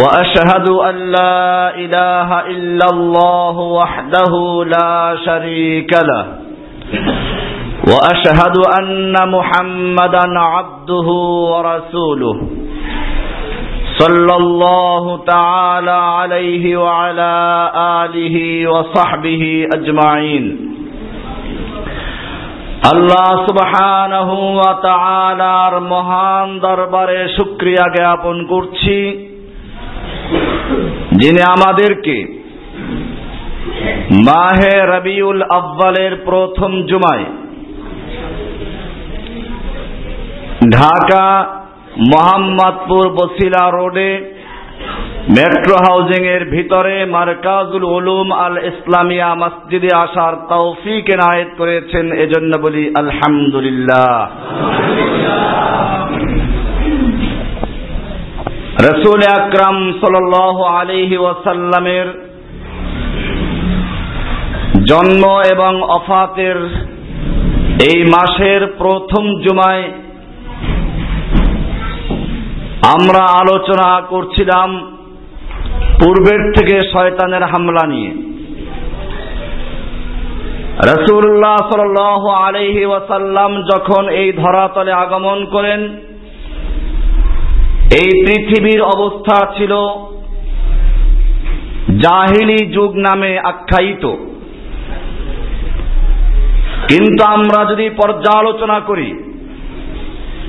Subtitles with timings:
[0.00, 6.24] وأشهد أن لا إله إلا الله وحده لا شريك له.
[7.92, 11.08] وأشهد أن محمدا عبده
[11.52, 12.36] ورسوله.
[14.00, 17.34] صلى الله تعالى عليه وعلى
[18.04, 20.70] آله وصحبه أجمعين.
[22.94, 29.26] আল্লাহ সুবহানাহু ওয়া তাআলার মহান দরবারে শুকরিয়া জ্ঞাপন করছি
[31.20, 32.16] যিনি আমাদেরকে
[34.28, 37.26] মাহে রবিউল আব্বালের প্রথম জুমায়
[40.70, 41.26] ঢাকা
[42.12, 44.10] মোহাম্মদপুর বসিলা রোডে
[45.36, 52.82] মেট্রো হাউজিং এর ভিতরে মারকাজুল উলুম আল ইসলামিয়া মসজিদে আসার তৌফিক এনায়েত করেছেন, এজন্য বলি
[53.02, 54.10] আলহামদুলিল্লাহ।
[58.88, 60.34] রসুল আকরাম সাল
[60.80, 62.06] আলিহি ওয়াসাল্লামের
[64.84, 66.56] জন্ম এবং অফাতের
[67.90, 69.84] এই মাসের প্রথম জুমায়
[72.94, 74.68] আমরা আলোচনা করছিলাম
[76.00, 78.10] পূর্বের থেকে শয়তানের হামলা নিয়ে।
[80.92, 81.96] রসুল্লাহ সাল
[82.46, 85.80] আলহি ওয়াসাল্লাম যখন এই ধরাতলে আগমন করেন
[87.94, 89.72] এই পৃথিবীর অবস্থা ছিল
[92.02, 94.06] জাহিলি যুগ নামে আখ্যায়িত।
[96.88, 99.24] কিন্তু আমরা যদি পর্যালোচনা করি,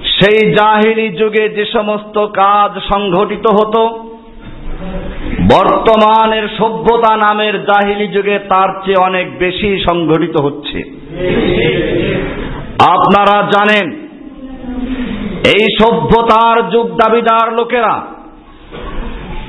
[0.04, 4.12] সেই জাহিলি যুগে যে সমস্ত কাজ সংঘটিত হতো,
[5.54, 10.78] বর্তমানের সভ্যতা নামের জাহিলি যুগে তার চেয়ে অনেক বেশি সংঘটিত হচ্ছে।
[12.90, 14.11] আপনারা জানেন
[15.54, 17.96] এই সভ্যতার যুগ দাবিদার লোকেরা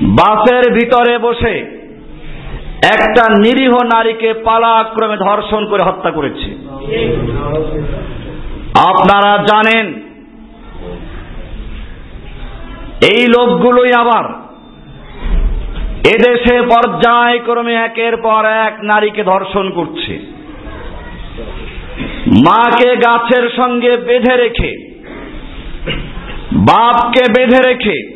[0.01, 1.55] বাসের ভিতরে বসে
[2.95, 6.49] একটা নিরীহ নারীকে পালাক্রমে ধর্ষণ করে হত্যা করেছে।
[8.91, 9.85] আপনারা জানেন,
[13.13, 14.25] এই লোকগুলোই আবার
[16.15, 20.13] এদেশে পর্যায়ক্রমে একের পর এক নারীকে ধর্ষণ করছে।
[22.47, 24.71] মাকে গাছের সঙ্গে বেঁধে রেখে
[26.55, 28.13] বাপকে বেঁধে রেখে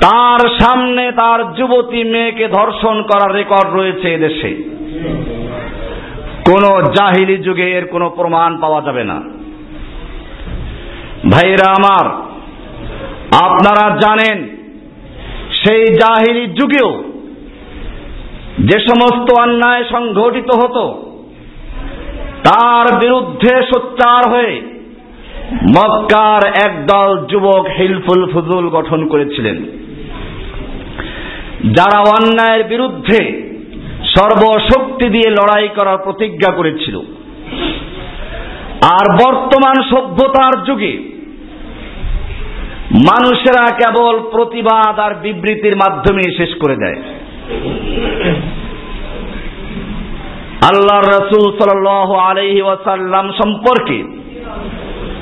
[0.00, 4.54] তার সামনে তার যুবতী মেয়েকে ধর্ষণ করার রেকর্ড রয়েছে এদেশে।
[6.44, 9.22] কোন জাহিলি যুগে এর কোনো প্রমাণ পাওয়া যাবে না।
[11.32, 12.06] ভাইরা আমার,
[13.48, 14.56] আপনারা জানেন,
[15.64, 17.02] সেই জাহিলি যুগেও
[18.58, 21.12] যে সমস্ত অন্যায় সংঘটিত হতো,
[22.44, 24.79] তার বিরুদ্ধে সোচ্চার হয়ে
[25.52, 29.56] মক্কার একদল যুবক হিলফুল ফুজুল গঠন করেছিলেন।
[31.72, 33.50] যারা অন্যায়ের বিরুদ্ধে
[34.18, 37.00] সর্বশক্তি দিয়ে লড়াই করার প্রতিজ্ঞা করেছিল।
[38.82, 40.92] আর বর্তমান সভ্যতার যুগে
[42.94, 47.02] মানুষেরা কেবল প্রতিবাদ আর বিবৃতির মাধ্যমে শেষ করে দেয়।
[50.70, 51.86] আল্লাহ রসুল সাল
[52.20, 54.19] আলহি ওয়াসাল্লাম সম্পর্কে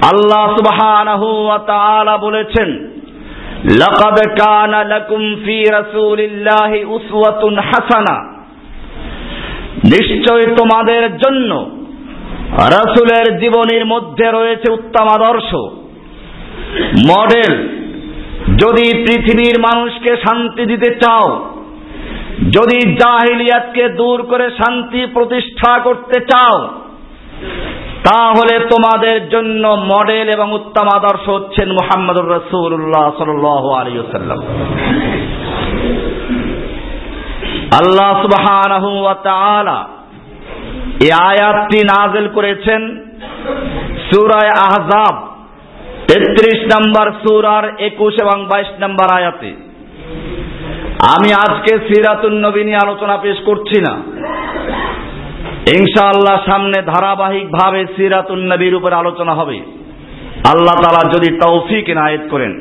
[0.03, 2.89] আল্লাহ সুবহানাহু ওয়া তাআলা বলেছেন,
[3.79, 8.17] লাকাদ কানা লাকুম ফি রাসূলিল্লাহি উসওয়াতুন হাসানা।
[9.85, 11.71] নিশ্চয় তোমাদের জন্য
[12.51, 15.55] রাসূলের জীবনীর মধ্যে রয়েছে উত্তম আদর্শ।
[17.11, 17.69] মডেল,
[18.65, 21.49] যদি পৃথিবীর মানুষকে শান্তি দিতে চাও,
[22.51, 26.69] যদি জাহিলিয়াতকে দূর করে শান্তি প্রতিষ্ঠা করতে চাও
[28.03, 33.31] তাহলে তোমাদের জন্য মডেল এবং উত্তম আদর্শ হচ্ছেন মুহাম্মদুর রসুল্লাহ সাল
[33.81, 34.41] আলিয়াল্লাম
[37.81, 38.91] আল্লাহ সুবহানাহু
[41.01, 42.83] এই আয়াতটি নাযিল করেছেন
[44.09, 45.15] সূরা আহজাব,
[46.09, 49.51] তেত্রিশ নম্বর সুরার একুশ এবং বাইশ নম্বর আয়াতে।
[51.15, 53.95] আমি আজকে সিরাতুন নবী নিয়ে আলোচনা পেশ করছি না।
[55.67, 59.61] ইনশাআল্লাহ সামনে ধারাবাহিক ভাবে সিরাতুন নবীর উপর আলোচনা হবে।
[60.49, 62.53] আল্লাহ তালা যদি তৌফিক এনায়েত করেন।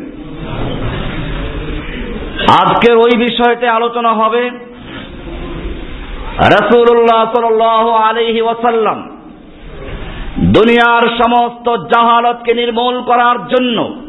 [2.61, 4.49] আজকের ওই বিষয়তে আলোচনা হবে
[6.39, 9.09] রসুল্লাহ সাল আলহি ওয়াসাল্লাম
[10.37, 14.01] দুনিয়ার সমস্ত জাহালতকে নির্মূল করার জন্য,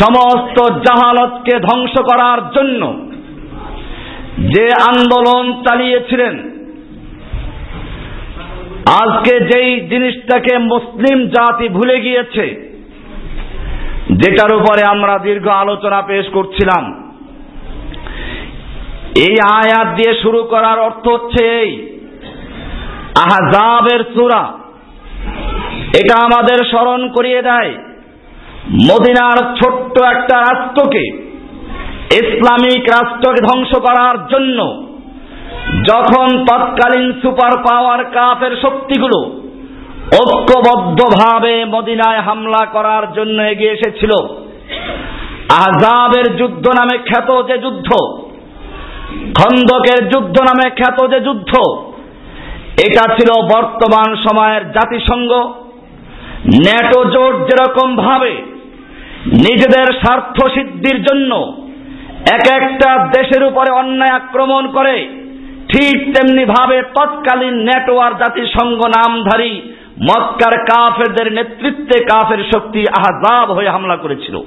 [0.00, 2.94] সমস্ত জাহালতকে ধ্বংস করার জন্য
[4.38, 6.59] যে আন্দোলন চালিয়েছিলেন
[8.84, 12.70] আজকে যেই জিনিসটাকে মুসলিম জাতি ভুলে গিয়েছে,
[14.10, 16.84] যেটার উপরে আমরা দীর্ঘ আলোচনা পেশ করছিলাম,
[19.14, 21.70] এই আয়াত দিয়ে শুরু করার অর্থ হচ্ছে এই,
[23.24, 24.52] আহজাবের সুরা,
[26.00, 27.74] এটা আমাদের স্মরণ করিয়ে দেয়,
[28.90, 31.04] মদিনার ছোট্ট একটা রাষ্ট্রকে,
[32.10, 34.89] ইসলামিক রাষ্ট্রকে ধ্বংস করার জন্য।
[35.84, 39.18] যখন তৎকালীন সুপার পাওয়ার কাপের শক্তিগুলো
[40.20, 44.12] ঐক্যবদ্ধভাবে মদিনায় হামলা করার জন্য এগিয়ে এসেছিল
[45.48, 47.88] আহজাবের যুদ্ধ নামে খ্যাত যে যুদ্ধ,
[49.34, 51.52] খন্দকের যুদ্ধ নামে খ্যাত যে যুদ্ধ,
[52.86, 55.32] এটা ছিল বর্তমান সময়ের জাতিসংঘ।
[56.64, 58.32] ন্যাটো জোট যেরকম ভাবে
[59.26, 61.32] নিজেদের স্বার্থ সিদ্ধির জন্য
[62.32, 64.96] এক একটা দেশের উপরে অন্যায় আক্রমণ করে
[65.72, 69.62] ঠিক তেমনি ভাবে তৎকালীন নেটওয়ার্ক জাতিসংঘ নামধারী
[70.02, 74.40] মক্কার কাফেরদের নেতৃত্বে কাফের শক্তি আহজাব হয়ে হামলা করেছিল।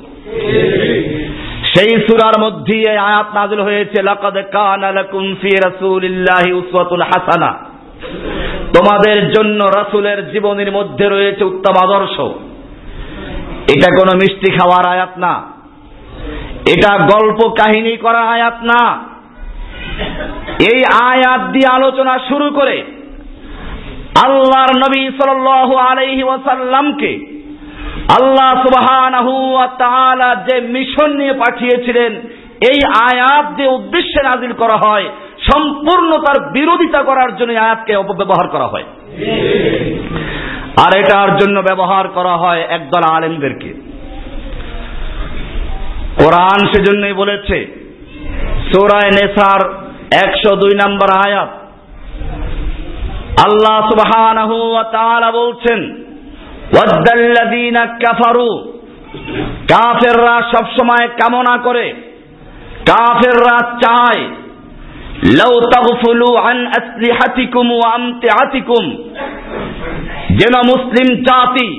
[1.74, 7.52] সেই সুরার মধ্যে আয়াত নাজিল হয়েছে, লাকাদ কানা লাকুম ফি রাসূলিল্লাহি উসওয়াতুল হাসানা।
[8.76, 12.20] তোমাদের জন্য রাসূলের জীবনের মধ্যে রয়েছে উত্তম আদর্শ।
[13.76, 15.44] এটা কোনো মিষ্টি খাওয়ার আয়াত না।
[16.76, 19.13] এটা গল্প কাহিনী করা আয়াত না।
[20.72, 22.84] এই আয়াত দিয়ে আলোচনা শুরু করে
[24.26, 25.48] আল্লাহর নবী সাল
[25.92, 27.20] আলাইহি ওয়াসাল্লামকে
[28.22, 28.64] আল্লাহ
[29.78, 32.14] তাআলা যে মিশন নিয়ে পাঠিয়েছিলেন,
[32.72, 32.80] এই
[33.12, 35.10] আয়াত যে উদ্দেশ্যে নাজিল করা হয়,
[35.52, 38.84] সম্পূর্ণ তার বিরোধিতা করার জন্য আয়াতকে অপব্যবহার করা হয়।
[40.86, 43.74] আর এটার জন্য ব্যবহার করা হয় একদল আলেমদেরকে।
[46.24, 47.83] কোরআন সেজন্যই বলেছে
[48.72, 49.62] সোরায় নেসার
[50.26, 51.52] একশো দুই নম্বর আয়াত।
[53.46, 55.80] আল্লাহ সুবহানাহু ওয়া তাআলা বলছেন,
[56.74, 58.52] ওয়াদ্দাল্লাযীনা কাফারু
[59.72, 61.86] কাফেররা সব সময় কামনা করে,
[62.92, 64.22] কাফেররা চায়,
[65.40, 68.84] লাউ তাগফুলু আন আসলিহাতিকুম ওয়া আমতিআতিকুম
[70.40, 71.70] যেন মুসলিম জাতি,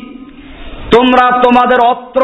[0.94, 2.22] তোমরা তোমাদের অস্ত্র,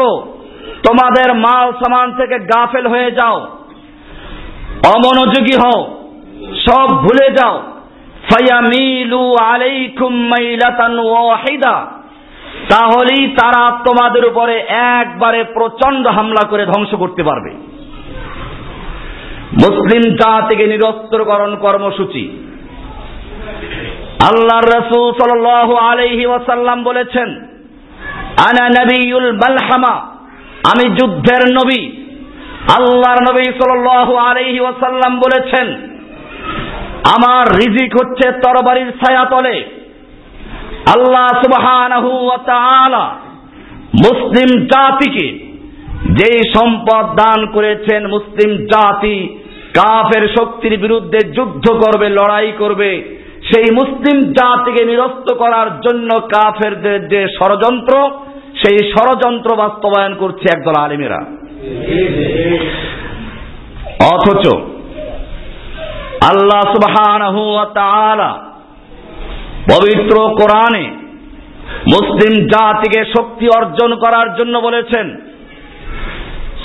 [0.85, 3.37] তোমাদের মাল সামান থেকে গাফেল হয়ে যাও।
[4.87, 5.97] অমনোযোগী হও,
[6.69, 7.57] সব ভুলে যাও।
[8.29, 11.85] ফায়ামিলু আলাইকুম মাইলাতান ওয়াহিদা।
[12.69, 14.57] তাহলেই তারা তোমাদের উপরে
[14.99, 17.49] একবারে প্রচণ্ড হামলা করে ধ্বংস করতে পারবে।
[19.53, 22.47] মুসলিম জাতিকে নিরস্ত্রকরণ কর্মসূচি।
[24.23, 25.45] আল্লাহর রসুল সাল
[25.75, 27.29] আলাইহি ওয়াসাল্লাম বলেছেন,
[28.49, 29.95] আনা নবিউল মালহামা
[30.73, 32.00] আমি যুদ্ধের নবী।
[32.67, 33.87] আল্লাহর নবী সাল
[34.29, 35.67] আলাইহি ওয়াসাল্লাম বলেছেন,
[37.15, 39.65] আমার রিজিক হচ্ছে তরবারির ছায়া তলে।
[40.95, 41.27] আল্লাহ
[42.45, 43.15] তাআলা
[44.05, 45.39] মুসলিম জাতিকে
[46.11, 49.37] যেই সম্পদ দান করেছেন, মুসলিম জাতি
[49.73, 57.27] কাফের শক্তির বিরুদ্ধে যুদ্ধ করবে, লড়াই করবে, সেই মুসলিম জাতিকে নিরস্ত করার জন্য কাফেরদের যে
[57.27, 58.09] ষড়যন্ত্র,
[58.55, 61.40] সেই ষড়যন্ত্র বাস্তবায়ন করছে একদল আলিমেরা।
[64.13, 64.47] অথচ
[66.31, 66.63] আল্লাহ
[67.35, 68.29] ওয়া
[69.71, 70.85] পবিত্র কোরআনে
[71.93, 75.21] মুসলিম জাতিকে শক্তি অর্জন করার জন্য বলেছেন।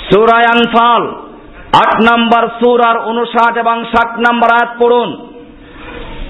[0.09, 1.07] সুরায় আনফাল,
[1.73, 5.09] আট নাম্বার সুরার উনষাট এবং ষাট নাম্বার আয়াত পড়ুন।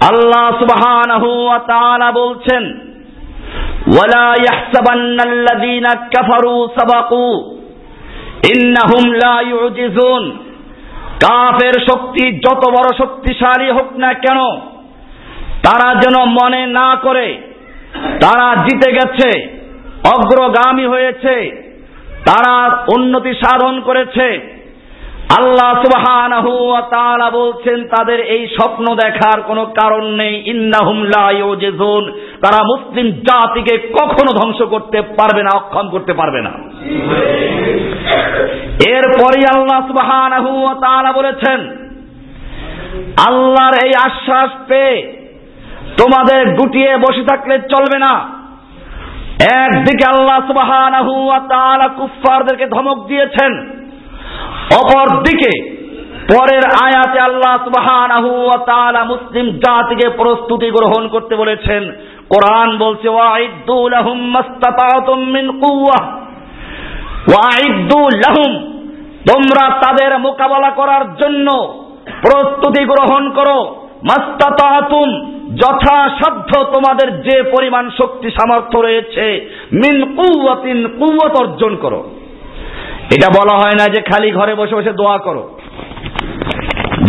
[0.02, 0.66] আল্লাহ
[1.68, 2.64] তাআলা বলছেন,
[3.88, 7.57] ওয়ালা ইয়াহসাবান্নাল্লাযীনা কাফারু সাবাকু
[9.50, 10.38] ইউজিজুন।
[11.26, 14.40] কাফের শক্তি যত বড় শক্তিশালী হোক না কেন,
[15.64, 17.38] তারা যেন মনে না করে,
[18.22, 19.30] তারা জিতে গেছে,
[20.16, 21.36] অগ্রগামী হয়েছে,
[22.26, 22.54] তারা
[22.98, 24.57] উন্নতি সাধন করেছে।
[25.36, 30.36] আল্লাহ তাআলা বলছেন, তাদের এই স্বপ্ন দেখার কোনো কারণ নেই।
[31.38, 32.04] ইউজিজুন।
[32.44, 36.52] তারা মুসলিম জাতিকে কখনো ধ্বংস করতে পারবে না, অক্ষম করতে পারবে না।
[38.88, 39.82] এরপরই আল্লাহ
[40.82, 41.60] তাআলা বলেছেন,
[43.28, 44.96] আল্লাহর এই আশ্বাস পেয়ে
[45.98, 48.14] তোমাদের গুটিয়ে বসে থাকলে চলবে না।
[49.64, 50.40] একদিকে আল্লাহ
[51.50, 53.52] তাআলা কুফফারদেরকে ধমক দিয়েছেন
[54.80, 55.78] অপরদিকে,
[56.34, 61.84] পরের আয়াতে আল্লাহ সুবহানাহু ওয়া তাআলা মুসলিম জাতিকে প্রস্তুতি গ্রহণ করতে বলেছেন।
[62.30, 66.00] কোরআন বলছে, ওয়াইদ্দু লাহুম মাস্তাতাতুম মিন কুওয়া।
[67.32, 68.52] ওয়াইদ্দু লাহুম,
[69.34, 71.74] তোমরা তাদের মোকাবেলা করার জন্য
[72.22, 81.76] প্রস্তুতি গ্রহণ করো। মাস্তাতাতুম, যথাসাধ্য তোমাদের যে পরিমাণ শক্তি সামর্থ্য রয়েছে, মিন কুওয়াতিন, কুওয়াত অর্জন
[81.76, 82.10] করো।
[83.16, 85.60] এটা বলা হয় না যে খালি ঘরে বসে বসে দোয়া করো।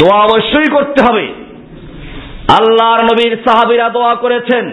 [0.00, 1.26] দোয়া অবশ্যই করতে হবে।
[2.60, 4.66] আল্লাহর নবীর সাহাবিরা দোয়া করেছেন।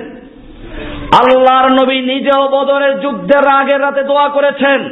[1.19, 4.83] আল্লাহর নবী নিজেও বদরের যুদ্ধের আগের রাতে দোয়া করেছেন।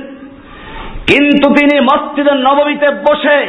[1.07, 3.45] কিন্তু তিনি মসজিদের নবমীতে বসে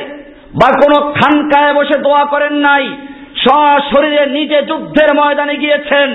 [0.55, 2.89] বা কোনো খানকায় বসে দোয়া করেন নাই।
[3.37, 6.11] সশরীরে নিজে যুদ্ধের ময়দানে গিয়েছেন।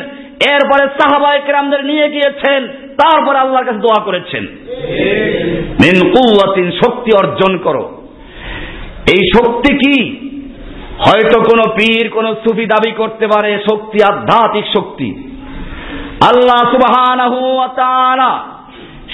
[0.52, 2.68] এরপরে সাহাবাই কেরামদের নিয়ে গিয়েছেন।
[3.02, 4.44] তারপরে আল্লাহর কাছে দোয়া করেছেন।
[5.84, 8.02] মিন কুয়াতিন শক্তি অর্জন করো।
[9.12, 10.16] এই শক্তি কি?
[11.00, 15.14] হয়তো কোনো পীর, কোন সুফি দাবি করতে পারে, শক্তি আধ্যাত্মিক শক্তি।
[16.22, 18.40] আল্লাহ সুবহানাহু ওয়া তাআলা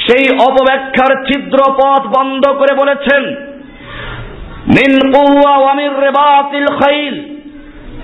[0.07, 3.23] সেই অপব্যাখ্যার ছিদ্র পথ বন্ধ করে বলেছেন,
[4.67, 7.21] মিন কুওয়া ওয়া মিন রিবাতিল খাইল,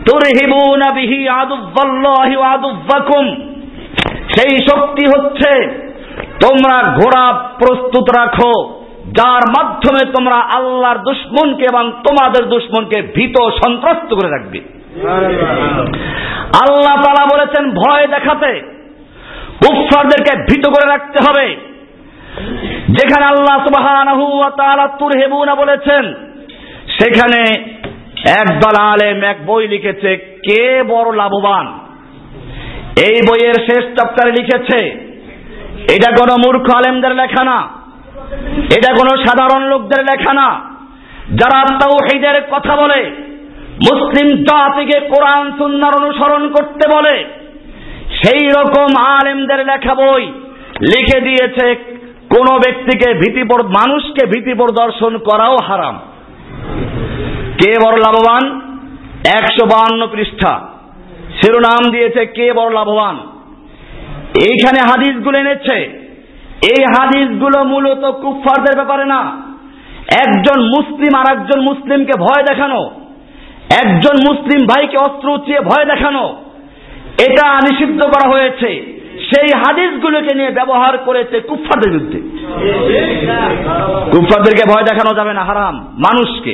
[0.09, 3.51] তুরহিবুনা বিহি আদুল্লাহি ওয়া আদুব্বাকুম
[4.33, 5.51] সেই শক্তি হচ্ছে
[6.41, 13.35] তোমরা ঘোড়া প্রস্তুত রাখো, যার মাধ্যমে তোমরা আল্লাহর দুশ্মনকে এবং তোমাদের দুশ্মনকে ভীত
[13.65, 14.59] সন্ত্রস্ত করে রাখবে।
[16.63, 18.61] আল্লাহ তালা বলেছেন, ভয় দেখাতে
[19.61, 21.55] কুফফারদেরকে ভীত করে রাখতে হবে।
[22.89, 24.85] যেখানে আল্লাহ সুবহানাহু ওয়া তাআলা
[25.55, 26.03] বলেছেন,
[26.97, 27.41] সেখানে
[28.41, 31.65] একদল আলেম, এক বই লিখেছে, কে বড় লাভবান?
[32.95, 34.89] এই বইয়ের শেষ চ্যাপ্টারে লিখেছে,
[35.95, 37.67] এটা কোনো মূর্খ আলেমদের লেখা না,
[38.77, 40.61] এটা কোনো সাধারণ লোকদের লেখা না।
[41.31, 43.11] যারা তাওহীদের কথা বলে,
[43.91, 47.25] মুসলিম জাতিকে কোরআন সুন্নার অনুসরণ করতে বলে,
[48.21, 50.31] সেই রকম আলেমদের লেখা বই
[50.81, 51.75] লিখে দিয়েছে,
[52.29, 55.99] কোন ব্যক্তিকে ভীতি মানুষকে ভীতি প্রদর্শন করাও হারাম।
[57.57, 58.61] কে বড় লাভবান?
[59.37, 60.70] একশো বাহান্ন পৃষ্ঠা।
[61.41, 63.15] শিরোনাম দিয়েছে কে বড় লাভবান?
[64.41, 66.01] এইখানে হাদিসগুলো এনেছে।
[66.63, 69.41] এই হাদিসগুলো মূলত কুফফারদের ব্যাপারে না।
[70.27, 72.91] একজন মুসলিম আর একজন মুসলিমকে ভয় দেখানো।
[73.85, 76.37] একজন মুসলিম ভাইকে অস্ত্র উঠিয়ে ভয় দেখানো।
[77.29, 82.19] এটা নিষিদ্ধ করা হয়েছে। সেই হাদিসগুলোকে নিয়ে ব্যবহার করেছে কুফফারদের বিরুদ্ধে।
[84.11, 86.51] কুফফারদেরকে ভয় দেখানো যাবে না, হারাম। মানুষকে।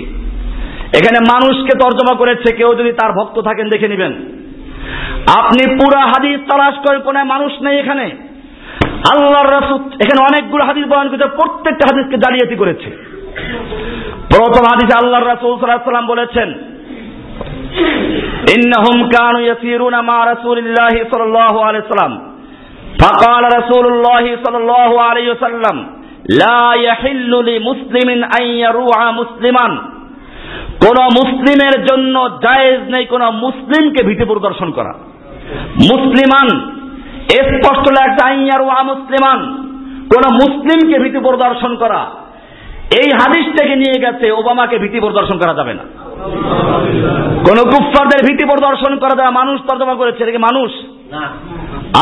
[1.00, 4.14] এখানে মানুষকে তর্জমা করেছে, কেউ যদি তার ভক্ত থাকেন দেখে নেবেন।
[5.39, 8.07] আপনি পুরা হাদিস তালাশ করে কোন মানুষ নেই এখানে
[9.13, 12.89] আল্লাহর রাসূল এখানে অনেকগুলো হাদিস বয়ান করেছে প্রত্যেকটা হাদিসকে জালিয়াতি করেছে
[14.31, 16.49] প্রথম হাদিসে আল্লাহর রাসূল সাল্লাল্লাহু আলাইহি সাল্লাম বলেছেন
[18.57, 22.15] ইন্নাহুম কানু ইয়াসিরুনা মা রাসূলিল্লাহি সাল্লাল্লাহু আলাইহি সাল্লাম
[23.03, 25.77] فقال رسول الله صلى الله عليه وسلم
[26.43, 29.67] لا يحل لمسلم أن يروع مسلما
[30.86, 34.94] কোন মুসলিমের জন্য জায়েজ নেই কোন মুসলিমকে ভীতি প্রদর্শন করা।
[35.92, 36.48] মুসলিমান
[37.32, 37.86] স্পষ্ট
[38.24, 39.40] আইয়ার ওয়া মুসলিমান
[40.14, 42.02] কোন মুসলিমকে ভীতি প্রদর্শন করা।
[42.98, 45.84] এই হাদিসটাকে নিয়ে গেছে ওবামাকে ভীতি প্রদর্শন করা যাবে না।
[47.48, 50.72] কোন কুফফারদের ভীতি প্রদর্শন করা যাবে মানুষ তর্জমা করেছে এটা কি মানুষ?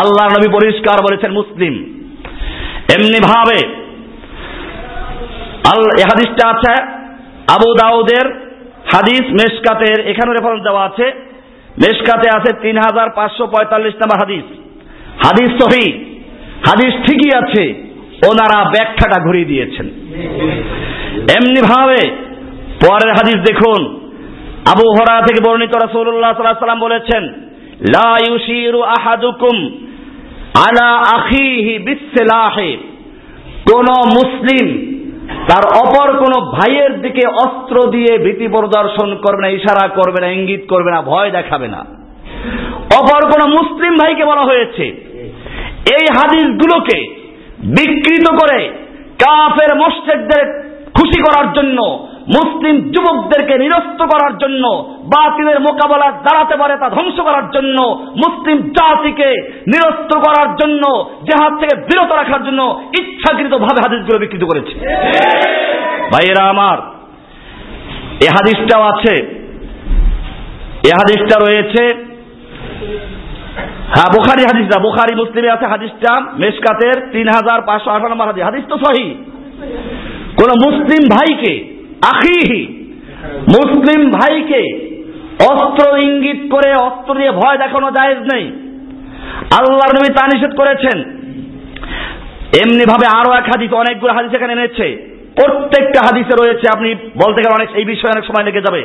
[0.01, 1.73] আল্লাহ নবী পরিষ্কার বলেছেন মুসলিম।
[2.95, 3.59] এমনি ভাবে
[5.71, 6.73] আল্লাহ এই হাদিসটা আছে
[7.47, 8.25] আবু দাউদের
[8.93, 11.11] হাদিস মেশকাতের এখানে রেফারেন্স দেওয়া আছে।
[11.77, 14.43] মেশকাতে আছে তিন হাজার পাঁচশো পঁয়তাল্লিশ নম্বর হাদিস।
[15.25, 16.05] হাদিস সহি।
[16.67, 17.73] হাদিস ঠিকই আছে।
[18.29, 19.89] ওনারা ব্যাখ্যাটা ঘুরিয়ে দিয়েছেন।
[21.37, 22.11] এমনি ভাবে
[22.87, 23.95] পরের হাদিস দেখুন।
[24.65, 27.23] আবু হরা থেকে বর্ণিত রাসূলুল্লাহ সাল্লাল্লাহু সাল্লাম বলেছেন,
[27.79, 29.69] লা ইউশিরু আহাদুকুম
[30.67, 32.77] আলা আখিহি বিসলাহে
[33.71, 33.85] কোন
[34.17, 34.94] মুসলিম
[35.49, 40.63] তার অপর কোন ভাইয়ের দিকে অস্ত্র দিয়ে ভীতি প্রদর্শন করবে না, ইশারা করবে না, ইঙ্গিত
[40.69, 41.81] করবে না, ভয় দেখাবে না।
[42.99, 44.85] অপর কোন মুসলিম ভাইকে বলা হয়েছে,
[45.97, 46.99] এই হাদিস গুলোকে
[47.77, 48.59] বিকৃত করে
[49.23, 50.45] কাফের মোশেকদের
[50.93, 51.79] খুশি করার জন্য
[52.27, 57.81] মুসলিম যুবকদেরকে নিরস্ত করার জন্য, বাতিলের মোকাবেলা দাঁড়াতে পারে তা ধ্বংস করার জন্য,
[58.17, 59.29] মুসলিম জাতিকে
[59.67, 64.79] নিরস্ত করার জন্য, জেহাদ থেকে বিরত রাখার জন্য ইচ্ছাকৃত ভাবে হাদিসগুলো বিকৃত করেছে।
[66.11, 66.77] ভাইয়েরা আমার,
[68.25, 69.15] এ হাদিসটাও আছে।
[70.83, 71.93] এ হাদিসটা রয়েছে।
[73.95, 78.43] হ্যাঁ বোখারি হাদিস না বোখারি মুসলিমে আছে হাদিসটা, মেশকাতের তিন হাজার পাঁচশো আঠারো নম্বর হাদিস।
[78.43, 79.15] হাদিস তো সহি।
[80.39, 82.61] কোন মুসলিম ভাইকে আখিহি,
[83.47, 84.63] মুসলিম ভাইকে
[85.51, 88.45] অস্ত্র ইঙ্গিত করে, অস্ত্র দিয়ে ভয় দেখানো জায়েজ নেই।
[89.59, 91.03] আল্লাহর নবী তা নিষেধ করেছেন।
[92.63, 97.55] এমনি ভাবে আরও এক হাদিস, অনেকগুলো হাদিস এখানে এনেছে। প্রত্যেকটা হাদিসে রয়েছে, আপনি বলতে গেলে
[97.55, 98.81] অনেক, এই বিষয়ে অনেক সময় লেগে যাবে।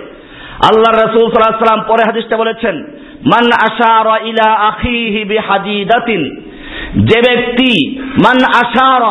[0.71, 2.85] আল্লাহ রসুল সাল্লাম পরে হাদিসটা বলেছেন,
[3.33, 6.41] মান আশার ইলা আখিহি বিহাদিদাতিন
[6.97, 9.03] যে ব্যক্তি, মান আশার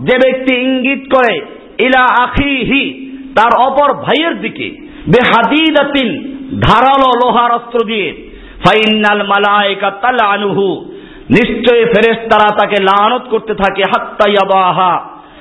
[0.00, 1.40] যে ব্যক্তি ইঙ্গিত করে,
[1.78, 4.66] ইলা আখিহি তার অপর ভাইয়ের দিকে,
[5.12, 6.08] বেহাদিদাতিন
[6.60, 8.08] ধারালো লোহার অস্ত্র দিয়ে,
[8.64, 10.66] ফাইনাল মালাইকা তালানুহু
[11.30, 14.92] নিশ্চয়ই ফেরেশতারা তাকে লানত করতে থাকে হাত্তাইয়াবাহা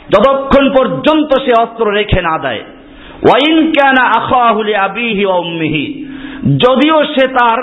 [0.09, 2.61] যতক্ষণ পর্যন্ত সে অস্ত্র রেখে না দেয়।
[3.27, 5.85] ওয়াইন কানা আখাহুলি আবিহি ওয়া উম্মিহি,
[6.57, 7.59] যদিও সে তার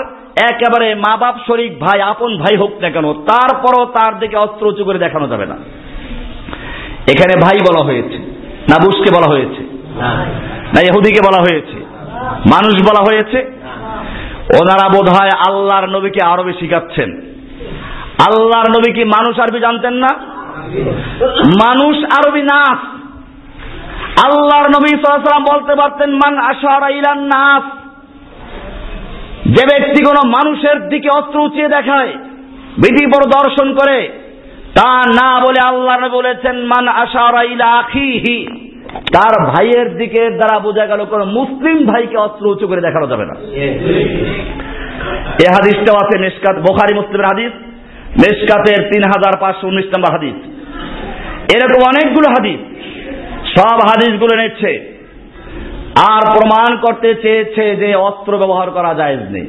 [0.51, 4.83] একেবারে মা বাপ শরিক ভাই, আপন ভাই হোক না কেন, তারপরও তার দিকে অস্ত্র উঁচু
[4.85, 5.57] করে দেখানো যাবে না।
[7.13, 8.17] এখানে ভাই বলা হয়েছে
[8.69, 9.60] না বুসকে বলা হয়েছে।
[10.73, 11.77] না, ইহুদিকে বলা হয়েছে।
[12.53, 13.39] মানুষ বলা হয়েছে,
[14.59, 17.09] ওনারা বোধ হয় আল্লাহর নবীকে আরবি শিখাচ্ছেন
[18.27, 20.11] আল্লাহর নবী কি মানুষ আরবি জানতেন না?
[21.63, 22.79] মানুষ আরবি নাস
[24.25, 27.65] আল্লাহর নবী সাল্লাম বলতে পারতেন, মান আশারা ইলান নাস।
[29.55, 32.13] যে ব্যক্তি কোন মানুষের দিকে অস্ত্র উঁচিয়ে দেখায়,
[32.81, 33.03] বিধি
[33.37, 33.99] দর্শন করে
[34.77, 38.37] তা না বলে আল্লাহ বলেছেন, মান আশারা ইলা আখিহি।
[38.93, 43.35] তার ভাইয়ের দিকে দ্বারা বোঝা গেল কোন মুসলিম ভাইকে অস্ত্র উঁচু করে দেখানো যাবে না।
[45.45, 47.51] এ হাদিসটাও আছে মেসকাত, বোখারি, মুসলিমের হাদিস।
[48.23, 50.33] মেসকাতের তিন হাজার পাঁচশো উনিশ নম্বর হাদিস।
[51.55, 52.59] এরকম অনেকগুলো হাদিস,
[53.59, 54.71] সব হাদিসগুলো নিচ্ছে
[56.11, 59.47] আর প্রমাণ করতে চেয়েছে যে অস্ত্র ব্যবহার করা যায় নেই।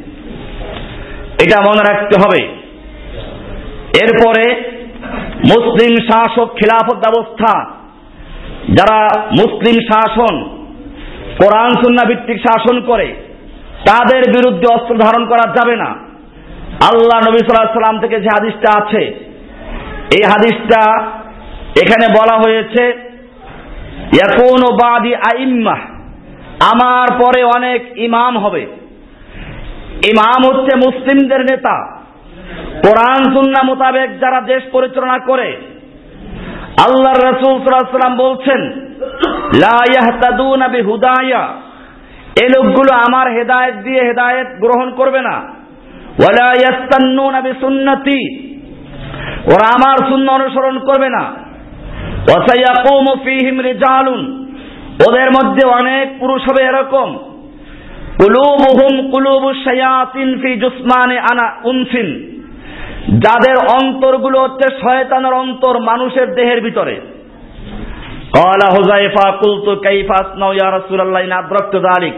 [1.45, 2.41] এটা মনে রাখতে হবে।
[4.03, 4.45] এরপরে
[5.45, 7.82] মুসলিম শাসক খিলাফত ব্যবস্থা
[8.69, 8.99] যারা
[9.31, 10.35] মুসলিম শাসন,
[11.43, 13.15] কোরআন সুন্না ভিত্তিক শাসন করে,
[13.87, 15.91] তাদের বিরুদ্ধে অস্ত্র ধারণ করা যাবে না।
[16.91, 19.03] আল্লাহ নবী সাল্লাম থেকে যে হাদিসটা আছে,
[20.17, 20.83] এই হাদিসটা
[21.83, 23.03] এখানে বলা হয়েছে
[25.33, 25.77] আইম্মা
[26.73, 28.67] আমার পরে অনেক ইমাম হবে।
[30.13, 31.77] ইমাম হচ্ছে মুসলিমদের নেতা।
[32.83, 35.72] কোরআন সুন্না মোতাবেক যারা দেশ পরিচালনা করে
[36.81, 38.73] আল্লাহ রসুল সাল্লাম বলছেন,
[39.61, 40.03] লা
[40.87, 41.55] হুদায়া
[42.43, 45.43] এই লোকগুলো আমার হেদায়েত দিয়ে হেদায়েত গ্রহণ করবে না।
[46.19, 48.49] ওয়ালা ইয়াস্তান্নুনা বিসুন্নতি।
[49.47, 51.23] ওরা আমার শূন্য অনুসরণ করবে না।
[52.29, 54.49] ওয়াসায়াকুমু ফীহিম রিজালুন।
[55.09, 57.19] ওদের মধ্যে অনেক পুরুষ হবে এরকম।
[58.23, 62.32] কুলুবুহুম কুলুবু শায়াতিন ফি জুসমানে আনা উনসিন
[63.09, 67.01] যাদের অন্তরগুলো হচ্ছে শয়তানের অন্তর মানুষের দেহের ভিতরে।
[68.35, 72.15] কলা হোজাইফা কুলতু কাইফাস নাও ইয়া রাসূলুল্লাহ ইন আদরাকতু যালিক।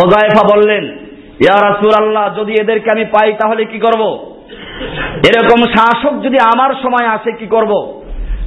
[0.00, 0.84] হোজাইফা বললেন,
[1.40, 4.34] ইয়া রাসূলুল্লাহ, যদি এদেরকে আমি পাই তাহলে কি করব?
[5.16, 8.02] এরকম শাসক যদি আমার সময় আসে কি করব?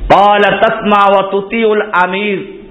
[0.07, 2.61] ক্বালা তাসমা ওয়া তুতিউল আমির।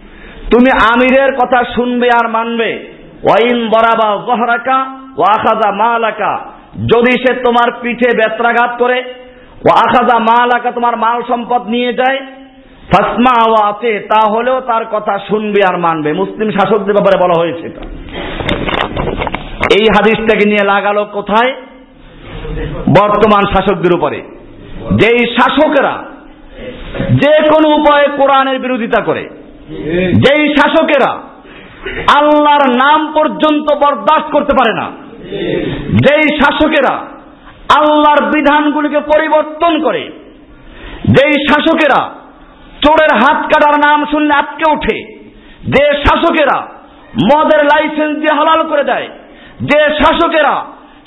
[0.51, 4.77] তুমি আমিরের কথা শুনবে আর মানবে। ওয়াইন বরাবা জহরাকা
[5.17, 6.60] ওয়া আখাযা মালাকা।
[6.93, 8.99] যদি সে তোমার পিঠে বেত্রাঘাত করে
[9.67, 12.19] ও আখাজা মালাকা, তোমার মাল সম্পদ নিয়ে যায়,
[12.93, 17.67] ফাসমা ও আছে তাহলেও তার কথা শুনবে আর মানবে। মুসলিম শাসকদের ব্যাপারে বলা হয়েছে
[19.77, 21.53] এই হাদিসটাকে নিয়ে লাগালো কোথায়?
[22.99, 24.19] বর্তমান শাসকদের উপরে।
[25.01, 25.95] যেই শাসকেরা
[27.23, 29.25] যে কোনো উপায়ে কোরআনের বিরোধিতা করে,
[30.25, 31.13] যেই শাসকেরা
[32.19, 34.87] আল্লাহর নাম পর্যন্ত বরদাস্ত করতে পারে না
[36.05, 36.95] যেই শাসকেরা
[37.79, 40.03] আল্লাহর বিধানগুলিকে পরিবর্তন করে,
[41.17, 42.01] যেই শাসকেরা
[42.85, 44.97] চোরের হাত কাটার নাম শুনলে আটকে ওঠে,
[45.75, 46.59] যে শাসকেরা
[47.31, 49.09] মদের লাইসেন্স দিয়ে হালাল করে দেয়,
[49.71, 50.55] যে শাসকেরা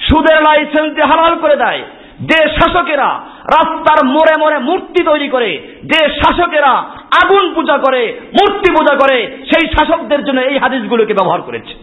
[0.07, 1.81] সুদের লাইসেন্স দিয়ে হালাল করে দেয়,
[2.29, 3.09] যে শাসকেরা
[3.55, 5.51] রাস্তার মোড়ে মোড়ে মূর্তি তৈরি করে,
[5.83, 6.73] যে শাসকেরা
[7.21, 8.01] আগুন পূজা করে,
[8.37, 9.17] মূর্তি পূজা করে,
[9.49, 11.73] সেই শাসকদের জন্য এই হাদিসগুলোকে ব্যবহার করেছে।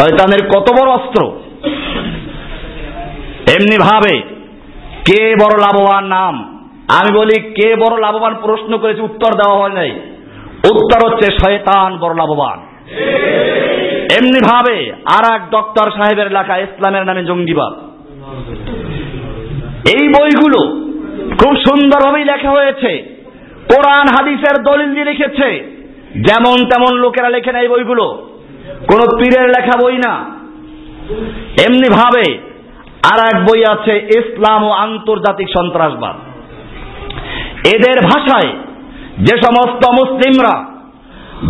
[0.00, 1.26] শয়তানের কত বড় অস্ত্র?
[3.56, 4.20] এমনি ভাবে,
[5.04, 6.68] কে বড় লাভবান নাম?
[6.88, 9.90] আমি বলি, কে বড় লাভবান প্রশ্ন করেছে, উত্তর দেওয়া হয় নাই।
[10.74, 12.58] উত্তর হচ্ছে, শয়তান বড় লাভবান।
[14.12, 17.72] এমনি ভাবে আর এক ডক্টর সাহেবের লেখা, ইসলামের নামে জঙ্গিবাদ।
[19.96, 20.86] এই বইগুলো
[21.36, 23.22] খুব সুন্দরভাবেই লেখা হয়েছে।
[23.74, 25.76] কোরআন, হাদিসের দলিল দিয়ে লিখেছে।
[26.20, 28.35] যেমন তেমন লোকেরা লেখে না এই বইগুলো।
[28.90, 30.14] কোন পীরের লেখা বই না।
[31.66, 32.26] এমনি ভাবে
[33.10, 36.16] আর এক বই আছে, ইসলাম ও আন্তর্জাতিক সন্ত্রাসবাদ।
[37.74, 38.50] এদের ভাষায়
[39.26, 40.54] যে সমস্ত মুসলিমরা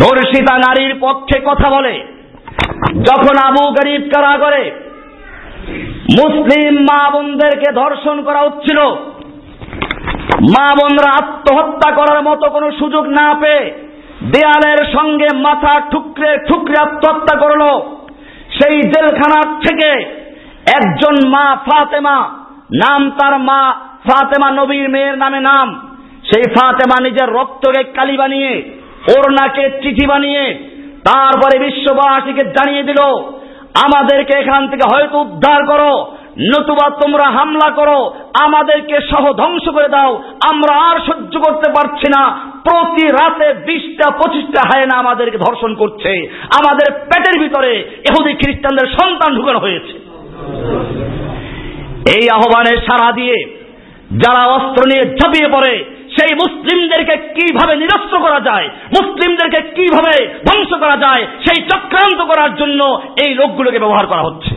[0.02, 1.94] ধর্ষিতা নারীর পক্ষে কথা বলে,
[3.08, 4.64] যখন আবু গরিব কারাগারে
[6.20, 8.78] মুসলিম মা বোনদেরকে ধর্ষণ করা হচ্ছিল,
[10.54, 13.64] মা বোনরা আত্মহত্যা করার মতো কোনো সুযোগ না পেয়ে
[14.32, 17.62] দেয়ালের সঙ্গে মাথা ঠুকরে ঠুকরে আত্মহত্যা করল।
[18.56, 19.90] সেই জেলখানার থেকে
[20.78, 22.18] একজন মা ফাতেমা,
[22.82, 23.60] নাম তার মা
[24.06, 25.68] ফাতেমা নবীর মেয়ের নামে নাম।
[26.28, 28.52] সেই ফাতেমা নিজের রক্তকে কালি বানিয়ে
[29.14, 30.44] ওরনাকে চিঠি বানিয়ে
[31.08, 33.00] তারপরে বিশ্ববাসীকে জানিয়ে দিল,
[33.84, 35.92] আমাদেরকে এখান থেকে হয়তো উদ্ধার করো।
[36.52, 38.12] নতুবা তোমরা হামলা করো,
[38.44, 42.22] আমাদেরকে সহ ধ্বংস করে দাও, আমরা আর সহ্য করতে পারছি না।
[42.66, 46.12] প্রতি রাতে বিশটা, পঁচিশটা হায়না আমাদেরকে ধর্ষণ করছে।
[46.58, 47.72] আমাদের পেটের ভিতরে
[48.08, 49.94] এহুদি খ্রিস্টানদের সন্তান ঢুকানো হয়েছে।
[52.16, 53.36] এই আহ্বানে সারা দিয়ে
[54.24, 55.84] যারা অস্ত্র নিয়ে ঝাঁপিয়ে পড়ে,
[56.18, 60.14] সেই মুসলিমদেরকে কীভাবে নিরস্ত করা যায়, মুসলিমদেরকে কীভাবে
[60.46, 62.80] ধ্বংস করা যায়, সেই চক্রান্ত করার জন্য
[63.24, 64.50] এই লোকগুলোকে ব্যবহার করা হচ্ছে।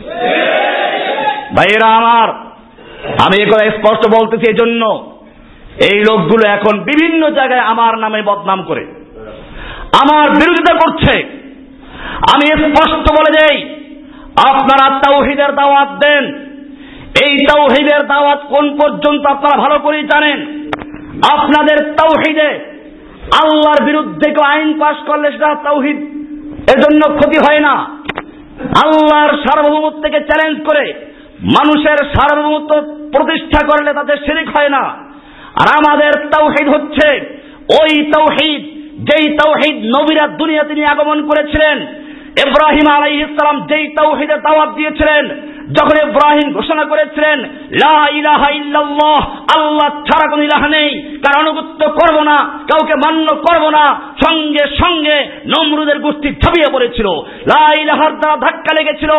[1.56, 2.28] ভাইয়েরা আমার,
[3.24, 4.82] আমি এ কথা স্পষ্ট বলতেছি এই জন্য
[5.90, 8.84] এই লোকগুলো এখন বিভিন্ন জায়গায় আমার নামে বদনাম করে।
[10.02, 11.14] আমার বিরোধিতা করছে।
[12.32, 13.56] আমি স্পষ্ট বলে দেই,
[14.50, 16.24] আপনারা তাওহিদের দাওয়াত দেন।
[17.24, 20.38] এই তাওহিদের দাওয়াত কোন পর্যন্ত আপনারা ভালো করেই জানেন?
[21.34, 22.50] আপনাদের তাওহিদে
[23.42, 25.98] আল্লাহর বিরুদ্ধে কেউ আইন পাশ করলে সেটা তাওহিদ,
[26.74, 27.74] এজন্য ক্ষতি হয় না।
[28.84, 30.84] আল্লাহর সার্বভৌমত্বকে চ্যালেঞ্জ করে
[31.42, 32.72] মানুষের সার্বভৌমত্ব
[33.16, 34.84] প্রতিষ্ঠা করলে তাদের শিরিক হয় না।
[35.60, 37.08] আর আমাদের তাওহিদ হচ্ছে,
[37.82, 38.62] ওই তাওহিদ
[39.04, 41.86] যেই তাওহিদ নবীরা দুনিয়া তিনি আগমন করেছিলেন,
[42.48, 45.28] ইব্রাহিম আলাইহিস সালাম যেই তাওহিদের দাওয়াত দিয়েছিলেন,
[45.72, 49.20] যখন ইব্রাহিম ঘোষণা করেছিলেন, লা ইলাহা ইল্লাল্লাহ,
[49.58, 55.28] আল্লাহ ছাড়া কোনো ইলাহা নেই, কার অনুগত্য করব না, কাউকে মান্য করব না। সঙ্গে সঙ্গে
[55.46, 57.08] নমরুদের গোষ্ঠী ঝাঁপিয়ে পড়েছিল।
[57.42, 59.12] লা ইলাহার দ্বারা ধাক্কা লেগেছিল।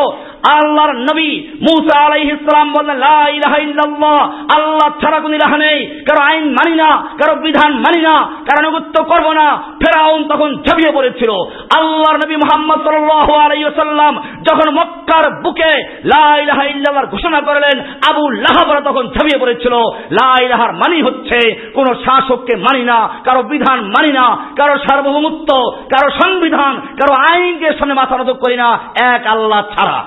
[0.50, 4.20] আল্লাহর নবী মুসা আলাইহিস সালাম বললেন, লা ইলাহা ইল্লাল্লাহ,
[4.58, 9.04] আল্লাহ ছাড়া কোনো ইলাহা নেই। কারও আইন মানি না, কারও বিধান মানি না, কারও অনুগত্য
[9.04, 11.32] করব না। ফেরাউন তখন ঝাঁপিয়ে পড়েছিল।
[11.78, 15.74] আল্লাহর নবী মুহাম্মদ সাল্লাল্লাহু আলাইহি ওয়াসাল্লাম যখন মক্কার বুকে
[16.04, 19.74] লা ইলাহা ইল্লাল্লাহর ঘোষণা করলেন, আবু লাহাবরা তখন ঝাঁপিয়ে পড়েছিল।
[20.12, 26.10] লা ইলাহার মানি হচ্ছে, কোন শাসককে মানি না, কারও বিধান মানি না, কারও সার্বভৌমত্ব, কারও
[26.24, 30.04] সংবিধান, কারও আইনকে সামনে মাথা নত করি না, এক আল্লাহ ছাড়া।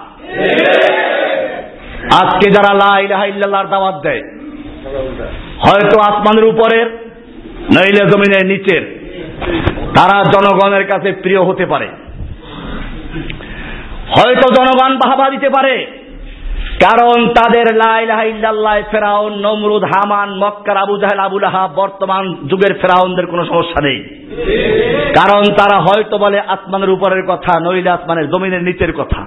[2.21, 4.23] আজকে যারা লা ইলাহা ইল্লাল্লাহর দাওয়াত দেয়,
[5.67, 6.87] হয়তো আসমানের উপরের
[7.77, 8.83] নইলে জমিনের নিচের,
[9.97, 11.89] তারা জনগণের কাছে প্রিয় হতে পারে।
[14.17, 15.75] হয়তো জনগণ বাহাবা দিতে পারে
[16.83, 23.45] কারণ তাদের লাইল্লাহ ফেরাউন, নমরুদ, হামান, মক্কার আবু জাহেল আবুল আহা বর্তমান যুগের ফেরাউনদের কোনো
[23.45, 24.01] সমস্যা নেই।
[25.15, 29.23] কারণ তারা হয়তো বলে আসমানের উপরের কথা, নইলে আসমানের জমিনের নিচের কথা।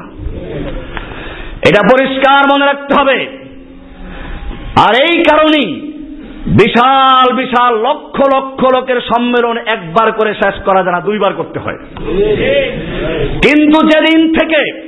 [1.69, 3.47] এটা পরিষ্কার মনে রাখতে হবে।
[4.87, 5.91] আর এই কারণেই
[6.45, 11.77] বিশাল বিশাল, লক্ষ লক্ষ লোকের সম্মেলন একবার করে শেষ করা যায় না দুইবার করতে হয়।
[13.41, 14.87] কিন্তু যেদিন থেকে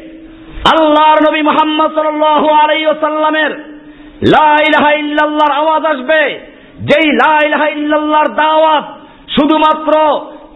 [0.66, 3.52] আল্লাহর নবী মোহাম্মদ সাল্লাহ আলাইসাল্লামের
[4.32, 6.40] লাইলাহা ইল্লাল্লাহর আওয়াজ আসবে।
[6.80, 8.84] যেই লাইলাহা ইল্লাল্লাহর দাওয়াত
[9.30, 9.92] শুধুমাত্র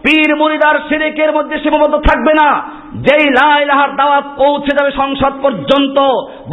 [0.02, 5.98] পীর, মুরিদার শিরিকের মধ্যে সীমাবদ্ধ থাকবে না। যেই লাইলাহার দাওয়াত পৌঁছে যাবে সংসদ পর্যন্ত,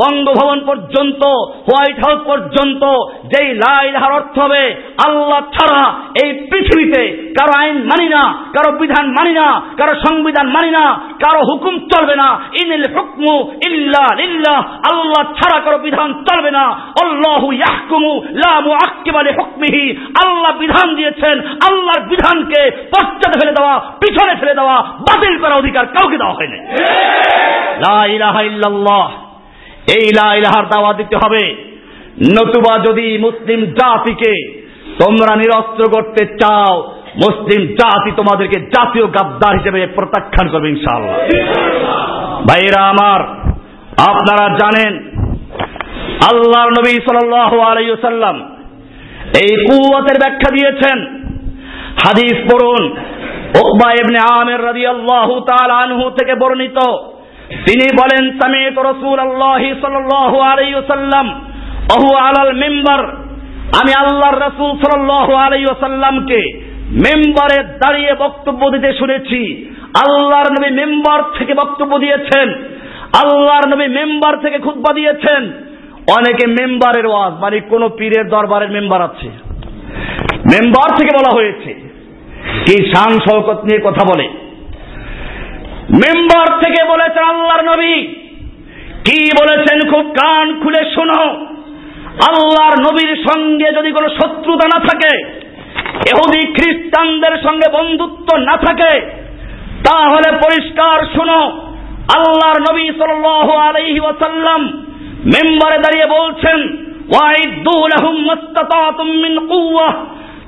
[0.02, 1.24] বঙ্গভবন পর্যন্ত,
[1.68, 2.84] হোয়াইট হাউস পর্যন্ত,
[3.24, 4.76] যেই লাইলাহার অর্থ হবে
[5.08, 8.24] আল্লাহ ছাড়া এই পৃথিবীতে কারও আইন মানি না,
[8.54, 14.06] কারও বিধান মানি না, কারও সংবিধান মানি না, কারও হুকুম চলবে না। ইনিল হুকমু ইল্লা
[14.22, 14.60] লিল্লাহ,
[14.92, 16.66] আল্লাহ ছাড়া কারও বিধান চলবে না।
[17.04, 24.54] আল্লাহু ইয়াহকুমু লা মুআক্কিবা হুকমিহি আল্লাহ বিধান দিয়েছেন, আল্লাহর বিধানকে পশ্চাতে ফেলে দেওয়া, পিছনে ফেলে
[24.54, 26.48] দেওয়া, বাতিল করা অধিকার কাউকে দেওয়া হয়
[27.88, 28.08] লা
[28.42, 29.12] ইল্লাল্লাহ।
[29.98, 31.44] এই লা দাওয়া দিতে হবে।
[32.38, 34.62] নতুবা যদি মুসলিম জাতিকে
[35.00, 36.74] তোমরা নিরস্ত্র করতে চাও,
[37.16, 41.16] মুসলিম জাতি তোমাদেরকে জাতীয় গাদ্দার হিসেবে প্রত্যাখ্যান করবে ইনশাআল্লাহ।
[42.50, 43.22] ভাইরা আমার,
[44.10, 44.94] আপনারা জানেন,
[46.32, 47.00] আল্লাহর নবী
[47.60, 47.92] আলাইহি
[49.42, 50.98] এই কুওয়াতের ব্যাখ্যা দিয়েছেন।
[52.06, 52.96] হাদিস পড়ুন
[54.32, 56.78] আমির থেকে বর্ণিত।
[57.52, 58.30] তিনি বলেন
[63.82, 65.34] আমি আল্লাহর রাসূল সাল্লাল্লাহু
[66.92, 69.70] মেম্বারে দাঁড়িয়ে বক্তব্য দিতে শুনেছি।
[70.08, 72.50] আল্লাহর নবী মেম্বার থেকে বক্তব্য দিয়েছেন।
[73.24, 75.52] আল্লাহর নবী মেম্বার থেকে খুতবা দিয়েছেন।
[76.18, 79.30] অনেকে মেম্বারের ওয়াজ মানে কোন পীরের দরবারের মেম্বার আছে।
[80.30, 81.91] মেম্বার থেকে বলা হয়েছে।
[82.66, 84.24] কি শান শওকত নিয়ে কথা বলে।
[85.94, 87.96] মেম্বার থেকে বলেছেন আল্লাহর নবী।
[89.06, 91.22] কি বলেছেন খুব কান খুলে শোনো।
[92.28, 95.28] আল্লাহর নবীর সঙ্গে যদি কোনো শত্রুতা না থাকে,
[96.08, 99.02] এহুদি খ্রিস্টানদের সঙ্গে বন্ধুত্ব না থাকে,
[99.84, 101.42] তাহলে পরিষ্কার শোনো,
[102.16, 104.62] আল্লাহর নবী সাল আলাইহি ওয়াসাল্লাম
[105.26, 106.78] মেম্বারে দাঁড়িয়ে বলছেন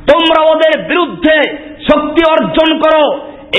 [0.08, 1.38] তোমরা ওদের বিরুদ্ধে
[1.92, 3.06] শক্তি অর্জন করো।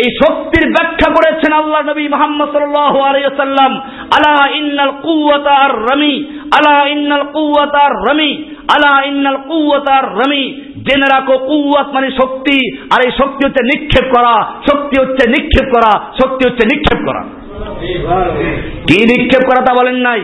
[0.02, 3.72] এই শক্তির ব্যাখ্যা করেছেন আল্লাহ নবী মোহাম্মদ সাল্লাল্লাহু আলাইহি সাল্লাম
[4.16, 6.14] আলা ইন্নাল কুওয়াতা আর রামি
[6.58, 13.00] আলা ইন্নাল কুওয়াতা রমি আলা ইন্নাল কুওয়াতা আর রামি জেনে রাখো কুয়াত মানে শক্তি, আর
[13.06, 14.34] এই শক্তি হচ্ছে নিক্ষেপ করা।
[14.70, 17.22] শক্তি হচ্ছে নিক্ষেপ করা, শক্তি হচ্ছে নিক্ষেপ করা।
[18.88, 20.20] কি নিক্ষেপ করা তা বলেন নাই?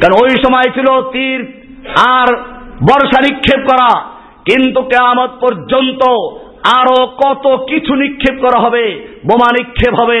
[0.00, 1.40] কারণ ওই সময় ছিল তীর
[2.08, 2.28] আর
[2.82, 3.88] বর্ষা নিক্ষেপ করা।
[4.44, 6.02] কিন্তু কেয়ামত পর্যন্ত
[6.78, 10.20] আরও কত কিছু নিক্ষেপ করা হবে, বোমা নিক্ষেপ হবে,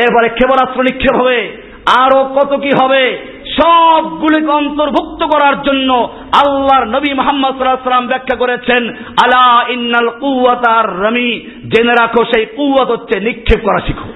[0.00, 1.56] এরপরে ক্ষেপণাস্ত্র নিক্ষেপ হবে,
[2.00, 3.18] আরও কত কি হবে,
[3.60, 6.08] সবগুলিকে অন্তর্ভুক্ত করার জন্য
[6.46, 8.88] আল্লাহর নবী মোহাম্মদ সাল্লাম ব্যাখ্যা করেছেন,
[9.24, 11.40] আলা ইন্নাল কুয়াতার রমি,
[11.76, 14.08] জেনে রাখো সেই কুয়াত হচ্ছে নিক্ষেপ করা শিখো।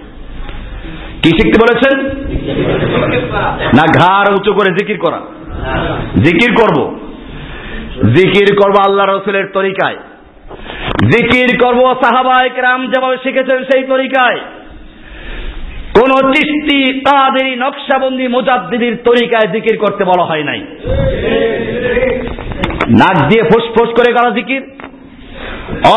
[1.23, 2.07] কি শিখতে বলেছেন?
[3.77, 5.21] না, ঘাড় উঁচু করে জিকির করা।
[6.25, 6.99] জিকির করব।
[8.15, 9.97] জিকির করব আল্লাহ রসুলের তরিকায়।
[11.03, 14.41] জিকির করব সাহাবায়ক রাম যেভাবে শিখেছেন সেই তরিকায়।
[16.01, 20.61] কোন চিস্তি তাদের নকশাবন্দি, মোজাদ্দিদির তরিকায় জিকির করতে বলা হয় নাই।
[22.91, 24.63] নাক দিয়ে ফুসফুস করে করা জিকির,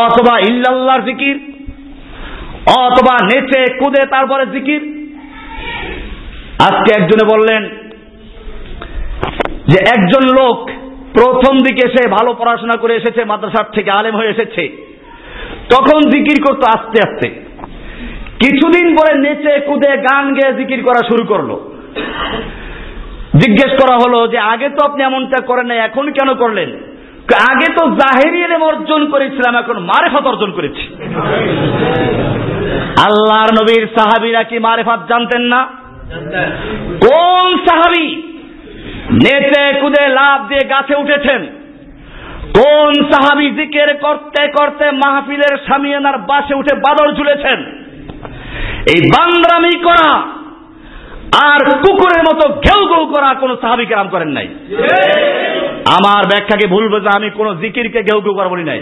[0.04, 1.38] অথবা ইল্লাল্লাহর জিকির,
[2.78, 4.80] অথবা নেচে কুদে তারপরে জিকির।
[6.58, 7.68] আজকে একজনে বললেন
[9.66, 10.70] যে, একজন লোক
[11.12, 14.87] প্রথম দিকে সে ভালো পড়াশোনা করে এসেছে, মাদ্রাসার থেকে আলেম হয়ে এসেছে।
[15.70, 17.28] তখন জিকির করতো আস্তে আস্তে।
[18.42, 21.50] কিছুদিন পরে নেচে কুদে গান গেয়ে জিকির করা শুরু করল।
[23.38, 26.70] জিজ্ঞেস করা হলো যে, আগে তো আপনি এমনটা করেন না এখন কেন করলেন?
[27.50, 30.84] আগে তো জাহেরি এলেম অর্জন করেছিলাম, এখন মারেফাত অর্জন করেছি।
[33.06, 35.66] আল্লাহর নবীর সাহাবিরা কি মারেফাত জানতেন না?
[37.00, 38.22] কোন সাহাবি
[39.24, 41.57] নেচে কুদে লাভ দিয়ে গাছে উঠেছেন?
[42.52, 47.58] কোন সাহাবি জিকের করতে করতে মাহফিলের সামিয়ানার বাসে উঠে বাদর ঝুলেছেন?
[48.92, 50.22] এই বান্দরামি করা
[51.52, 54.48] আর কুকুরের মতো ঘেউ ঘেউ করা কোন সাহাবি কেরাম করেন নাই।
[55.98, 58.80] আমার ব্যাখ্যাকে ভুল বোঝা, আমি কোন জিকিরকে ঘেউ ঘেউ করা বলি নাই।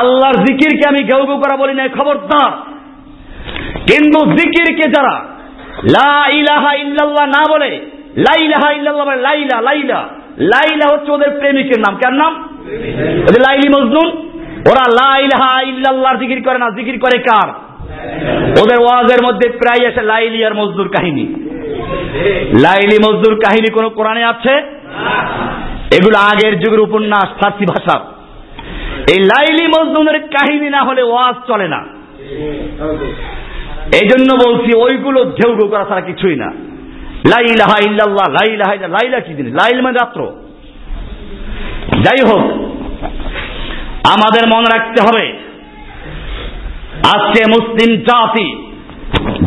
[0.00, 2.52] আল্লাহর জিকিরকে আমি ঘেউ ঘেউ করা বলি নাই, খবরদার।
[3.88, 5.24] কিন্তু জিকিরকে যারা
[5.96, 7.80] লা ইলাহা ইল্লাল্লাহ না বলে
[8.16, 10.08] লাইলাহা ইল্লাল্লাহ বলে লাইলা লাইলা
[10.40, 12.58] লাইলা হচ্ছে ওদের প্রেমিকের নাম। কার নাম?
[13.48, 14.28] লাইলি মজনুন।
[14.66, 17.48] ওরা লাইলাহা ইল্লাল্লাহর জিকির করে না। জিকির করে কার?
[18.62, 21.26] ওদের ওয়াজের মধ্যে প্রায় আসে লাইলি আর মজদুর কাহিনী।
[22.62, 24.54] লাইলি মজদুর কাহিনী কোন কোরআনে আছে?
[25.96, 27.98] এগুলো আগের যুগের উপন্যাস, ফার্সি ভাষা।
[29.10, 31.86] এই লাইলি মজদুরের কাহিনী না হলে ওয়াজ চলে না।
[34.02, 36.52] এই জন্য বলছি, ওইগুলো ঢেউ করা ছাড়া কিছুই না।
[37.24, 39.54] লাইলাহা ইল্লাল্লাহ লাইলাহা লাইলা কি জিনিস?
[39.54, 40.20] লাইল মানে রাত্র
[42.04, 42.44] যাই হোক
[44.14, 45.48] আমাদের মনে রাখতে হবে।
[47.14, 48.68] আজকে মুসলিম জাতি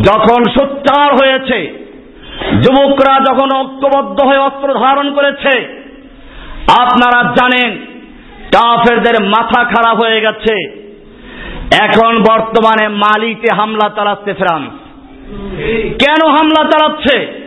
[0.01, 1.81] যখন সোচ্চার হয়েছে,
[2.63, 5.81] যুবকরা যখন ঐক্যবদ্ধ হয়ে অস্ত্র ধারণ করেছে,
[6.81, 7.77] আপনারা জানেন,
[8.55, 10.81] কাফেরদের মাথা খারাপ হয়ে গেছে।
[11.85, 14.71] এখন বর্তমানে মালিতে হামলা চালাচ্ছে ফ্রান্স।
[16.03, 17.40] কেন হামলা চালাচ্ছে?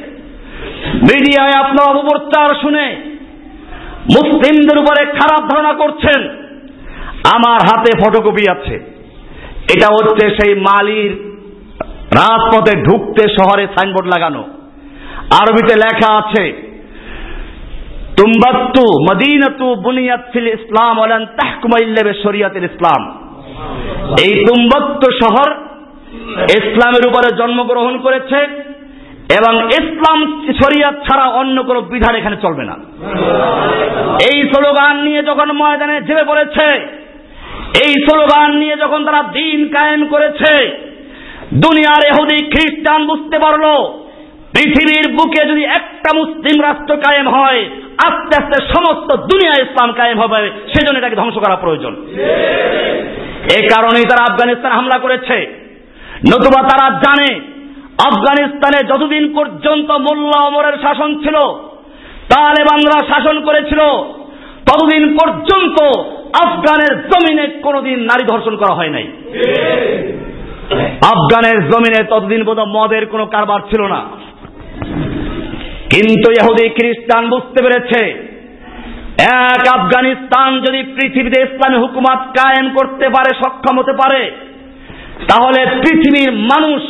[0.94, 2.96] মিডিয়ায় আপনার অপপ্রচার শুনে
[4.16, 6.28] মুসলিমদের উপরে খারাপ ধারণা করছেন।
[7.34, 8.74] আমার হাতে ফটোকপি আছে।
[9.74, 11.12] এটা হচ্ছে সেই মালির
[11.94, 14.42] রাজপথে ঢুকতে শহরে সাইনবোর্ড লাগানো।
[15.40, 16.52] আরবিতে লেখা আছে,
[18.16, 23.02] তুম্বাত্তু মদিনাতু বুনিয়াত ফিল ইসলাম ওয়ালান তাহকুমা ইল্লা বিশরিয়াতিল ইসলাম।
[24.20, 25.48] এই তুম্বাত্তু শহর
[26.58, 28.63] ইসলামের উপরে জন্মগ্রহণ করেছে।
[29.28, 30.18] এবং ইসলাম
[30.62, 32.76] শরিয়াত ছাড়া অন্য কোনো বিধান এখানে চলবে না।
[34.30, 36.66] এই স্লোগান নিয়ে যখন ময়দানে ঝেবে পড়েছে,
[37.84, 40.70] এই স্লোগান নিয়ে যখন তারা দিন কায়েম করেছে,
[41.52, 43.64] দুনিয়ার এহুদি খ্রিস্টান বুঝতে পারল,
[44.54, 47.68] পৃথিবীর বুকে যদি একটা মুসলিম রাষ্ট্র কায়েম হয়,
[48.06, 51.96] আস্তে আস্তে সমস্ত দুনিয়া ইসলাম কায়েম হবে, সেজন্য এটাকে ধ্বংস করা প্রয়োজন।
[53.58, 55.36] এ কারণেই তারা আফগানিস্তান হামলা করেছে।
[56.30, 57.53] নতুবা তারা জানে
[57.98, 61.36] আফগানিস্তানে যতদিন পর্যন্ত মোল্লা অমরের শাসন ছিল,
[62.28, 63.80] তালেবানরা শাসন করেছিল,
[64.68, 65.76] ততদিন পর্যন্ত
[66.44, 69.06] আফগানের জমিনে কোনোদিন নারী ধর্ষণ করা হয় নাই।
[71.12, 74.00] আফগানের জমিনে ততদিন বোধ মদের কোনো কারবার ছিল না।
[75.90, 78.00] কিন্তু ইহুদি খ্রিস্টান বুঝতে পেরেছে,
[79.50, 84.30] এক আফগানিস্তান যদি পৃথিবীতে ইসলামী হুকুমাত কায়েম করতে পারে, সক্ষম হতে পারে,
[85.28, 86.82] তাহলে পৃথিবীর মানুষ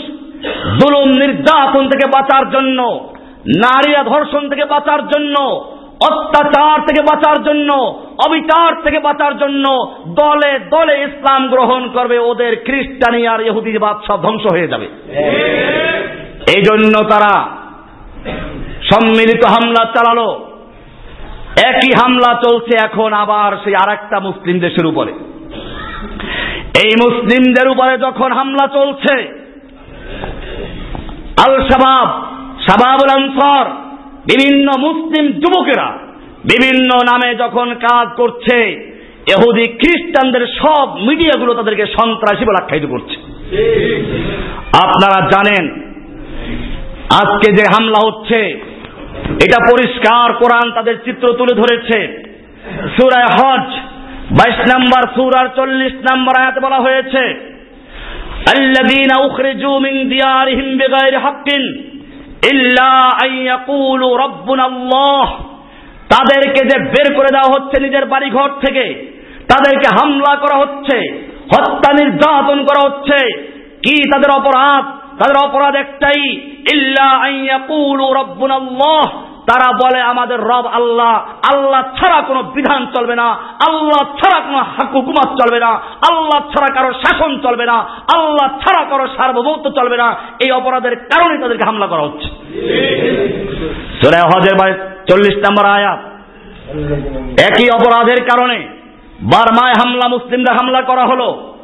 [0.53, 3.09] জুলুম নির্যাতন থেকে বাঁচার জন্য
[3.47, 5.41] নারীরা ধর্ষণ থেকে বাঁচার জন্য,
[6.11, 13.27] অত্যাচার থেকে বাঁচার জন্য, অবিচার থেকে বাঁচার জন্য দলে দলে ইসলাম গ্রহণ করবে ওদের খ্রিস্টানি
[13.27, 14.89] আর ইহুদিবাদ সব ধ্বংস হয়ে যাবে।
[16.57, 17.49] এই জন্য তারা
[18.93, 20.47] সম্মিলিত হামলা চালালো।
[21.67, 25.13] একই হামলা চলছে এখন আবার সেই আর একটা মুসলিম দেশের উপরে।
[26.85, 29.44] এই মুসলিমদের উপরে যখন হামলা চলছে
[31.45, 32.09] আল শাবাব
[32.67, 33.67] শাবাবুল আনসার,
[34.31, 35.89] বিভিন্ন মুসলিম যুবকেরা
[36.53, 38.57] বিভিন্ন নামে যখন কাজ করছে
[39.35, 43.17] এহুদি খ্রিস্টানদের সব মিডিয়াগুলো তাদেরকে সন্ত্রাসী বলে আখ্যায়িত করছে।
[44.85, 45.65] আপনারা জানেন,
[47.23, 48.41] আজকে যে হামলা হচ্ছে,
[49.45, 51.99] এটা পরিষ্কার কোরআন তাদের চিত্র তুলে ধরেছে।
[52.97, 53.67] সুরায় হজ,
[54.39, 57.23] বাইশ নম্বর সুরার চল্লিশ নম্বর আয়াতে বলা হয়েছে
[58.58, 61.48] الذين أخرجوا من ديارهم بغير حق
[62.52, 62.92] إلا
[63.26, 65.26] أن يقولوا ربنا الله
[66.10, 68.86] তাদেরকে যে বের করে দেওয়া হচ্ছে নিজের বাড়িঘর থেকে
[69.50, 70.98] তাদেরকে হামলা করা হচ্ছে
[71.54, 73.20] হত্যা নির্যাতন করা হচ্ছে
[73.84, 74.84] কি তাদের অপরাধ
[75.20, 76.22] তাদের অপরাধ একটাই
[76.74, 79.06] ইল্লা আইয়াকুলু রব্বুনাল্লাহ
[79.47, 81.15] তারা বলে, আমাদের রব আল্লাহ
[81.55, 83.29] আল্লাহ ছাড়া কোনো বিধান চলবে না।
[83.69, 85.71] আল্লাহ ছাড়া কোনো হুকুমাত চলবে না।
[86.11, 87.77] আল্লাহ ছাড়া কারও শাসন চলবে না।
[88.17, 92.29] আল্লাহ ছাড়া কারও সার্বভৌমত্ব চলবে না। এই অপরাধের কারণে তাদেরকে হামলা করা হচ্ছে।
[95.11, 95.99] চল্লিশ নম্বর আয়াত।
[97.41, 98.59] একই অপরাধের কারণে
[99.23, 101.55] বার্মায় হামলা, মুসলিমরা হামলা করা হলো।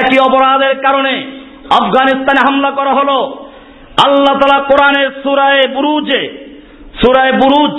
[0.00, 1.12] একই অপরাধের কারণে
[1.70, 3.46] আফগানিস্তানে হামলা করা হলো।
[4.06, 6.51] আল্লাহ তালা কোরআনের সুরায় বুরুজে
[7.02, 7.76] সুরায় বুরুজ,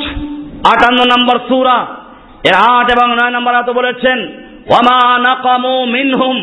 [0.68, 1.86] আটান্ন নম্বর সুরা।
[2.44, 4.18] এর আট এবং নয় নম্বর আত বলেছেন,
[4.70, 6.36] ওয়ামা নাকামু মিনহুম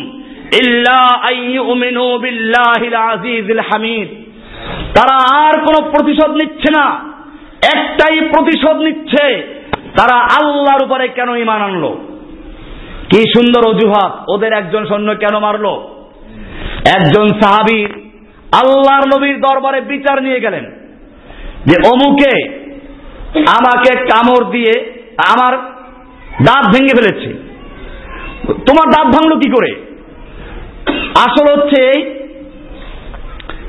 [0.62, 4.08] ইল্লা আইয়ুমিনু বিল্লাহিল আজিজিল হামিদ।
[4.96, 6.86] তারা আর কোনো প্রতিশোধ নিচ্ছে না।
[7.76, 9.24] একটাই প্রতিশোধ নিচ্ছে,
[9.98, 11.88] তারা আল্লাহর উপরে কেন ইমান আনলো?
[13.10, 15.90] কি সুন্দর অজুহাত, ওদের একজন সৈন্য কেন মারলো?
[16.98, 17.84] একজন সাহাবি
[18.52, 20.64] আল্লাহর নবীর দরবারে বিচার নিয়ে গেলেন
[21.66, 22.59] যে অমুকে
[23.34, 25.58] আমাকে কামড় দিয়ে আমার
[26.44, 27.28] দাঁত ভেঙে ফেলেছে।
[28.46, 29.70] তোমার দাঁত ভাঙলো কি করে?
[31.26, 31.82] আসল হচ্ছে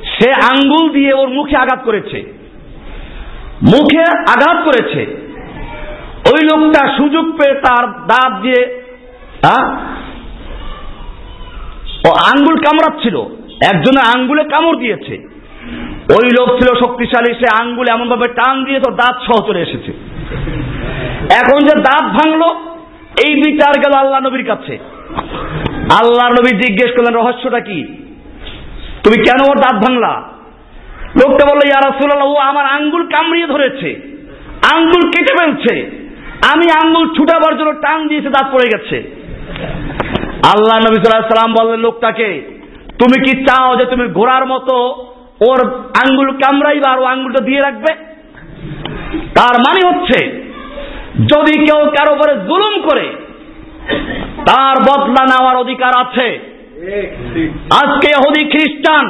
[0.02, 2.32] সে আঙ্গুল দিয়ে ওর মুখে আঘাত করেছে।
[3.62, 5.00] মুখে আঘাত করেছে।
[6.32, 8.82] ওই লোকটা সুযোগ পেয়ে তার দাঁত দিয়ে
[12.06, 13.16] ও আঙ্গুল কামড়াচ্ছিল।
[13.72, 15.31] একজনের আঙ্গুলে কামড় দিয়েছে।
[16.16, 19.92] ওই লোক ছিল শক্তিশালী, সে আঙ্গুল এমন ভাবে টান দিয়ে তো দাঁত সহ চলে এসেছে।
[21.40, 22.48] এখন যে দাঁত ভাঙলো,
[23.24, 24.74] এই বিচার গেল আল্লাহ নবীর কাছে।
[26.00, 27.78] আল্লাহ নবী জিজ্ঞেস করলেন, রহস্যটা কি?
[29.04, 30.12] তুমি কেন ওর দাঁত ভাঙলা?
[31.20, 33.90] লোকটা বলল ইয়ারাসুল্লাহ ও আমার আঙ্গুল কামড়িয়ে ধরেছে,
[34.74, 35.74] আঙ্গুল কেটে ফেলছে,
[36.52, 38.96] আমি আঙ্গুল ছুটাবার জন্য টান দিয়েছে, দাঁত পড়ে গেছে।
[40.52, 42.30] আল্লাহ নবী সাল্লাহ সাল্লাম বললেন, লোকটাকে,
[43.00, 44.76] তুমি কি চাও যে তুমি ঘোড়ার মতো
[45.40, 47.94] ওর আঙ্গুল কামড়াইবা আর ও আঙ্গুলটা দিয়ে রাখবে।
[49.34, 50.42] তার মানে হচ্ছে,
[51.26, 53.12] যদি কেউ কারও উপরে জুলুম করে,
[54.46, 56.40] তার বদলা নেওয়ার অধিকার আছে।
[57.82, 59.06] আজকে হদি খ্রিস্টান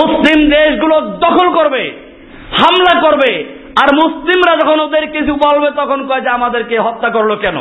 [0.00, 1.92] মুসলিম দেশগুলো দখল করবে,
[2.58, 3.44] হামলা করবে,
[3.82, 7.56] আর মুসলিমরা যখন ওদের কিছু বলবে, তখন কয় যে আমাদেরকে হত্যা করল কেন?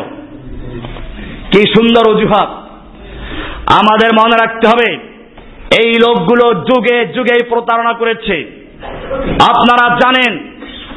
[1.52, 2.50] কি সুন্দর অজুহাত।
[3.80, 5.11] আমাদের মনে রাখতে হবে
[5.80, 8.62] এই লোকগুলো যুগে যুগে প্রতারণা করেছে।
[9.50, 10.38] আপনারা জানেন,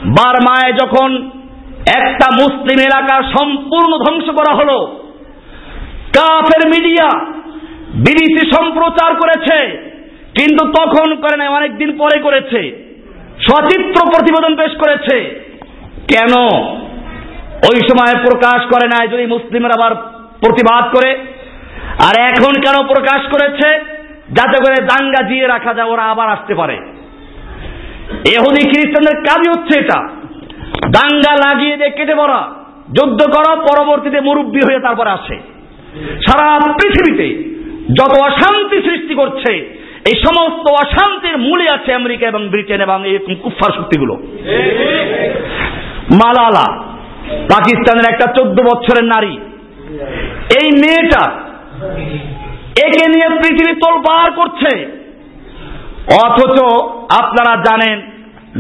[0.06, 1.30] বারমায় যখন
[1.96, 5.04] একটা মুসলিম এলাকা সম্পূর্ণ ধ্বংস করা হলো,
[6.18, 7.24] কাফের মিডিয়া
[7.94, 9.66] বিবিসি সম্প্রচার করেছে,
[10.38, 12.84] কিন্তু তখন করে নাই, অনেকদিন পরে করেছে।
[13.50, 15.20] সচিত্র প্রতিবেদন পেশ করেছে।
[16.08, 16.48] কেন?
[17.70, 19.94] ওই সময় প্রকাশ করে নাই যদি মুসলিমরা আবার
[20.40, 21.10] প্রতিবাদ করে।
[22.08, 23.93] আর এখন কেন প্রকাশ করেছে?
[24.36, 26.76] যাতে করে দাঙ্গা দিয়ে রাখা যায়, ওরা আবার আসতে পারে।
[28.34, 29.98] এহুদি খ্রিস্টানদের কাজই হচ্ছে এটা।
[30.96, 32.40] দাঙ্গা লাগিয়ে দিয়ে কেটে পড়া,
[32.96, 35.36] যুদ্ধ করা, পরবর্তীতে মুরব্বী হয়ে তারপরে আসে।
[36.26, 36.46] সারা
[36.78, 37.28] পৃথিবীতে
[37.98, 39.52] যত অশান্তি সৃষ্টি করছে,
[40.08, 44.14] এই সমস্ত অশান্তির মূলে আছে আমেরিকা এবং ব্রিটেন এবং এই কুফার শক্তিগুলো।
[46.22, 46.66] মালালা,
[47.54, 49.34] পাকিস্তানের একটা চোদ্দ বছরের নারী।
[50.58, 51.24] এই মেয়েটা
[52.82, 55.02] একে নিয়ে পৃথিবী তোলপাড় করছে।
[56.24, 56.60] অথচ
[57.22, 58.00] আপনারা জানেন,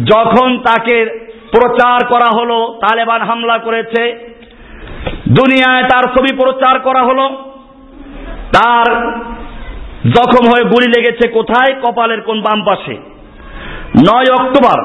[0.04, 4.34] যখন তাকে প্রচার করা হলো, তালেবান হামলা করেছে,
[5.28, 7.28] দুনিয়ায় তার ছবি প্রচার করা হলো,
[8.52, 9.12] তার
[10.10, 11.74] জখম হয়ে গুলি লেগেছে কোথায়?
[11.82, 12.94] কপালের কোন বাম পাশে।
[14.08, 14.84] নয় অক্টোবর,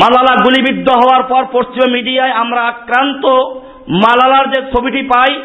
[0.00, 3.26] মালালা গুলিবিদ্ধ হওয়ার পর পশ্চিম মিডিয়ায় আমরা আক্রান্ত।
[3.88, 5.42] মালালার যে ছবিটি পাই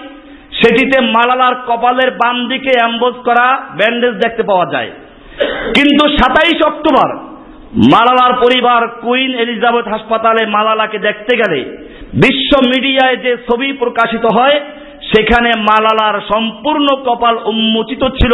[0.59, 3.45] সেটিতে মালালার কপালের বাম দিকে অ্যাম্বোজ করা
[3.77, 4.91] ব্যান্ডেজ দেখতে পাওয়া যায়।
[5.75, 7.09] কিন্তু সাতাইশ অক্টোবর
[7.93, 11.59] মালালার পরিবার কুইন এলিজাবেথ হাসপাতালে মালালাকে দেখতে গেলে
[12.13, 14.59] বিশ্ব মিডিয়ায় যে ছবি প্রকাশিত হয়,
[15.13, 18.33] সেখানে মালালার সম্পূর্ণ কপাল উন্মোচিত ছিল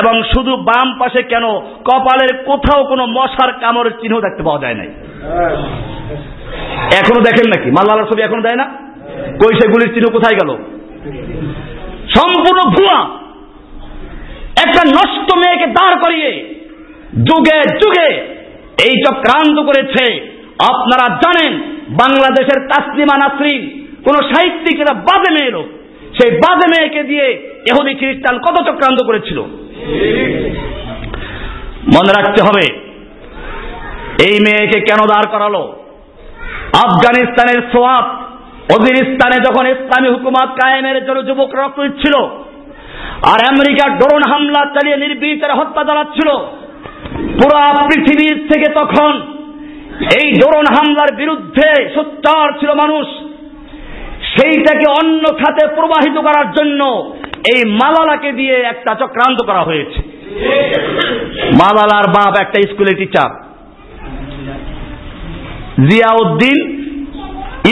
[0.00, 1.44] এবং শুধু বাম পাশে কেন
[1.88, 4.90] কপালের কোথাও কোনো মশার কামড়ের চিহ্ন দেখতে পাওয়া যায় নাই।
[7.00, 7.68] এখনও দেখেন নাকি?
[7.70, 8.66] মালালার ছবি এখনও দেয় না?
[9.40, 10.50] কই সেগুলির চিহ্ন কোথায় গেল?
[12.14, 12.98] সম্পূর্ণ ভুয়া।
[14.64, 16.30] একটা নষ্ট মেয়েকে দাঁড় করিয়ে
[17.28, 18.08] যুগে যুগে
[18.86, 20.04] এই চক্রান্ত করেছে।
[20.72, 21.52] আপনারা জানেন,
[22.00, 23.62] বাংলাদেশের তাসলিমা নাসরিন,
[24.06, 25.66] কোন সাহিত্যিক এটা বাজে মেয়ে লোক।
[26.16, 27.26] সেই বাজে মেয়েকে দিয়ে
[27.70, 29.38] এহুদি খ্রিস্টান কত চক্রান্ত করেছিল?
[31.94, 32.64] মনে রাখতে হবে,
[34.26, 35.62] এই মেয়েকে কেন দাঁড় করালো?
[36.84, 38.06] আফগানিস্তানের সোয়াব
[38.74, 42.14] অজিরিস্তানে যখন ইসলামী হুকুমত কায়েমের জন্য যুবক রক্ত দিচ্ছিল
[43.32, 46.28] আর আমেরিকার ড্রোন হামলা চালিয়ে নির্বিচারে হত্যা চালাচ্ছিল,
[47.38, 47.56] পুরো
[47.90, 49.12] পৃথিবীর থেকে তখন
[50.18, 53.06] এই ড্রোন হামলার বিরুদ্ধে সোচ্চার ছিল মানুষ।
[54.34, 56.80] সেইটাকে অন্য খাতে প্রবাহিত করার জন্য
[57.52, 60.00] এই মালালাকে দিয়ে একটা চক্রান্ত করা হয়েছে।
[61.60, 63.30] মালালার বাপ একটা স্কুলের টিচার
[65.88, 66.58] জিয়াউদ্দিন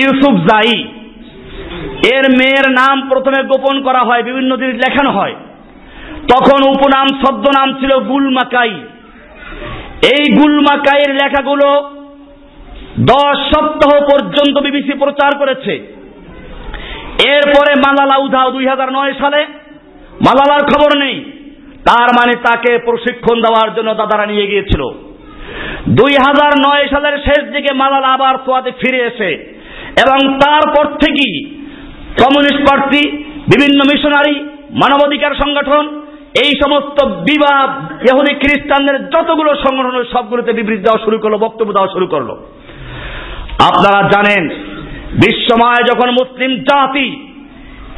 [0.03, 0.85] ইউসুফ জাই,
[2.15, 5.35] এর মেয়ের নাম প্রথমে গোপন করা হয়, বিভিন্ন জিনিস লেখানো হয়।
[6.33, 7.07] তখন উপনাম
[7.57, 8.75] নাম ছিল গুলমাকাই।
[10.15, 11.91] এই গুলমাকাইয়ের লেখাগুলো
[13.01, 15.95] দশ সপ্তাহ পর্যন্ত বিবিসি প্রচার করেছে।
[17.25, 19.47] এরপরে মালালা উধাও দুই হাজার নয় সালে
[20.27, 21.25] মালালার খবর নেই।
[21.87, 24.83] তার মানে তাকে প্রশিক্ষণ দেওয়ার জন্য দাদারা নিয়ে গিয়েছিল।
[25.89, 29.54] দুই হাজার নয় সালের শেষ দিকে মালালা আবার সোয়াতে ফিরে এসে
[30.03, 31.55] এবং তারপর থেকেই
[32.23, 33.11] কমিউনিস্ট পার্টি,
[33.49, 36.01] বিভিন্ন মিশনারি, মানবাধিকার সংগঠন,
[36.35, 37.71] এই সমস্ত বিবাদ,
[38.11, 42.35] ইহুদি খ্রিস্টানদের যতগুলো সংগঠন সবগুলোতে বিবৃতি দেওয়া শুরু করল, বক্তব্য দেওয়া শুরু করল।
[43.59, 44.49] আপনারা জানেন,
[45.13, 47.17] বিশ্বময় যখন মুসলিম জাতি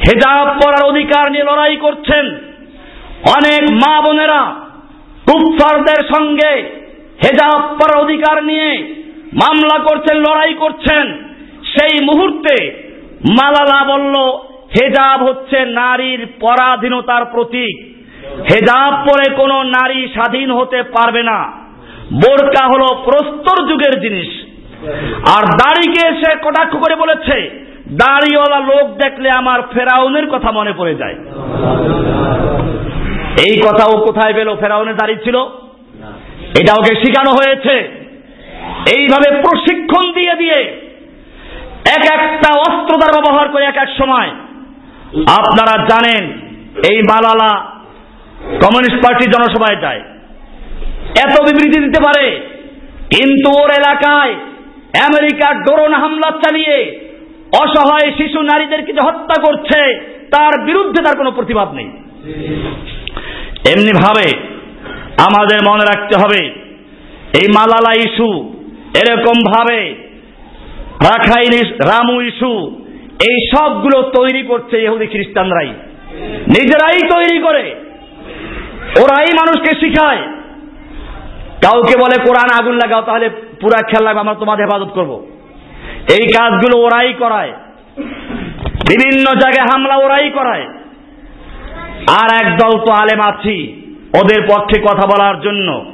[0.07, 2.25] হেজাব পরার অধিকার নিয়ে লড়াই করছেন,
[3.37, 4.55] অনেক মা বোনেরা
[5.27, 6.51] কুফারদের সঙ্গে
[7.23, 8.97] হেজাব পরার অধিকার নিয়ে
[9.33, 11.26] মামলা করছেন, লড়াই করছেন।
[11.77, 12.83] সেই মুহূর্তে
[13.29, 14.13] মালালা বলল,
[14.75, 17.97] হেজাব হচ্ছে নারীর পরাধীনতার প্রতীক।
[18.51, 21.51] হেজাব পরে কোনো নারী স্বাধীন হতে পারবে না।
[22.13, 24.29] বোরকা হলো প্রস্তর যুগের জিনিস।
[25.37, 31.15] আর দাড়িকে সে কটাক্ষ করে বলেছে, দাড়িওয়ালা লোক দেখলে আমার ফেরাউনের কথা মনে পড়ে যায়।
[33.49, 35.35] এই কথা ও কোথায় পেল ফেরাউনের দাড়ি ছিল?
[36.59, 38.05] এটা ওকে শিখানো হয়েছে?
[38.97, 40.86] এইভাবে প্রশিক্ষণ দিয়ে দিয়ে
[41.95, 44.29] এক একটা অস্ত্র দ্বারা ব্যবহার করে এক এক সময়।
[45.39, 46.23] আপনারা জানেন,
[46.89, 47.51] এই মালালা
[48.63, 50.01] কমিউনিস্ট পার্টির জনসভায় যায়।
[51.25, 52.25] এত বিবৃতি দিতে পারে,
[53.13, 54.33] কিন্তু ওর এলাকায়
[55.09, 56.75] আমেরিকার ড্রোন হামলা চালিয়ে
[57.61, 59.79] অসহায় শিশু নারীদেরকে যে হত্যা করছে,
[60.33, 61.89] তার বিরুদ্ধে তার কোনো প্রতিবাদ নেই।
[63.71, 64.27] এমনি ভাবে
[65.27, 66.41] আমাদের মনে রাখতে হবে,
[67.39, 68.31] এই মালালা ইস্যু
[69.01, 69.79] এরকম ভাবে
[71.03, 72.85] রাখাইন রামু ইস্যু
[73.27, 75.73] এই সবগুলো তৈরি করছে ইহুদি খ্রিস্টানরাই।
[76.29, 77.75] নিজেরাই তৈরি করে।
[79.01, 80.21] ওরাই মানুষকে শিখায়।
[81.63, 85.27] কাউকে বলে, কোরআন আগুন লাগাও, তাহলে পুরা খেয়াল লাগবে আমরা তোমাদের হেফাজত করব।
[86.19, 87.53] এই কাজগুলো ওরাই করায়।
[88.67, 90.65] বিভিন্ন জায়গায় হামলা ওরাই করায়।
[92.21, 93.81] আর একদল তো আলেম আছি,
[94.23, 95.85] ওদের পক্ষে কথা বলার জন্য।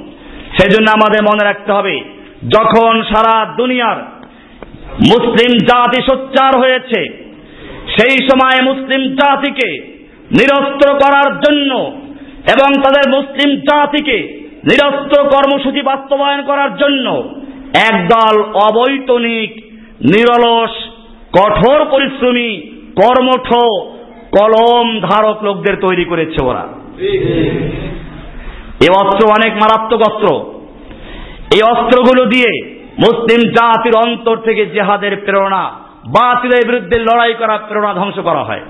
[0.60, 2.00] সেজন্য আমাদের মনে রাখতে হবে,
[2.50, 4.13] যখন সারা দুনিয়ার
[5.00, 7.24] মুসলিম জাতি সোচ্চার হয়েছে।
[8.00, 9.94] সেই সময় মুসলিম জাতিকে
[10.32, 11.78] নিরস্ত্র করার জন্য
[12.52, 17.34] এবং তাদের মুসলিম জাতিকে নিরস্ত্র কর্মসূচি বাস্তবায়ন করার জন্য
[17.92, 19.66] একদল অবৈতনিক,
[20.02, 20.72] নিরলস,
[21.40, 22.62] কঠোর পরিশ্রমী,
[22.96, 23.54] কর্মঠ,
[24.38, 26.68] কলম ধারক লোকদের তৈরি করেছে ওরা।
[28.82, 30.54] এ অস্ত্র অনেক মারাত্মক অস্ত্র।
[31.56, 35.64] এই অস্ত্রগুলো দিয়ে মুসলিম জাতির অন্তর থেকে জেহাদের প্রেরণা,
[36.06, 38.62] বাতিলের বিরুদ্ধে লড়াই করা প্রেরণা ধ্বংস করা হয়।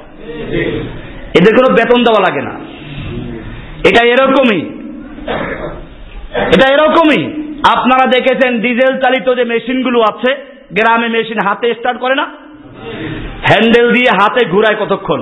[1.40, 2.60] এদের কোনো বেতন দেওয়া লাগে না।
[3.90, 4.62] এটা এরকমই।
[6.36, 7.44] এটা এরকমই।
[7.76, 10.36] আপনারা দেখেছেন ডিজেল চালিত যে মেশিনগুলো আছে,
[10.74, 12.24] গ্রামে মেশিন হাতে স্টার্ট করে না?
[13.50, 15.22] হ্যান্ডেল দিয়ে হাতে ঘুরায় কতক্ষণ?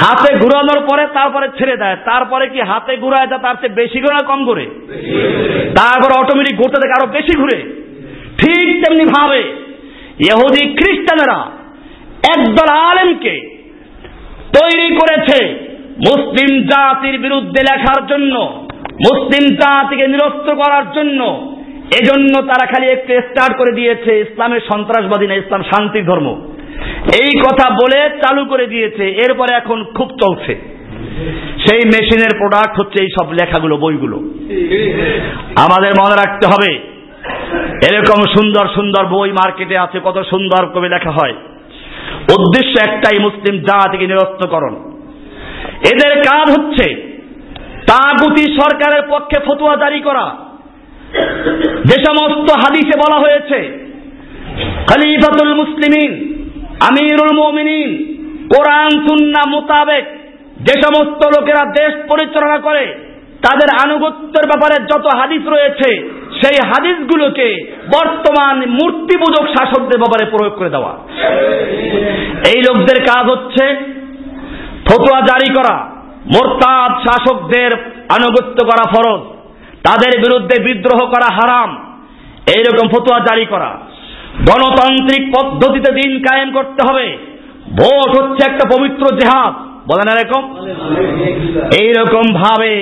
[0.00, 4.44] হাতে ঘুরানোর পরে তারপরে ছেড়ে দেয়। তারপরে কি হাতে ঘুরায় তার চেয়ে বেশি ঘোরা কম
[4.44, 4.66] ঘুরে
[5.76, 7.85] তারপর অটোমেটিক ঘুরতে দেখে আরও বেশি ঘুরে।
[8.40, 9.42] ঠিক তেমনি ভাবে
[10.28, 11.38] ইহুদি খ্রিস্টানেরা
[12.34, 13.34] একদল আলেমকে
[14.56, 15.38] তৈরি করেছে
[16.08, 18.34] মুসলিম জাতির বিরুদ্ধে লেখার জন্য,
[19.06, 21.20] মুসলিম জাতিকে নিরস্ত করার জন্য।
[21.98, 26.28] এজন্য তারা খালি একটু স্টার্ট করে দিয়েছে ইসলামের সন্ত্রাসবাদী না, ইসলাম শান্তির ধর্ম।
[27.22, 30.52] এই কথা বলে চালু করে দিয়েছে, এরপরে এখন খুব চলছে।
[31.64, 34.16] সেই মেশিনের প্রোডাক্ট হচ্ছে এই সব লেখাগুলো, বইগুলো।
[35.64, 36.70] আমাদের মনে রাখতে হবে
[37.88, 41.34] এরকম সুন্দর সুন্দর বই মার্কেটে আছে, কত সুন্দর কবি লেখা হয়।
[42.36, 44.74] উদ্দেশ্য একটাই, মুসলিম জাতিকে নিরস্তকরণ
[45.92, 46.86] এদের কাজ হচ্ছে
[47.86, 50.26] তাগুতি সরকারের পক্ষে ফতুয়া জারি করা।
[51.88, 53.58] যে সমস্ত হাদিসে বলা হয়েছে,
[54.90, 56.12] খলিফাতুল মুসলিমিন,
[56.88, 57.90] আমিরুল মুমিনিন,
[58.54, 60.04] কোরআন, সুন্না মোতাবেক
[60.60, 62.84] যে সমস্ত লোকেরা দেশ পরিচালনা করে,
[63.40, 65.90] তাদের আনুগত্যের ব্যাপারে যত হাদিস রয়েছে
[66.42, 70.92] সেই হাদিসগুলোকে বর্তমান মূর্তি পূজক শাসকদের ব্যাপারে প্রয়োগ করে দেওয়া।
[72.54, 73.64] এই লোকদের কাজ হচ্ছে
[74.88, 75.76] ফতোয়া জারি করা,
[76.26, 77.70] মোরতাদ শাসকদের
[78.08, 79.20] আনুগত্য করা ফরজ,
[79.82, 81.98] তাদের বিরুদ্ধে বিদ্রোহ করা হারাম,
[82.56, 83.78] এইরকম ফতোয়া জারি করা।
[84.50, 87.16] গণতান্ত্রিক পদ্ধতিতে দিন কায়েম করতে হবে।
[87.70, 89.54] ভোট হচ্ছে একটা পবিত্র জেহাদ।
[89.90, 90.56] বলেন এরকম?
[91.80, 92.72] এইরকম ভাবে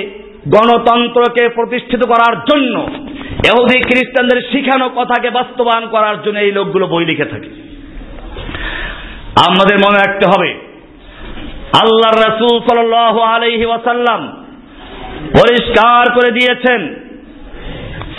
[0.49, 2.75] গণতন্ত্রকে প্রতিষ্ঠিত করার জন্য
[3.47, 7.49] এহুদি খ্রিস্টানদের শিখানো কথাকে বাস্তবায়ন করার জন্য এই লোকগুলো বই লিখে থাকে।
[9.49, 10.49] আমাদের মনে রাখতে হবে
[11.83, 12.93] আল্লাহ রসুল সাল
[13.35, 14.21] আলহি ওয়াসাল্লাম
[15.39, 16.81] পরিষ্কার করে দিয়েছেন,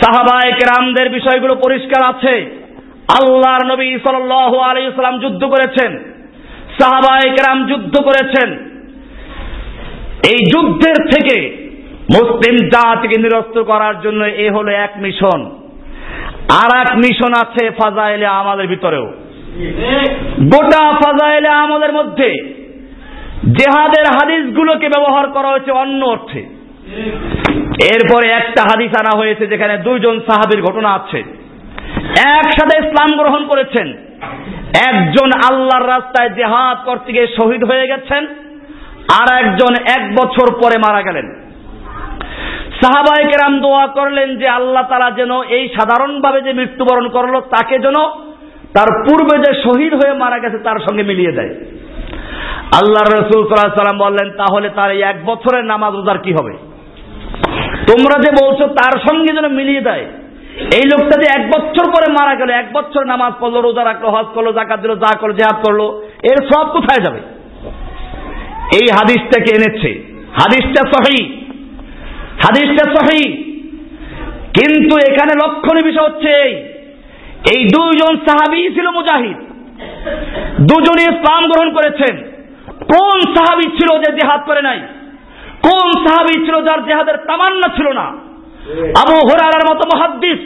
[0.01, 2.35] সাহাবায় কেরামদের বিষয়গুলো পরিষ্কার আছে,
[3.21, 4.15] আল্লাহর নবী সাল
[4.69, 5.91] আলাইসাল্লাম যুদ্ধ করেছেন,
[6.79, 8.49] সাহাবায় কেরাম যুদ্ধ করেছেন।
[10.31, 11.66] এই যুদ্ধের থেকে
[12.15, 15.49] মুসলিম জাতিকে নিরস্ত করার জন্য এ হলো এক মিশন।
[16.51, 19.05] আর এক মিশন আছে ফাজাইলে আমাদের ভিতরেও।
[20.41, 22.57] গোটা ফাজাইলে আমাদের মধ্যে
[23.45, 26.39] জেহাদের হাদিসগুলোকে ব্যবহার করা হয়েছে অন্য অর্থে।
[27.93, 31.23] এরপরে একটা হাদিস আনা হয়েছে যেখানে দুইজন সাহাবির ঘটনা আছে।
[32.27, 33.93] একসাথে ইসলাম গ্রহণ করেছেন।
[34.87, 38.27] একজন আল্লাহর রাস্তায় জেহাদ করতে গিয়ে শহীদ হয়ে গেছেন।
[39.21, 41.46] আর একজন এক বছর পরে মারা গেলেন।
[42.81, 47.97] সাহাবাই কেরাম দোয়া করলেন যে আল্লাহ তারা যেন এই সাধারণভাবে যে মৃত্যুবরণ করল, তাকে যেন
[48.75, 51.53] তার পূর্বে যে শহীদ হয়ে মারা গেছে তার সঙ্গে মিলিয়ে দেয়।
[52.79, 56.53] আল্লাহ রসুল সাল্লাম বললেন, তাহলে তার এই এক বছরের নামাজ রোজার কি হবে?
[57.87, 60.05] তোমরা যে বলছো তার সঙ্গে যেন মিলিয়ে দেয়,
[60.77, 64.25] এই লোকটা যে এক বছর পরে মারা গেল, এক বছর নামাজ পড়ল, রোজা রাখল, হজ
[64.35, 65.81] করল জাকাত দিল, যা করল, জেহাদ করল,
[66.23, 67.21] এর সব কোথায় যাবে?
[68.79, 69.89] এই হাদিসটাকে এনেছে।
[70.39, 71.36] হাদিসটা সহি।
[72.45, 73.43] হাদিসটা সহি।
[74.61, 79.37] কিন্তু এখানে লক্ষণীয় বিষয় হচ্ছে এই। দুইজন সাহাবি ছিল মুজাহিদ।
[80.61, 82.17] দুজনে ইসলাম গ্রহণ করেছেন।
[82.79, 84.79] কোন সাহাবি ছিল যে জেহাদ করে নাই?
[85.61, 88.05] কোন সাহাবি ছিল যার জেহাদের তামান্না ছিল না?
[88.79, 90.39] আবু হরার মতো মহাদ্দিস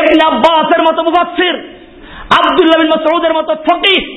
[0.00, 1.54] এবিন আব্বাসের মতো মুফাসসির,
[2.38, 4.08] আব্দুল্লাহ বিন মাসউদের মতো ফকিহ,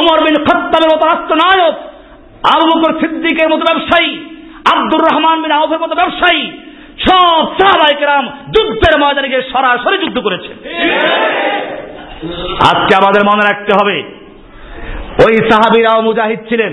[0.00, 1.74] ওমর বিন খাত্তাবের মতো রাষ্ট্রনায়ক
[2.54, 4.24] আবু বকর সিদ্দিকের মতো ব্যবসায়ী
[4.72, 6.42] আব্দুর রহমান বিন আউফের মতো ব্যবসায়ী
[7.06, 10.50] সব সাহাবাই কেরাম যুদ্ধের ময়দানে গিয়ে সরাসরি যুদ্ধ করেছে।
[12.70, 13.96] আজকে আমাদের মনে রাখতে হবে,
[15.24, 16.72] ওই সাহাবিরাও মুজাহিদ ছিলেন।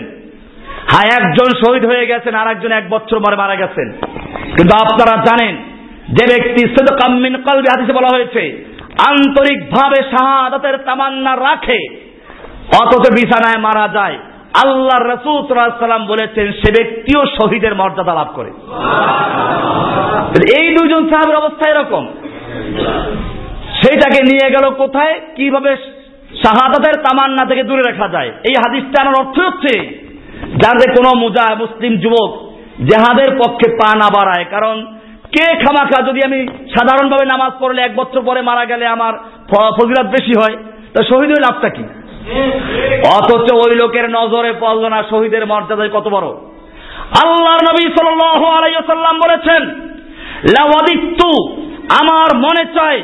[0.91, 3.87] হ্যাঁ একজন শহীদ হয়ে গেছেন আর একজন এক বছর পরে মারা গেছেন।
[4.55, 5.53] কিন্তু আপনারা জানেন,
[6.17, 6.61] যে ব্যক্তি
[7.01, 8.43] কাম্মিন কলবি হাদিসে বলা হয়েছে,
[9.09, 11.79] আন্তরিকভাবে শাহাদাতের তামান্না রাখে,
[12.81, 14.17] অথচ বিছানায় মারা যায়।
[14.65, 18.51] আল্লাহ রসুল সাল্লাম বলেছেন সে ব্যক্তিও শহীদের মর্যাদা লাভ করে।
[20.59, 22.07] এই দুজন সাহাবের অবস্থা এরকম।
[23.79, 25.15] সেইটাকে নিয়ে গেল কোথায়?
[25.35, 25.75] কীভাবে
[26.43, 28.27] শাহাদাতের তামান্না থেকে দূরে রাখা যায়?
[28.27, 29.73] এই হাদিসটা আমার অর্থ হচ্ছে
[30.55, 32.31] যাতে কোনো মুজা মুসলিম যুবক
[32.85, 34.85] জেহাদের পক্ষে পা না বাড়ায়। কারণ
[35.31, 39.13] কে খামাখা যদি আমি সাধারণভাবে নামাজ পড়লে এক বছর পরে মারা গেলে আমার
[39.51, 40.55] ফজিলাত বেশি হয়
[40.93, 41.83] তা শহীদ হয়ে লাভটা কি?
[43.17, 46.27] অথচ ওই লোকের নজরে পড়ল না শহীদের মর্যাদায় কত বড়।
[47.23, 49.61] আল্লাহর নবী সাল্লাম বলেছেন
[50.57, 51.29] লাওয়াদিত্তু
[51.99, 53.01] আমার মনে চায়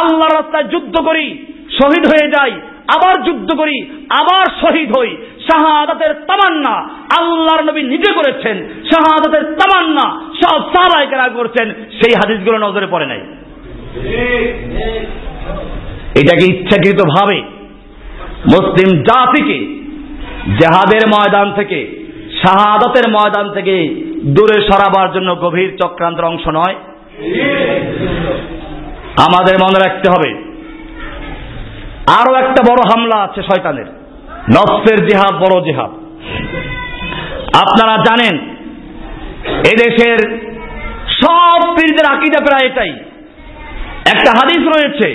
[0.00, 1.46] আল্লাহ রাস্তায় যুদ্ধ করি
[1.82, 2.52] শহীদ হয়ে যাই
[2.96, 3.90] আবার যুদ্ধ করি
[4.20, 5.16] আবার শহীদ হই।
[5.48, 6.74] শাহাদাতের তামান্না
[7.18, 8.56] আল্লাহর নবী নিজে করেছেন
[8.92, 10.06] শাহাদাতের তামান্না
[10.42, 13.20] সব সাহাবাহিকেরা করছেন সেই হাদিসগুলো নজরে পড়ে নাই।
[16.20, 17.53] এটাকে ইচ্ছাকৃত ভাবে
[18.46, 19.58] মুসলিম জাতিকে
[20.60, 22.06] জেহাদের ময়দান থেকে,
[22.42, 26.74] শাহাদতের ময়দান থেকে দূরে সরাবার জন্য গভীর চক্রান্তের অংশ নয়।
[29.26, 30.30] আমাদের মনে রাখতে হবে,
[32.20, 33.86] আরও একটা বড় হামলা আছে শয়তানের।
[34.50, 35.90] নফসের জেহাদ বড় জেহাদ।
[37.56, 38.38] আপনারা জানেন,
[39.72, 40.18] এদেশের
[41.22, 42.92] সব পীরদের আকিদা প্রায় এটাই।
[44.14, 45.08] একটা হাদিস রয়েছে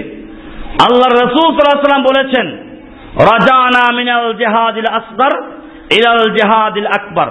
[0.82, 2.69] আল্লাহ রসুল সাল্লাম বলেছেন
[3.16, 5.34] রাজানা মিনাল জেহাদিল আসবার
[5.92, 7.28] ইলাল জেহাদিল আকবর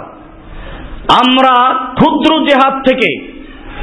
[1.22, 1.54] আমরা
[1.94, 3.38] ক্ষুদ্র জেহাদ থেকে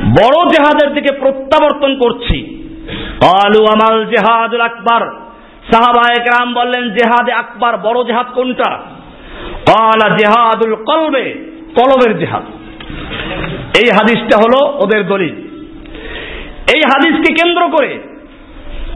[0.10, 2.38] বড় জেহাদের দিকে প্রত্যাবর্তন করছি।
[3.46, 5.02] আলু আমাল জেহাদুল আকবর
[5.72, 8.80] সাহাবায়ক রাম বললেন, জেহাদে আকবর বড় জেহাদ কোনটা?
[9.66, 11.26] কালা জেহাদুল কলবে
[11.76, 12.44] কলবের জেহাদ।
[13.78, 15.36] এই হাদিসটা হলো ওদের দলিল।
[16.76, 17.92] এই হাদিসকে কেন্দ্র করে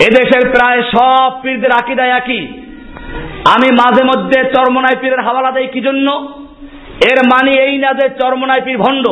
[0.08, 2.47] এদেশের প্রায় সব পীরদের আকিদায় একই।
[3.45, 6.11] আমি মাঝে মধ্যে চরমনাই পীরের হাওয়ালা দেই কি জন্য?
[7.11, 9.07] এর মানে এই না যে চরমনাই পীর ভণ্ড।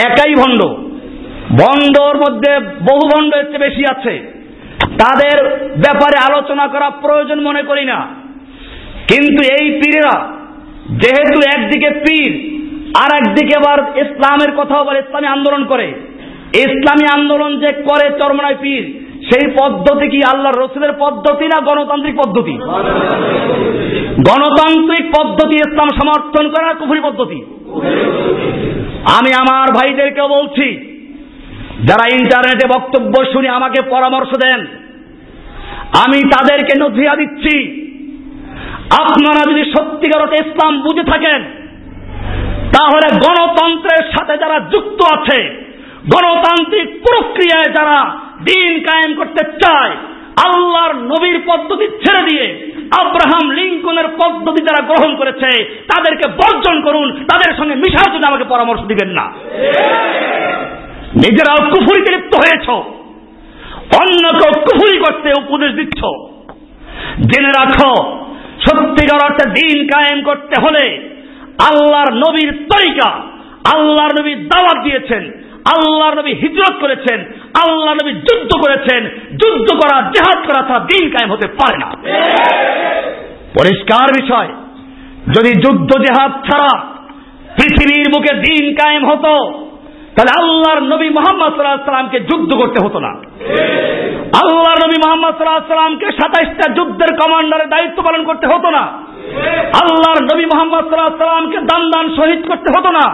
[0.00, 0.64] একাই ভণ্ড।
[1.52, 4.38] ভণ্ডর মধ্যে বহু ভণ্ড চেয়ে বেশি আছে।
[4.78, 8.06] তাদের ব্যাপারে আলোচনা করা প্রয়োজন মনে করি না।
[9.08, 10.32] কিন্তু এই পীরেরা,
[10.90, 12.58] যেহেতু একদিকে পীর
[12.96, 15.92] আর একদিকে আবার ইসলামের কথাও বলে, ইসলামী আন্দোলন করে।
[16.54, 22.54] ইসলামী আন্দোলন যে করে চরমনায় পীর সেই পদ্ধতি কি আল্লাহ রসুলের পদ্ধতি না গণতান্ত্রিক পদ্ধতি?
[24.28, 27.38] গণতান্ত্রিক পদ্ধতি ইসলাম সমর্থন করে না কুফুরি পদ্ধতি।
[29.18, 30.66] আমি আমার ভাইদেরকে বলছি,
[31.88, 34.60] যারা ইন্টারনেটে বক্তব্য শুনে আমাকে পরামর্শ দেন,
[36.04, 37.54] আমি তাদেরকে নথিয়া দিচ্ছি।
[39.04, 41.40] আপনারা যদি সত্যিকার ইসলাম বুঝে থাকেন,
[42.76, 45.38] তাহলে গণতন্ত্রের সাথে যারা যুক্ত আছে,
[46.12, 47.98] গণতান্ত্রিক প্রক্রিয়ায় যারা
[48.44, 49.90] দিন কায়েম করতে চায়।
[50.46, 57.56] আল্লাহর নবীর পদ্ধতি ছেড়ে দিয়ে আব্রাহাম লিঙ্কনের পদ্ধতি যারা গ্রহণ করেছে, তাদেরকে বর্জন করুন, তাদের
[57.56, 59.32] সঙ্গে মিশার জন্য আমাকে পরামর্শ দিবেন না।
[61.16, 62.68] নিজেরাও কুফুরিতে লিপ্ত হয়েছ।
[64.00, 66.00] অন্যকেও কুফুরি করতে উপদেশ দিচ্ছ।
[67.20, 68.18] জেনে রাখো,
[68.66, 70.84] সত্যিকার অর্থে দিন কায়েম করতে হলে
[71.70, 73.10] আল্লাহর নবীর তরিকা,
[73.74, 75.30] আল্লাহর নবী দাওয়াত দিয়েছেন,
[75.76, 77.24] আল্লাহর নবী হিজরত করেছেন
[77.54, 81.90] আল্লাহ নবী যুদ্ধ করেছেন। যুদ্ধ করা, জেহাদ করা ছাড়া দিন কায়েম হতে পারে না।
[83.58, 84.48] পরিষ্কার বিষয়,
[85.36, 86.80] যদি যুদ্ধ জেহাদ ছাড়া
[87.56, 89.64] পৃথিবীর বুকে দিন কায়েম হতো,
[90.14, 93.08] তাহলে আল্লাহর নবী মোহাম্মদ সাল্লাহ সাল্লামকে যুদ্ধ করতে হতো না।
[94.42, 99.02] আল্লাহর নবী মোহাম্মদ সাল্লাহ সাল্লামকে সাতাইশটা যুদ্ধের কমান্ডারের দায়িত্ব পালন করতে হতো না।
[99.82, 103.06] আল্লাহর নবী মোহাম্মদ সাল্লাহ সাল্লামকে দান দান শহীদ করতে হতো না।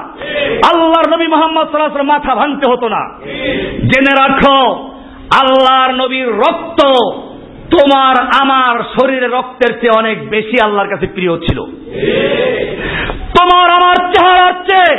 [0.73, 3.03] আল্লাহর নবী মোহাম্মদ সাল্লাহ মাথা ভাঙতে হতো না।
[3.79, 4.89] জেনে রাখো,
[5.41, 6.81] আল্লাহর নবীর রক্ত
[7.77, 11.59] তোমার আমার শরীরের রক্তের চেয়ে অনেক বেশি আল্লাহর কাছে প্রিয় ছিল।
[13.37, 14.93] তোমার আমার চেহারার চেয়ে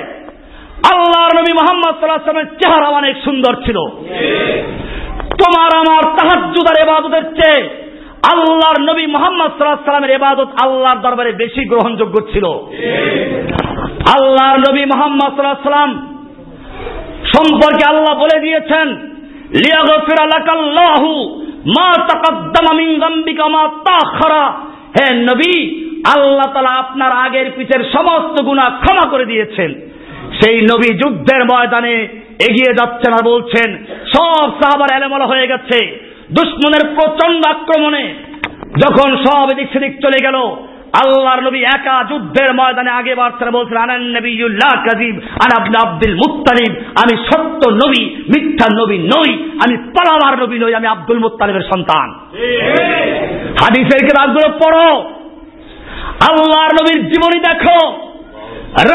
[0.93, 3.77] আল্লাহর নবী মোহাম্মদ সাল্লাহামের চেহারা অনেক সুন্দর ছিল।
[5.43, 7.69] তোমার আমার তাহাজুদার এবাদতের চেয়ে
[8.33, 12.45] আল্লাহর নবী মোহাম্মদ সাল্লাহ সাল্লামের এবাদত আল্লাহর দরবারে বেশি গ্রহণযোগ্য ছিল।
[14.15, 15.89] আল্লাহর নবী মোহাম্মদ সাল্লাহ
[17.35, 18.87] সম্পর্কে আল্লাহ বলে দিয়েছেন,
[19.63, 21.11] লিয়াগফির আলাকাল্লাহু
[21.77, 24.45] মা তাকাদ্দামা মিন যামবিকা মা তাখারা
[24.97, 25.55] হে নবী,
[26.15, 29.71] আল্লাহ তাআলা আপনার আগের পিছের সমস্ত গুনাহ ক্ষমা করে দিয়েছেন।
[30.39, 31.95] সেই নবী যুদ্ধের ময়দানে
[32.47, 33.69] এগিয়ে যাচ্ছেন আর বলছেন,
[34.13, 35.79] সব সাহাবার এলেমলা হয়ে গেছে।
[36.31, 38.13] দুশ্মনের প্রচণ্ড আক্রমণে
[38.85, 40.35] যখন সব এদিক সেদিক চলে গেল,
[41.03, 47.17] আল্লাহর নবী একা যুদ্ধের ময়দানে আগে বার্তা বলছেন, আনান নবীউল্লাহ কাজিব আনাবনা আব্দুল মুত্তালিব, আমি
[47.17, 52.09] সত্য নবী, মিথ্যা নবী নই, আমি পালাবার নবী নই, আমি আব্দুল মুত্তালিবের সন্তান।
[53.63, 55.01] হাদিসের কিতাবগুলো পড়ো।
[56.29, 57.91] আল্লাহর নবীর জীবনী দেখো।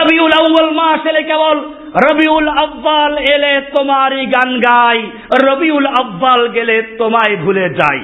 [0.01, 1.61] রবিউল আউ্বাল মাস এলে কেবল
[1.95, 5.11] রবিউল আব্বাল এলে তোমারই গান গাই,
[5.47, 7.99] রবিউল আব্বাল গেলে তোমায় ভুলে যাই।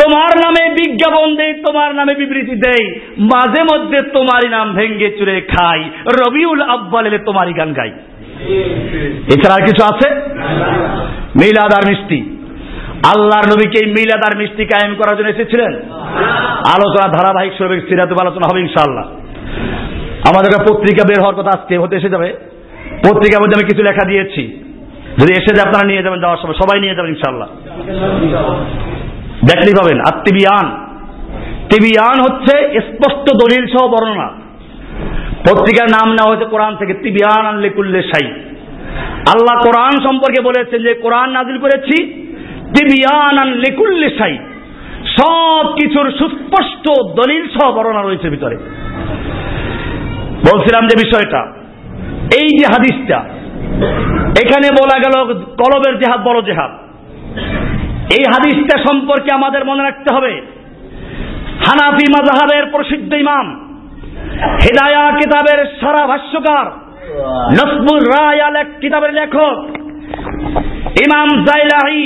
[0.00, 5.90] তোমার নামে বিজ্ঞাপন দেই, তোমার নামে বিবৃতি দেই, মাঝে মধ্যে তোমারই নাম ভেঙ্গে চুরে খাই,
[6.20, 7.92] রবিউল আব্বাল এলে তোমারই গান গাই।
[9.34, 10.14] এছাড়া আর কিছু আছে?
[11.36, 12.36] মিলাদার মিষ্টি।
[13.06, 15.72] আল্লাহর নবীকে এই মিলাদার মিষ্টি কায়েম করার জন্য এসেছিলেন?
[16.74, 19.04] আলোচনা ধারাবাহিক স্বরূপ সিরাতুব আলোচনা হবে ইনশাআল্লাহ।
[20.30, 22.59] আমাদের একটা পত্রিকা বের হওয়ার কথা আজকে হতে এসে যাবে।
[23.04, 24.42] পত্রিকার মধ্যে আমি কিছু লেখা দিয়েছি।
[25.20, 27.48] যদি এসে যায় আপনারা নিয়ে যাবেন, যাওয়ার সময় সবাই নিয়ে যাবেন ইনশাল্লাহ
[29.48, 30.66] দেখলেই পাবেন, আত্মিবিয়ান।
[31.70, 32.54] তিবিয়ান হচ্ছে
[32.88, 34.28] স্পষ্ট দলিল সহ বর্ণনা।
[35.46, 38.26] পত্রিকার নাম নেওয়া হয়েছে কোরআন থেকে তিবিয়ান আনলিকুল্লে সাই
[39.32, 41.96] আল্লাহ কোরআন সম্পর্কে বলেছেন যে, কোরআন নাজিল করেছি
[42.76, 44.34] তিবিয়ান আনলিকুল্লে সাই
[45.18, 46.84] সব কিছুর সুস্পষ্ট
[47.20, 48.56] দলিল সহ বর্ণনা রয়েছে ভিতরে।
[50.48, 51.59] বলছিলাম যে বিষয়টা
[52.38, 53.18] এই যে হাদিসটা,
[54.42, 55.14] এখানে বলা গেল
[55.60, 56.72] কলবের জেহাদ বড় জেহাদ।
[58.16, 60.32] এই হাদিসটা সম্পর্কে আমাদের মনে রাখতে হবে।
[61.66, 63.46] হানাফি মাজাহাবের প্রসিদ্ধ ইমাম,
[64.64, 66.66] হেদায়া কিতাবের সারা ভাষ্যকার
[67.58, 69.56] নসমুর রায় আল কিতাবের লেখক,
[71.04, 72.02] ইমাম জাইলাহি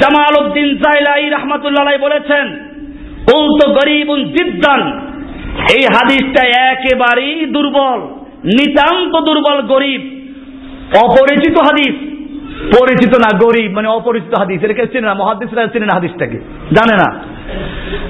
[0.00, 2.46] জামাল উদ্দিন জাইলাহি রহমতুল্লাহ বলেছেন
[3.36, 4.82] উল্টো গরিব জিদ্দান।
[5.74, 6.42] এই হাদিসটা
[6.72, 8.00] একেবারেই দুর্বল।
[8.44, 10.00] নিতান্ত দুর্বল, গরিব,
[11.04, 12.18] অপরিচিত হাদিস।
[12.80, 16.38] পরিচিত না গরিব মানে অপরিচিত হাদিস। এটা চেনে না মহাদিসরা চেনে না হাদিসটাকে।
[16.72, 17.12] জানে না।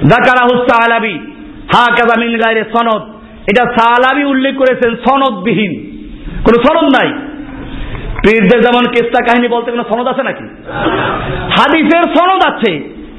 [0.09, 1.13] জাকারা হুস্তা আলাবি
[1.75, 3.01] হা কাজামিন গায়ে সনদ।
[3.51, 5.99] এটা সালাবি উল্লেখ করেছেন সনদবিহীন।
[6.43, 7.13] কোন সনদ নাই।
[8.07, 10.43] পীরদের যেমন কেস্তা কাহিনী বলতে কোনো সনদ আছে নাকি?
[11.57, 12.71] হাদিসের সনদ আছে।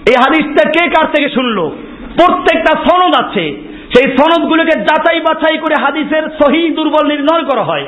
[0.08, 1.76] এই হাদিসটা কে কার থেকে শুনলো?
[2.16, 7.86] প্রত্যেকটা সনদ আছে। সেই সনদগুলোকে যাচাই বাছাই করে হাদিসের সহি দুর্বল নির্ণয় করা হয়।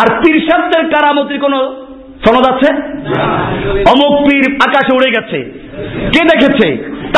[0.00, 0.48] আর পীর
[0.94, 1.54] কারামতির কোন
[2.24, 2.72] সনদ আছে?
[3.92, 5.38] অমুক পীর আকাশে উড়ে গেছে।
[6.14, 6.68] কে দেখেছে?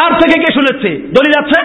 [0.01, 0.89] তার থেকে কে শুনেছে?
[0.89, 1.61] দলিল আছে?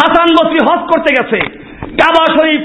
[0.00, 1.38] হাসান বসরি হজ করতে গেছে।
[1.86, 2.60] কাবা শরীফ,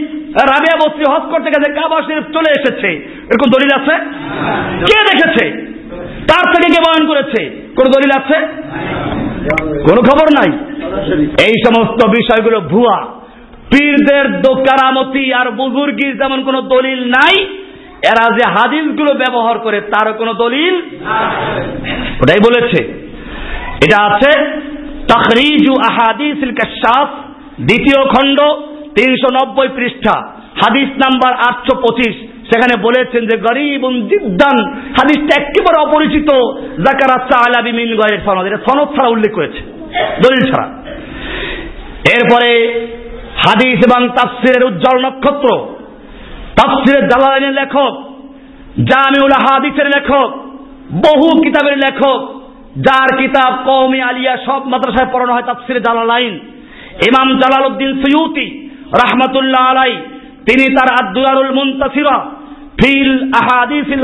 [0.51, 2.87] রাবিয়া বস্তি হজ করতে গেছে, কাবা শরীফ চলে এসেছে।
[3.31, 3.95] এরকম দলিল আছে?
[4.79, 5.73] কে দেখেছে?
[6.31, 7.49] তার থেকে কে বয়ন করেছে?
[7.75, 8.37] কোন দলিল আছে?
[9.87, 10.49] কোন খবর নাই?
[11.47, 12.97] এই সমস্ত বিষয়গুলো ভুয়া।
[13.71, 17.35] পীরদের দোকারামতি আর বুজুর্গির যেমন কোন দলিল নাই,
[18.11, 20.75] এরা যে হাদিসগুলো ব্যবহার করে তার কোন দলিল
[22.21, 22.79] ওটাই বলেছে।
[23.85, 24.31] এটা আছে
[27.69, 28.39] দ্বিতীয় খণ্ড,
[28.97, 30.15] তিনশো নব্বই পৃষ্ঠা,
[30.61, 32.15] হাদিস নাম্বার আটশো পঁচিশ।
[32.53, 36.29] সেখানে বলেছেন যে গরিব জিদ্দান। হাদিসটা একেবারে অপরিচিত।
[36.77, 39.59] জাকারাচ্ছা আলাবি মিন গয়ের সনদ। এটা সনদ ছাড়া উল্লেখ করেছে।
[40.23, 40.69] দলিল ছাড়া।
[42.15, 42.51] এরপরে
[43.35, 45.73] হাদিস এবং তাফসিরের উজ্জ্বল নক্ষত্র।
[46.61, 48.03] তাফসিরের জালালাইনের লেখক,
[48.83, 50.31] জামিউল হাদিসের লেখক,
[50.93, 52.19] বহু কিতাবের লেখক,
[52.77, 56.39] যার কিতাব কৌমি আলিয়া সব মাদ্রাসায় পড়ানো হয় তাফসিরে জালালাইন
[57.09, 59.91] ইমাম জালাল উদ্দিন সৈয়ুতি রাহমাতুল্লাহ আলাই
[60.49, 62.25] তিনি তার আদুয়ারুল মুন্তাসিরা
[62.79, 63.11] ফিল
[63.41, 64.03] আহাদিসিল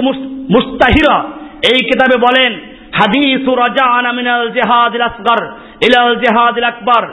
[0.52, 1.16] মুস্তাহিরা।
[1.72, 2.52] এই কিতাবে বলেন,
[2.94, 5.40] হাদিস রাজান মিনাল জিহাদিল আসগর
[5.88, 7.04] ইলাল জিহাদিল আকবর।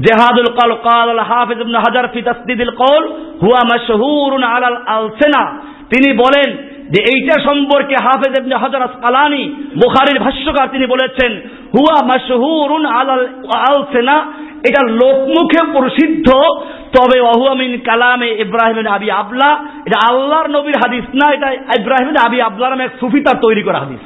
[0.00, 3.02] জেহাদুল কল কাল হাফিজ ইবনে হাজার ফি তাসদিদিল কওল
[3.42, 5.42] হুয়া মাশহুরুন আলাল আলসিনা।
[5.90, 6.48] তিনি বলেন
[6.90, 9.42] যে এইটা সম্পর্কে হাফেজ ইবনে হাজার আসকালানি
[9.74, 11.32] বুখারীর ভাষ্যকার তিনি বলেছেন,
[11.74, 13.26] হুয়া মাশহুরুন আলাল
[13.68, 14.16] আলসিনা।
[14.68, 16.28] এটা লোকমুখে প্রসিদ্ধ
[16.94, 19.50] তবে অহুয়ামিন কালামে ইব্রাহিম আবি আবলা,
[19.86, 21.48] এটা আল্লাহর নবীর হাদিস না, এটা
[21.80, 24.02] ইব্রাহিম আবি আবলা নামে এক সুফি তার তৈরি করা হাদিস।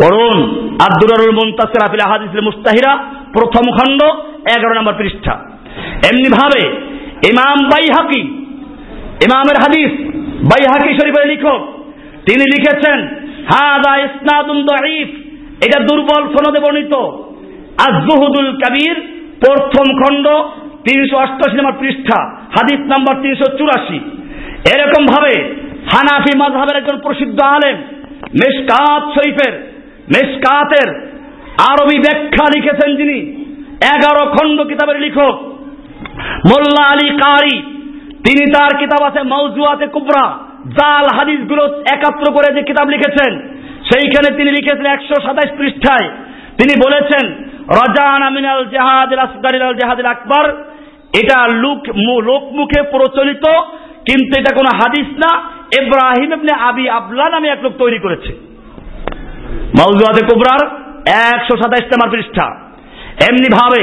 [0.00, 0.38] পড়ুন
[0.86, 2.92] আব্দুরুল মুনতাসির আফিল হাদিস মুস্তাহিরা,
[3.36, 4.00] প্রথম খণ্ড,
[4.54, 5.34] এগারো নম্বর পৃষ্ঠা।
[6.08, 6.62] এমনি ভাবে
[7.30, 8.22] ইমাম বাইহাকি,
[9.26, 9.92] ইমামের হাদিস
[10.50, 11.60] বাইহাকি শরীফের লিখক
[12.26, 12.98] তিনি লিখেছেন
[13.50, 15.08] হাদা ইসনাদুন দাঈফ
[15.64, 16.94] এটা দুর্বল সনদে বর্ণিত।
[17.86, 18.96] আজহুদুল কাবির,
[19.44, 20.26] প্রথম খণ্ড
[20.86, 22.18] তিনশো অষ্টাশি নম্বর পৃষ্ঠা,
[22.56, 23.98] হাদিস নাম্বার তিনশো চুরাশি।
[24.74, 25.34] এরকম ভাবে
[25.92, 27.76] হানাফি মাজহাবের একজন প্রসিদ্ধ আলেম
[28.40, 29.54] মেশকাত শরীফের
[30.14, 30.88] মেশকাতের
[31.70, 33.18] আরবি ব্যাখ্যা লিখেছেন যিনি,
[33.94, 35.34] এগারো খণ্ড কিতাবের লিখক,
[36.48, 37.56] মোল্লা আলী কারি।
[38.26, 40.24] তিনি তার কিতাব আছে মৌজুয়াতে কুবরা,
[40.78, 41.64] জাল হাদিসগুলো
[41.94, 43.32] একাত্র করে যে কিতাব লিখেছেন,
[43.90, 46.08] সেইখানে তিনি লিখেছেন একশো সাতাইশ পৃষ্ঠায়।
[46.58, 47.24] তিনি বলেছেন,
[47.78, 50.46] রজান আমিনাল জাহাদ আসগারিল জাহাদ আকবর
[51.20, 51.80] এটা লুক
[52.28, 53.44] লোক মুখে প্রচলিত,
[54.06, 55.30] কিন্তু এটা কোনো হাদিস না।
[55.80, 58.32] ইব্রাহিম ইবনে আবি আবলা নামে এক লোক তৈরি করেছে।
[59.78, 60.62] মাউজুয়াতে কুবরার
[61.32, 62.46] একশো সাতাইশ নাম্বার পৃষ্ঠা।
[63.28, 63.82] এমনি ভাবে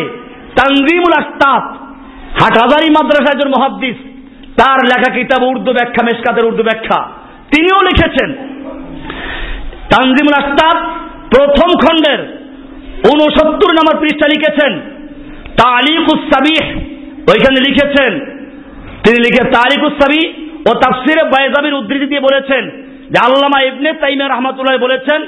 [0.58, 1.64] তানজিমুল আস্তাদ
[2.42, 3.98] হাটহাজারি মাদ্রাসা একজন মহাদ্দিস,
[4.60, 7.00] তার লেখা কিতাব উর্দু ব্যাখ্যা মেসকাতের উর্দু ব্যাখ্যা।
[7.52, 8.30] তিনিও লিখেছেন।
[9.92, 10.78] তানজিমুল আস্তাদ
[11.34, 12.22] প্রথম খণ্ডের
[13.12, 14.72] উনসত্তর নম্বর পৃষ্ঠা লিখেছেন
[15.62, 16.66] তালিকুসাবিহ
[17.32, 18.12] ওইখানে লিখেছেন,
[19.04, 20.22] তিনি লিখে তালিকুসাবি
[20.70, 22.64] ও তাফসিরে বায়জাবির উদ্ধৃতি দিয়ে বলেছেন
[23.12, 25.20] যে আল্লামা ইবনে তাইমিয়া রহমাতুল্লাহ বলেছেন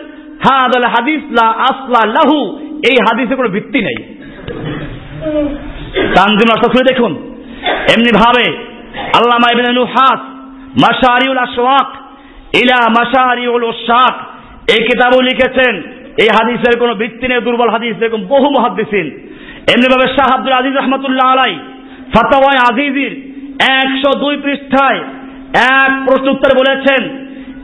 [0.75, 2.39] আল হাদিস লা আসলা লাহু।
[2.89, 3.97] এই হাদিসে কোনো ভিত্তি নেই।
[6.15, 7.13] তানজিম রাস্তা দেখুন।
[7.93, 8.45] এমনি ভাবে
[9.19, 10.21] আল্লামা ইবনে নুহাস
[10.83, 11.89] মাশারিউল আশওয়াক
[12.61, 14.15] ইলা মাশারিউল উশাক
[14.73, 15.73] এই কিতাবও লিখেছেন,
[16.23, 19.07] এই হাদিসের কোনো ভিত্তি নেই, দুর্বল হাদিস, এরকম বহু মহাদ্দিসিন।
[19.73, 21.53] এমনিভাবে শাহ আব্দুল আজিজ রহমতুল্লাহ আলাই
[22.13, 23.13] ফাতাওয়ায় আজিজির
[23.79, 24.99] একশো দুই পৃষ্ঠায়
[25.83, 27.01] এক প্রশ্ন উত্তরে বলেছেন,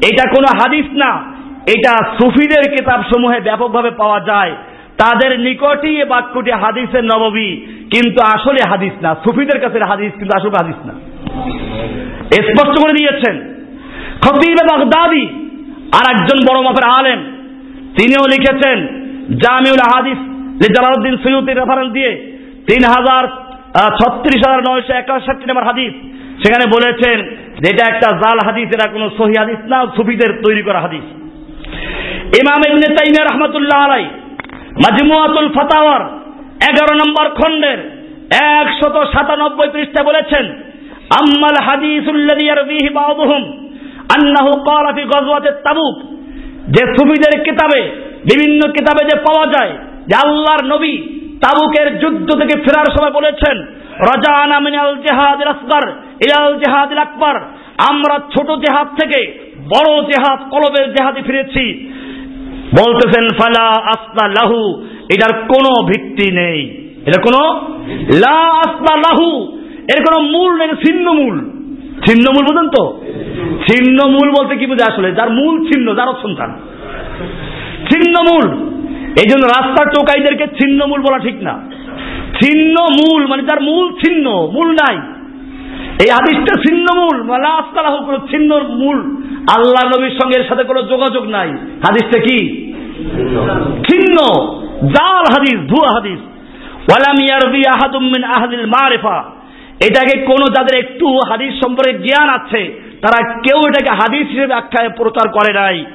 [0.10, 1.12] এটা কোনো হাদিস না,
[1.76, 4.54] এটা সুফিদের কিতাব সমূহে ব্যাপকভাবে পাওয়া যায়।
[5.02, 7.50] তাদের নিকটই এ বাক্যটি হাদিসের নববী,
[7.93, 10.93] কিন্তু আসলে হাদিস না। সুফিদের কাছে হাদিস, কিন্তু আসলে হাদিস না।
[12.48, 13.36] স্পষ্ট করে দিয়েছেন,
[14.24, 15.24] খতিব বাগদাদি
[15.98, 17.20] আর একজন বড় মাপের আলেম,
[17.98, 18.78] তিনিও লিখেছেন,
[19.43, 20.20] জামিউল হাদিস
[20.76, 22.12] জালালউদ্দিন সৈয়দের রেফারেন্স দিয়ে
[22.70, 23.24] তিন হাজার
[23.99, 25.93] ছত্রিশ হাজার নয়শো একাশি নম্বর হাদিস।
[26.41, 27.17] সেখানে বলেছেন
[27.61, 31.05] যে এটা একটা জাল হাদিস, এটা কোনো সহি হাদিস না, সুফিদের তৈরি করা হাদিস।
[32.41, 34.05] ইমাম ইবনে তাইমিয়া রহমতুল্লাহ আলাই
[34.84, 36.01] মাজমুয়াতুল ফাতাওয়ার
[36.69, 37.80] এগারো নম্বর খণ্ডের
[38.59, 40.45] একশত সাতানব্বই পৃষ্ঠা বলেছেন,
[41.21, 43.43] আম্মাল হাদিসুল্লাযী ইয়ারবিহি বাযুহুম
[44.15, 45.95] আন্নাহু ক্বালা ফি গজওয়াতি তাবুক।
[46.76, 47.82] যে সুফিদের কিতাবে,
[48.23, 49.73] বিভিন্ন কিতাবে যে পাওয়া যায়,
[50.07, 50.93] যে আল্লাহর নবী
[51.42, 53.62] তাবুকের যুদ্ধ থেকে ফেরার সময় বলেছেন,
[54.00, 55.90] রাজানা মিনাল জিহাদিল আসগর,
[56.26, 57.36] ইলাল জিহাদিল আকবার।
[57.92, 61.92] আমরা ছোট জেহাদ থেকে বড় জেহাদ, কলবের জেহাদে ফিরেছি।
[62.80, 67.68] বলতেছেন, ফালা আসলা লাহু। এটার কোনো ভিত্তি নেই। এটা কোনো?
[68.14, 69.58] লা আসলা লাহু।
[69.98, 71.40] এর কোনো মূল নেই ছিন্ন মূল।
[72.06, 73.02] ছিন্ন মূল বুঝেন তো?
[73.68, 75.12] ছিন্ন মূল বলতে কি বুঝে আসলে?
[75.12, 76.60] যার মূল ছিন্ন, যার সন্তান
[77.92, 78.76] ছিন্ন মূল।
[79.16, 81.72] এই জন্য রাস্তার টোকাইদেরকে ছিন্ন মূল বলা ঠিক না।
[82.43, 84.97] ছিন্ন মূল মানে তার মূল ছিন্ন, মূল নাই।
[86.01, 88.97] এই হাদিসটা ছিন্ন মূল মানে আস্তালাহ, কোনো ছিন্ন মূল।
[89.57, 92.72] আল্লাহ নবীর সঙ্গে এর সাথে কোনো যোগাযোগ নাই। হাদিসটা কি?
[93.91, 94.18] ছিন্ন।
[94.88, 96.20] জাল হাদিস, ভুয়া হাদিস।
[96.89, 99.24] ওয়ালাম ইয়ারবি আহাদুম মিন আহাদিল মারিফা।
[99.88, 105.32] এটাকে কোন যাদের একটু হাদিস সম্পর্কে জ্ঞান আছে, তারা কেউ এটাকে হাদিস হিসেবে আখ্যায় প্রচার
[105.32, 105.86] করে নাই।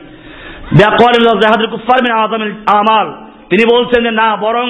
[2.66, 3.12] আমাল।
[3.50, 4.66] তিনি বলছেন যে না, বরং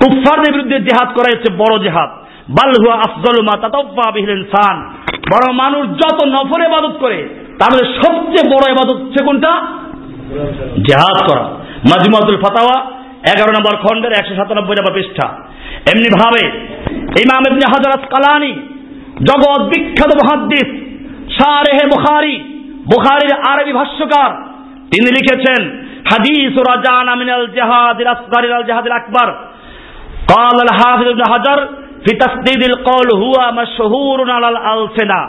[0.00, 2.10] কুফারদের বিরুদ্ধে জেহাদ করা হচ্ছে বড় জেহাদ।
[2.48, 4.12] বাল হুয়া আফজল মা তাতব্বা
[5.32, 9.52] বরং মানুষ যত নফর ইবাদত করে, তার মধ্যে সবচেয়ে বড় ইবাদত হচ্ছে কোনটা?
[10.88, 11.44] জেহাদ করা।
[11.90, 12.76] মাজমুয়াতুল ফাতাওয়া,
[13.32, 15.28] এগারো নম্বর খণ্ডের একশো সাতানব্বই নম্বর পৃষ্ঠা।
[15.92, 16.42] এমনি ভাবে
[17.24, 18.52] ইমাম ইবনে হাজারাত কালানি
[19.24, 20.68] জগৎ বিখ্যাত মহাদ্দিস,
[21.36, 22.38] শারেহে বুখারী,
[22.92, 24.47] বুখারীর আরবি ভাষ্যকার
[24.91, 25.61] তিনি লিখেছেন
[26.11, 29.29] হাদিস রাজান মিনাল জিহাদিল আসগার ইলাল জিহাদিল আকবার
[30.27, 31.59] قال الحافظ ابن حجر
[32.05, 35.21] في تسديد القول هو مشهور على الألسنة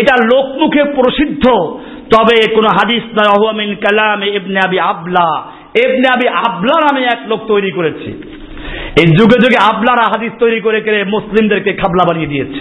[0.00, 1.44] এটা লোকমুখে প্রসিদ্ধ
[2.12, 5.28] তবে কোন হাদিস নয় হুয়া মিন কালাম ইবনে আবি আবলা
[5.84, 8.08] ইবনে আবি আবলা নামে এক লোক তৈরি করেছে
[9.00, 12.60] এই যুগে যুগে আবলারা হাদিস তৈরি করে করে মুসলিমদেরকে খাবলা বানিয়ে দিয়েছে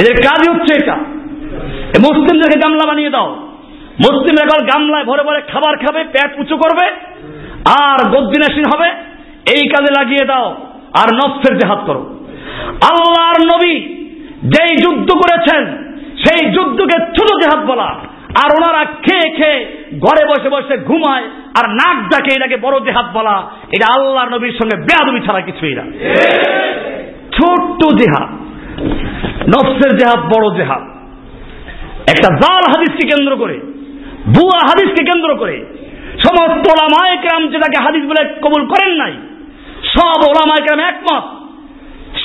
[0.00, 0.96] এদের কাজই হচ্ছে এটা
[2.06, 3.28] মুসলিমদেরকে গামলা বানিয়ে দাও
[3.99, 6.85] মুসলিম এখন গামলায় ভরে ভরে খাবার খাবে, পেট উঁচু করবে,
[7.83, 8.89] আর গদ্দিনাসীন হবে,
[9.55, 10.47] এই কাজে লাগিয়ে দাও,
[11.01, 12.01] আর নফসের জেহাদ করো।
[12.89, 13.75] আল্লাহর নবী
[14.43, 15.63] যেই যুদ্ধ করেছেন,
[16.23, 17.99] সেই যুদ্ধকে ছোট জেহাদ বলা।
[18.43, 19.59] আর ওনারা খেয়ে খেয়ে
[19.99, 21.23] ঘরে বসে বসে ঘুমায়,
[21.59, 25.83] আর নাক ডাকে এটাকে বড় জেহাদ বলা। এটা আল্লাহর নবীর সঙ্গে বেয়াদবি ছাড়া কিছুই না।
[27.37, 28.29] ছোট্ট জেহাদ,
[29.47, 30.83] নফসের জেহাদ বড় জেহাদ।
[32.13, 33.72] একটা জাল হাদিসকে কেন্দ্র করে
[34.27, 35.65] বুয়া হাদিসকে কেন্দ্র করে।
[36.25, 39.13] সমস্ত ওলামায় কেরাম যেটাকে হাদিস বলে কবুল করেন নাই,
[39.95, 41.25] সব ওলামায় কেরাম একমত।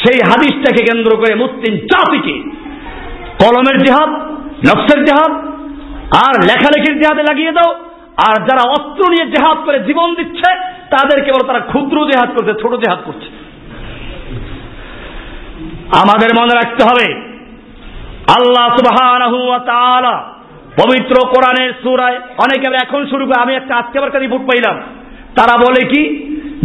[0.02, 2.50] সেই হাদিসটাকে কেন্দ্র করে মুসলিম জাতিকে
[3.42, 4.10] কলমের জেহাদ,
[4.66, 5.32] নফসের জেহাদ,
[6.26, 7.74] আর লেখালেখির জেহাদে লাগিয়ে দাও।
[8.28, 10.48] আর যারা অস্ত্র নিয়ে জেহাদ করে জীবন দিচ্ছে
[10.90, 13.28] তাদের কেবল তারা ক্ষুদ্র জেহাদ করছে, ছোট জেহাদ করছে।
[16.02, 17.06] আমাদের মনে রাখতে হবে,
[18.38, 20.37] আল্লাহ তাআলা
[20.76, 24.80] পবিত্র কোরআনের সূরায় অনেকে এখন শুরু করে, আমি একটা আজকে আবার রিপোর্ট পাইলাম।
[25.36, 26.02] তারা বলে কি,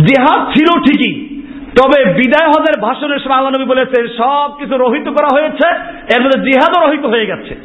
[0.08, 1.40] জেহাদ ছিল ঠিকই,
[1.82, 5.68] তবে বিদায় হজের ভাষণের সময় আল্লাহ নবী বলেছেন সব কিছু রহিত করা হয়েছে,
[6.16, 7.56] এর মধ্যে জিহাদও রহিত হয়ে গেছে।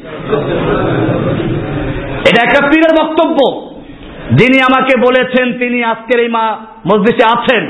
[2.29, 3.39] এটা একটা পীরের বক্তব্য।
[4.37, 6.57] যিনি আমাকে বলেছেন, তিনি আজকের এই মা
[6.93, 7.67] মসজিদে আছেন।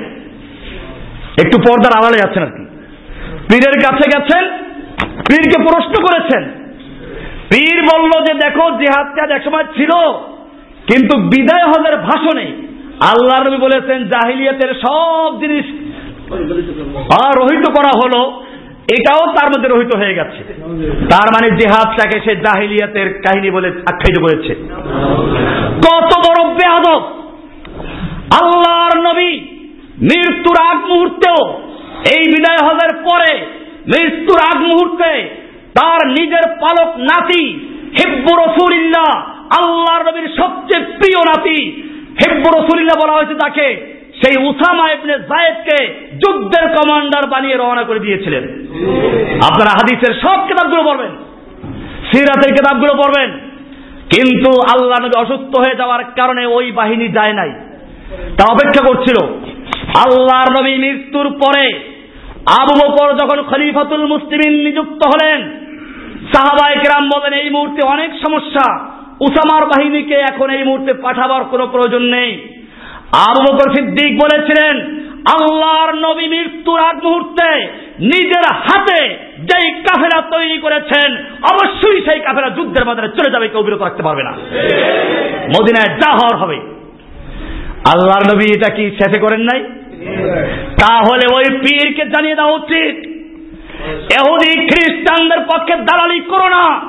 [1.45, 2.65] একটু পর্দার আড়ালে আছেন আর কি।
[3.51, 4.49] পীরের কাছে গেছেন,
[5.29, 6.58] পীরকে প্রশ্ন করেছেন
[7.51, 9.93] পীর বলল যে দেখো, জেহাদ কাজ একসময় ছিল,
[10.89, 12.47] কিন্তু বিদায় হজের ভাষণে
[13.13, 15.67] আল্লাহ নবী বলেছেন, জাহিলিয়াতের সব জিনিস
[17.41, 18.21] রহিত করা হলো।
[18.97, 20.41] এটাও তার মধ্যে রহিত হয়ে গেছে।
[21.13, 24.53] তার মানে জেহাদটাকে সে জাহিলিয়াতের কাহিনী বলে আখ্যায়িত করেছে।
[25.87, 27.03] কত বড় বেহাদব
[28.41, 29.33] আল্লাহর নবী
[30.09, 31.41] মৃত্যুর আগ মুহূর্তেও,
[32.15, 33.33] এই বিদায় হজের পরে
[33.93, 35.11] মৃত্যুর আগ মুহূর্তে
[35.75, 37.45] তার নিজের পালক নাতি
[37.99, 39.11] হেব্বু রসুলিল্লাহ
[39.59, 41.59] আল্লাহর নবীর সবচেয়ে প্রিয় নাতি।
[42.21, 45.79] হেব্বু রসুলিল্লাহ বলা হয়েছে তাকে সেই উসামা ইবনে জায়েদকে
[46.15, 48.45] যুদ্ধের কমান্ডার বানিয়ে রওনা করে দিয়েছিলেন।
[49.49, 51.11] আপনারা হাদিসের সব কিতাবগুলো পড়বেন
[52.11, 53.31] সিরাতের কিতাবগুলো পড়বেন
[54.15, 57.51] কিন্তু আল্লাহ নবী অসুস্থ হয়ে যাওয়ার কারণে ওই বাহিনী যায় নাই।
[58.37, 59.19] তা অপেক্ষা করছিল।
[60.05, 61.65] আল্লাহর নবী মৃত্যুর পরে
[62.57, 65.41] আবু বকর যখন খলিফাতুল মুসলিমিন নিযুক্ত হলেন
[66.33, 68.67] সাহাবাই কেরাম বলেন, এই মুহূর্তে অনেক সমস্যা।
[69.21, 72.31] উসামার বাহিনীকে এখন এই মুহূর্তে পাঠাবার কোনো প্রয়োজন নেই।
[73.29, 74.75] আবু বকর সিদ্দিক বলেছিলেন,
[75.37, 77.49] আল্লাহর নবী মৃত্যুর আগ মুহূর্তে
[78.01, 79.01] নিজের হাতে
[79.39, 81.17] যেই কাফেরা তৈরি করেছেন,
[81.53, 84.33] অবশ্যই সেই কাফেরা যুদ্ধের মধ্যে চলে যাবে, কেউ বিরত রাখতে পারবে না।
[85.55, 86.57] মদিনায় যা হওয়ার হবে।
[87.93, 89.61] আল্লাহর নবী এটা কি শেষে করেন নাই?
[90.81, 92.95] তাহলে ওই পীরকে জানিয়ে দেওয়া উচিত।
[94.13, 96.81] এহুদি খ্রিস্টানদের পক্ষে দালালি করো না।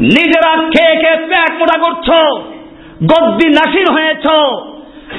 [0.00, 2.08] নিজেরা খেয়ে খেয়ে প্যাক মোটা করছ,
[3.12, 4.30] গদ্দি নাসির হয়েছ,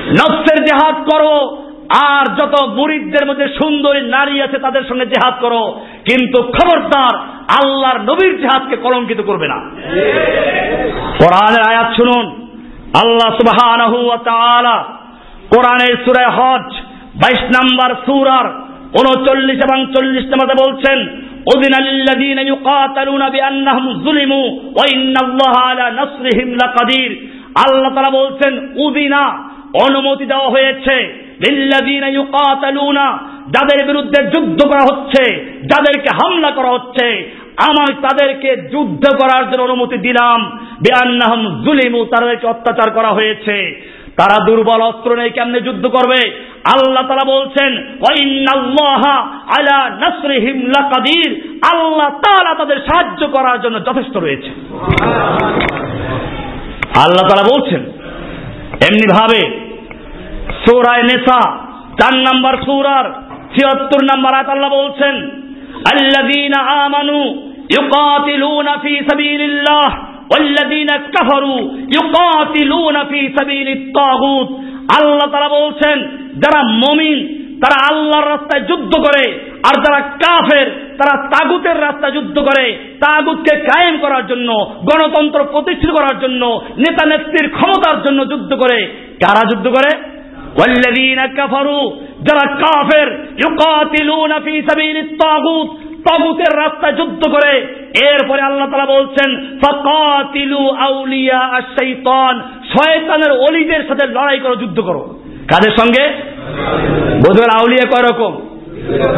[0.09, 1.63] নফসের জেহাদ করো,
[2.01, 5.79] আর যত মুরিদদের মধ্যে সুন্দরী নারী আছে তাদের সঙ্গে জেহাদ করো।
[6.11, 7.17] কিন্তু খবরদার
[7.63, 9.55] আল্লাহর নবীর জেহাদকে কলঙ্কিত করবে না।
[11.19, 12.47] কোরআনের আয়াত শুনুন।
[13.03, 14.96] আল্লাহ তাআলা
[15.52, 16.66] কোরআনের সূরা হজ
[17.22, 18.46] 22 নাম্বার সূরার
[18.94, 20.98] 39 এবং 40 নম্বরে বলছেন
[21.54, 27.10] أذن الذين يقاتلون بأنهم ظلموا وإن الله على نصرهم لقدير
[27.64, 28.52] আল্লাহ তারা বলছেন
[28.86, 29.22] উদিনা
[29.84, 30.96] অনুমতি দেওয়া হয়েছে
[31.44, 33.06] লিল্লাযীনা ইউকাতালুনা
[33.54, 35.24] যাদের বিরুদ্ধে যুদ্ধ করা হচ্ছে
[35.62, 37.06] যাদেরকে হামলা করা হচ্ছে
[37.68, 40.38] আমার তাদেরকে যুদ্ধ করার জন্য অনুমতি দিলাম
[40.84, 43.56] বেআন্নাহম জুলিমু তাদেরকে অত্যাচার করা হয়েছে
[44.17, 46.19] তারা দুর্বল অস্ত্র নেই কেমনে যুদ্ধ করবে?
[46.73, 47.71] আল্লাহ তারা বলছেন
[51.71, 54.51] আল্লাহ তাআলা তাদের সাহায্য করার জন্য যথেষ্ট রয়েছে।
[57.03, 57.81] আল্লাহ তারা বলছেন
[58.87, 59.41] এমনি ভাবে
[60.63, 61.41] সূরায়ে নেসা,
[61.99, 63.05] চার নাম্বার সূরার
[63.53, 65.15] ছিয়াত্তর নাম্বার আয়াত আল্লাহ বলছেন,
[65.91, 67.19] আল্লাযীনা আমানু
[67.75, 69.89] ইউকাতিলুনা ফি সাবিলিল্লাহ।
[70.32, 71.60] والذين كفروا
[71.96, 74.48] يقاتلون في سبيل الطاغوت
[74.96, 75.96] আল্লাহ তারা বলছেন
[76.42, 77.18] যারা মমিন
[77.62, 79.24] তারা আল্লাহর রাস্তায় যুদ্ধ করে
[79.68, 80.66] আর যারা কাফের
[80.98, 82.66] তারা তাগুতের রাস্তায় যুদ্ধ করে
[83.04, 84.48] তাগুতকে কায়েম করার জন্য
[84.88, 86.42] গণতন্ত্র প্রতিষ্ঠিত করার জন্য
[86.82, 88.78] নেতা নেত্রীর ক্ষমতার জন্য যুদ্ধ করে
[89.22, 89.92] কারা যুদ্ধ করে
[90.60, 91.84] والذين كفروا
[92.26, 93.08] যারা কাফের
[93.44, 95.68] يقاتلون في سبيل الطاغوت
[96.09, 97.59] তাগুতের রাস্তায় যুদ্ধ করে।
[98.03, 102.41] এরপরে আল্লাহ তালা বলছেন, ফাকাতিলু আউলিয়া আশ-শাইতান
[102.75, 106.07] শয়তানের অলিদের সাথে লড়াই করো, যুদ্ধ করো। কাদের সঙ্গে?
[107.11, 108.41] বুঝবেন আউলিয়া কয় রকম?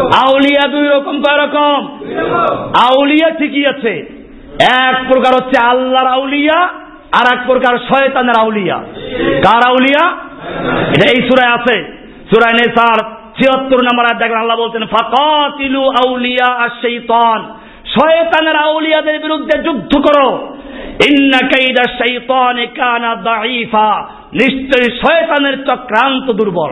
[0.03, 1.99] আউলিয়া দুই রকম, কয় রকম?
[2.83, 4.19] আউলিয়া ঠিকই আছে।
[4.71, 6.67] এক প্রকার হচ্ছে আল্লাহর আউলিয়া,
[7.11, 8.83] আর এক প্রকার শয়তানের আউলিয়া।
[9.43, 10.11] কার আউলিয়া?
[10.81, 11.97] এটা এই সুরায় আছে।
[12.33, 19.97] সুরায় নেসার ছিয়াত্তর নম্বর আয়াত দেখেন, আল্লাহ বলছেন, ফাকাতিলু আউলিয়া আশ-শাইতান। শয়তানের আউলিয়াদের বিরুদ্ধে যুদ্ধ
[19.97, 20.57] করো।
[21.11, 24.01] ইন্না কাইদা শাইতানি কানা দাঈফা।
[24.33, 26.71] নিশ্চয়ই শয়তানের চক্রান্ত দুর্বল।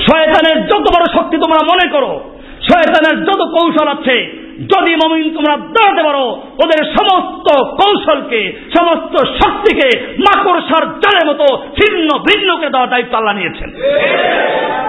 [0.00, 2.20] শয়তানের যত বড় শক্তি তোমরা মনে করো,
[2.60, 6.24] শয়তানের যত কৌশল আছে যদি মমিন তোমরা দাঁড়াতে পারো
[6.64, 7.46] ওদের সমস্ত
[7.80, 8.40] কৌশলকে
[8.78, 9.88] সমস্ত শক্তিকে
[10.26, 11.46] মাকড়সার জালের মতো
[11.78, 13.68] ছিন্ন ভিন্ন করে দেওয়ার দায়িত্ব আল্লাহ নিয়েছেন।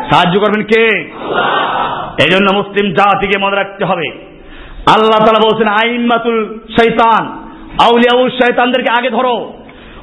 [0.09, 0.83] সাহায্য করবেন কে?
[2.23, 4.07] এই জন্য মুসলিম জাতিকে মনে রাখতে হবে।
[4.95, 6.37] আল্লাহ তালা বলছেন আইম্মাতুল
[6.79, 7.23] শৈতান
[7.87, 9.35] আউলিয়াউ শৈতানদেরকে আগে ধরো।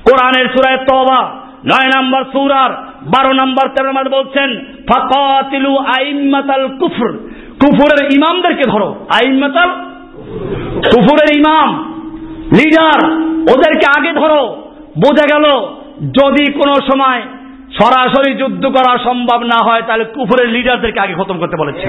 [0.04, 1.20] কোরআনের সুরায় তবা
[1.66, 2.72] নয় নাম্বার সুরার
[3.14, 4.48] বারো নম্বর তেরো নাম্বার বলছেন
[4.88, 7.12] ফাকাতিলু আইম্মাতাল কুফর।
[7.66, 9.70] কুফুরের ইমামদেরকে ধরো। আইম্মাতাল,
[10.92, 11.68] কুফুরের ইমাম,
[12.52, 12.98] লিডার,
[13.52, 14.42] ওদেরকে আগে ধরো।
[15.04, 15.44] বোঝা গেল,
[16.20, 17.22] যদি কোনো সময়
[17.78, 21.86] সরাসরি যুদ্ধ করা সম্ভব না হয়, তাহলে কুফুরের লিডারদেরকে আগে খতম করতে বলেছে।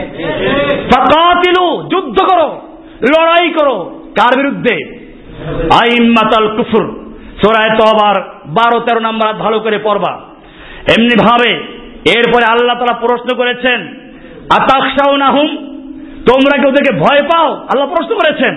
[1.90, 2.48] যুদ্ধ করো,
[3.02, 3.76] লড়াই করো।
[4.20, 4.76] কার বিরুদ্ধে?
[5.82, 6.86] আইম্মাতাল কুফুর।
[7.42, 8.16] সোরায় তো আবার
[8.46, 10.14] বারো, তেরো নাম্বার ভালো করে পড়বা।
[10.98, 11.52] এমনি ভাবে
[12.18, 14.07] এরপরে আল্লাহ তারা প্রশ্ন করেছেন
[14.56, 15.50] আতাকসাও নাহুম
[16.30, 17.50] তোমরা কি ওদেরকে ভয় পাও?
[17.72, 18.54] আল্লাহ প্রশ্ন করেছেন,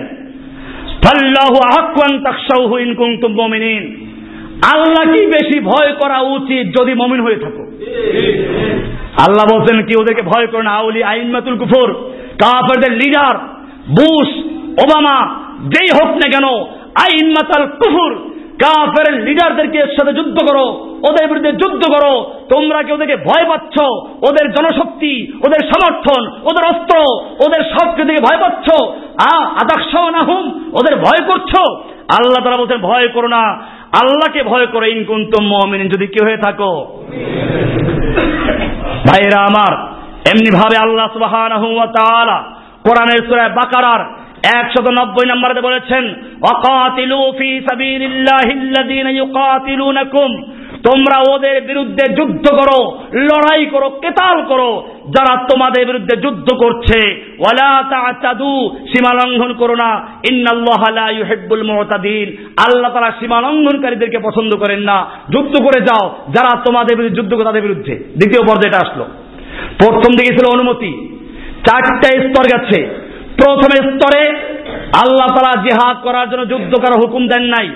[1.03, 3.31] ফাল্লাহু আহাক্কান তাকসাউহু ইন কুনতুম
[4.73, 7.63] আল্লাহ কি বেশি ভয় করা উচিত যদি মমিন হয়ে থাকো?
[9.25, 11.89] আল্লাহ বলছেন কি, ওদেরকে ভয় করো না আউলি আইনমাতুল কুফর,
[12.41, 13.35] কাফেরদের লিডার,
[13.99, 14.29] বুশ,
[14.83, 15.17] ওবামা,
[15.73, 16.45] যেই হোক না কেন
[17.05, 18.11] আইনমাতাল কুফুর
[18.61, 20.65] কাফের লিডারদেরকে এর সাথে যুদ্ধ করো,
[21.09, 22.13] ওদের বিরুদ্ধে যুদ্ধ করো,
[22.49, 23.75] তোমরা কি ওদেরকে ভয় পাচ্ছ?
[24.29, 25.13] ওদের জনশক্তি,
[25.47, 26.95] ওদের সমর্থন, ওদের অস্ত্র,
[27.45, 28.67] ওদের সবকে দিকে ভয় পাচ্ছ?
[29.61, 30.45] আদাক্ষ না হুম
[30.79, 31.51] ওদের ভয় করছ?
[32.17, 33.43] আল্লাহ তারা বলছেন, ভয় করো না।
[34.01, 36.71] আল্লাহকে ভয় করো ইনকুন্তম মমিন যদি কেউ হয়ে থাকো।
[39.07, 39.73] ভাইরা আমার
[40.31, 41.07] এমনি ভাবে আল্লাহ
[41.75, 42.37] ওয়া
[42.85, 44.01] কোরআনের সূরা বাকারার
[44.55, 50.43] একশত নব্বই নম্বরে বলেছেন, অকাতিলু ফি সাবিলিল্লাহিল্লাযীনা ইউকাতিলুনাকুম।
[50.83, 57.83] তোমরা ওদের বিরুদ্ধে যুদ্ধ করো, লড়াই করো, কেতাল করো। যারা তোমাদের বিরুদ্ধে যুদ্ধ করছে, ওয়ালা
[57.83, 64.79] তাআতাদু সীমা লঙ্ঘন করো না। ইন্নাল্লাহা লা ইউহিব্বুল মুতাদিন। আল্লাহ তাআলা সীমা লঙ্ঘনকারীদেরকে পছন্দ করেন
[64.79, 69.03] না। যুদ্ধ করে যাও, যারা তোমাদের বিরুদ্ধে যুদ্ধ করে তাদের বিরুদ্ধে। দ্বিতীয় পর্যায়টা আসলো।
[69.77, 71.17] প্রথম দিকে ছিল অনুমতি।
[71.65, 73.10] চারটা স্তর গেছে।
[73.41, 74.23] প্রথম স্তরে
[75.03, 77.67] আল্লাহ তারা জেহাদ করার জন্য যুদ্ধ করার হুকুম দেন নাই,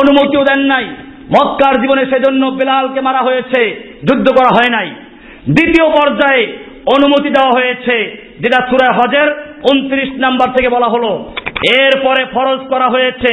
[0.00, 0.86] অনুমতিও দেন নাই।
[1.34, 3.60] মক্কার জীবনে সেজন্য বেলালকে মারা হয়েছে,
[4.08, 4.88] যুদ্ধ করা হয় নাই।
[5.56, 6.42] দ্বিতীয় পর্যায়ে
[6.94, 7.96] অনুমতি দেওয়া হয়েছে,
[8.42, 9.28] যেটা সুরা হজের
[9.70, 11.12] উনত্রিশ নাম্বার থেকে বলা হলো।
[11.80, 13.32] এরপরে ফরজ করা হয়েছে,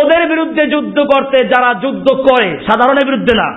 [0.00, 3.48] ওদের বিরুদ্ধে যুদ্ধ করতে যারা যুদ্ধ করে, সাধারণের বিরুদ্ধে না।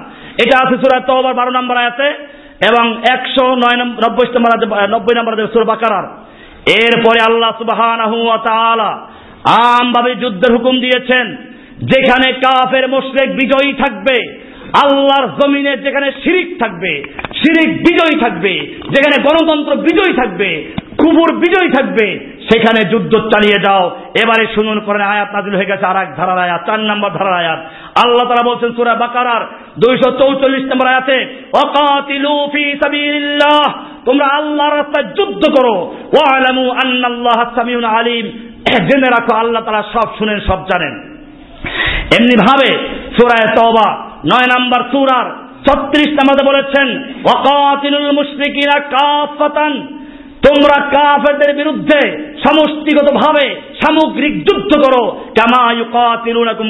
[0.43, 2.07] এটা আছে সুরা তবার বারো নম্বর আছে
[2.69, 2.85] এবং
[3.15, 4.51] একশো নয় নব্বই নম্বর
[4.93, 6.05] নব্বই নম্বর সুর বাকারার।
[6.65, 7.99] এরপরে আল্লাহ সুবাহান
[9.77, 11.35] আমভাবে যুদ্ধের হুকুম দিয়েছেন,
[11.81, 14.17] যেখানে কাফের, মোশরেক বিজয়ী থাকবে,
[14.83, 17.03] আল্লাহর জমিনে যেখানে শিরিক থাকবে,
[17.35, 18.53] শিরিক বিজয়ী থাকবে,
[18.89, 20.49] যেখানে গণতন্ত্র বিজয়ী থাকবে
[21.05, 22.05] কুবুর বিজয়ী থাকবে,
[22.49, 23.83] সেখানে যুদ্ধ চালিয়ে যাও।
[24.23, 27.59] এবারে শুনুন করেন আয়াত নাজিল হয়ে গেছে আর এক ধারার আয়াত, চার নম্বর ধারার আয়াত।
[28.03, 29.43] আল্লাহ তারা বলছেন সুরা বাকারার
[29.79, 31.17] দুইশো চৌচল্লিশ নম্বর আয়াতে
[31.53, 32.63] অকাতিলু ফি
[34.05, 35.75] তোমরা আল্লাহর রাস্তায় যুদ্ধ করো।
[36.15, 38.25] ওয়ালামু আন্নাল্লাহ সামিউন আলিম
[38.87, 40.93] জেনে রাখো, আল্লাহ তারা সব শুনেন, সব জানেন।
[42.17, 42.69] এমনি ভাবে
[43.17, 43.87] সুরায় তওবা,
[44.25, 45.27] নয় নাম্বার সুরার
[45.65, 46.87] ছত্রিশ নাম্বারে বলেছেন,
[47.25, 49.73] ওয়াকাতিলুল মুশরিকিনা কাফাতান
[50.47, 51.99] তোমরা কাফেরদের বিরুদ্ধে
[52.37, 55.03] সমষ্টিগত ভাবে সামগ্রিক যুদ্ধ করো।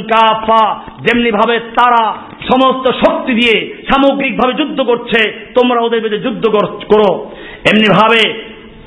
[0.02, 2.14] কাফা। যেমনি ভাবে তারা
[2.52, 6.50] সমস্ত শক্তি দিয়ে সামগ্রিকভাবে যুদ্ধ করছে, তোমরা ওদের বিরুদ্ধে যুদ্ধ
[6.94, 7.32] করো
[7.66, 8.34] এমনি ভাবে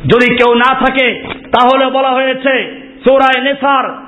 [0.05, 2.55] যদি কেউ না থাকে, তাহলে বলা হয়েছে
[3.05, 4.08] চোরায় নেসার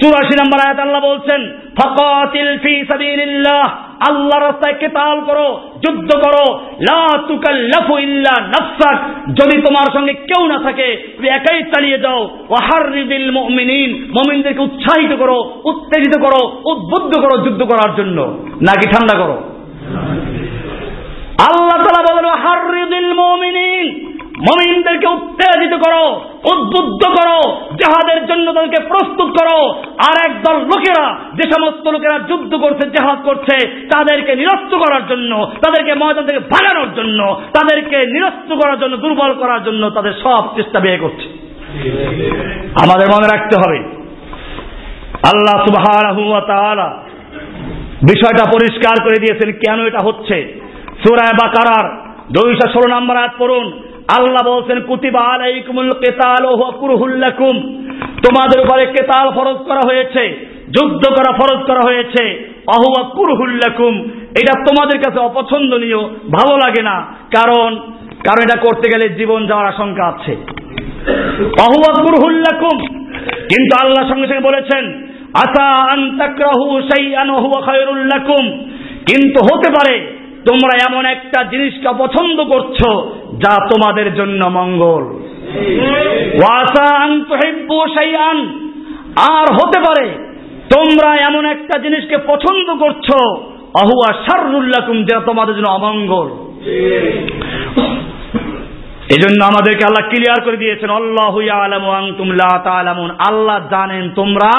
[0.00, 1.40] চুরাশি নম্বর আয়াত আল্লাহ বলছেন,
[1.78, 3.62] ফকাতিল ফি সাবিলিল্লাহ
[4.08, 6.46] আল্লাহ রাস্তায় কেতাল করো, যুদ্ধ করো,
[6.80, 13.30] লা তুকাল্লাফু ইল্লা নাফসাক। যদি তোমার সঙ্গে কেউ না থাকে, তুমি একাই চালিয়ে যাও। ওয়াহাররিদিল
[13.30, 16.40] মুমিনিন, মুমিনদেরকে উৎসাহিত করো, উত্তেজিত করো,
[16.72, 18.18] উদ্বুদ্ধ করো যুদ্ধ করার জন্য,
[18.68, 19.36] নাকি ঠান্ডা করো।
[21.48, 23.86] আল্লাহ তাআলা বলেন ওয়াহাররিদিল মুমিনিন
[24.44, 26.04] মমিনদেরকে উত্তেজিত করো,
[26.52, 27.38] উদ্বুদ্ধ করো,
[27.80, 29.58] জেহাদের জন্য তাদেরকে প্রস্তুত করো।
[30.08, 35.94] আর একদল লোকেরা, যে সমস্ত লোকেরা যুদ্ধ করছে জেহাদ করছে, তাদেরকে নিরস্ত করার জন্য, তাদেরকে
[35.94, 37.20] ময়দান থেকে ভাগানোর জন্য,
[37.52, 41.26] তাদেরকে নিরস্ত করার জন্য, দুর্বল করার জন্য তাদের সব চেষ্টা ব্যয় করছে।
[42.84, 43.78] আমাদের মনে রাখতে হবে,
[45.30, 45.84] আল্লাহ সুবাহ
[48.02, 50.36] বিষয়টা পরিষ্কার করে দিয়েছেন, কেন এটা হচ্ছে?
[51.02, 51.86] সুরায় বা কারার
[52.32, 53.66] দুইশো ষোলো নম্বর আয়াত পড়ুন
[54.08, 55.38] আল্লাহ বলছেন, কুতিবা
[58.22, 64.02] তোমাদের উপরে কেতাল ফরজ করা হয়েছে, যুদ্ধ করা ফরজ করা হয়েছে। অহুয়া কুরহুল্লাকুম
[64.40, 67.76] এটা তোমাদের কাছে অপছন্দনীয়, ভালো লাগে না। কারণ
[68.24, 70.36] কারণ এটা করতে গেলে জীবন যাওয়ার আশঙ্কা আছে।
[71.60, 72.78] অহুয়া কুরহুল্লাকুম
[73.32, 78.44] কিন্তু আল্লাহ সঙ্গে সঙ্গে বলেছেন আসা আন্তাকরাহু শাইআন হুয়া খায়রুল লাকুম।
[79.10, 80.16] কিন্তু হতে পারে
[80.48, 82.78] তোমরা এমন একটা জিনিসকে পছন্দ করছ,
[83.44, 85.04] যা তোমাদের জন্য মঙ্গল।
[89.32, 90.06] আর হতে পারে,
[90.74, 93.08] তোমরা এমন একটা জিনিসকে পছন্দ করছ
[93.82, 96.28] অহুয়া সারুল্লাকুম যা তোমাদের জন্য অমঙ্গল।
[99.14, 101.34] এই জন্য আমাদেরকে আল্লাহ ক্লিয়ার করে দিয়েছেন, আল্লাহ
[102.70, 104.50] আলামুন আল্লাহ জানেন তোমরা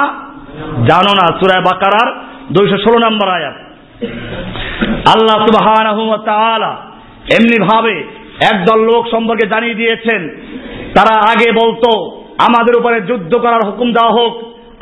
[0.90, 2.10] জানো না সুরায় বাকারার
[2.52, 3.67] দুইশো ষোলো নম্বর আয়াত।
[5.14, 5.68] আল্লাহ সুবাহ
[7.38, 7.96] এমনি ভাবে
[8.52, 10.22] একদল লোক সম্পর্কে জানিয়ে দিয়েছেন।
[10.96, 11.90] তারা আগে বলতো,
[12.48, 14.34] আমাদের উপরে যুদ্ধ করার হুকুম দেওয়া হোক,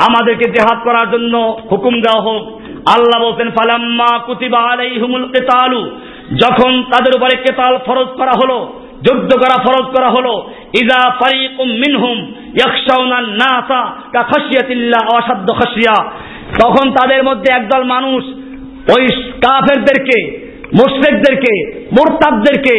[0.08, 1.34] আমাদেরকে জেহাদ করার জন্য
[1.72, 2.44] হুকুম দেওয়া হোক।
[2.96, 4.78] আল্লাহ বলছেন ফালাম্মা কুতিবা
[5.36, 5.82] কিতালু।
[6.44, 8.58] যখন তাদের উপরে কেতাল ফরজ করা হলো,
[9.06, 10.34] যুদ্ধ করা ফরজ করা হলো
[10.82, 12.18] ইজা ফারিকুম মিনহুম
[12.58, 13.82] ইয়াখশাউনা নাসা
[14.14, 15.96] কা খাশিয়াতিল্লাহ অসাধ্য খাশিয়া।
[16.62, 18.24] তখন তাদের মধ্যে একদল মানুষ
[18.94, 22.76] ওই কাফেরদেরকে, মুশ্রেকদেরকে, মোরতাদদেরকে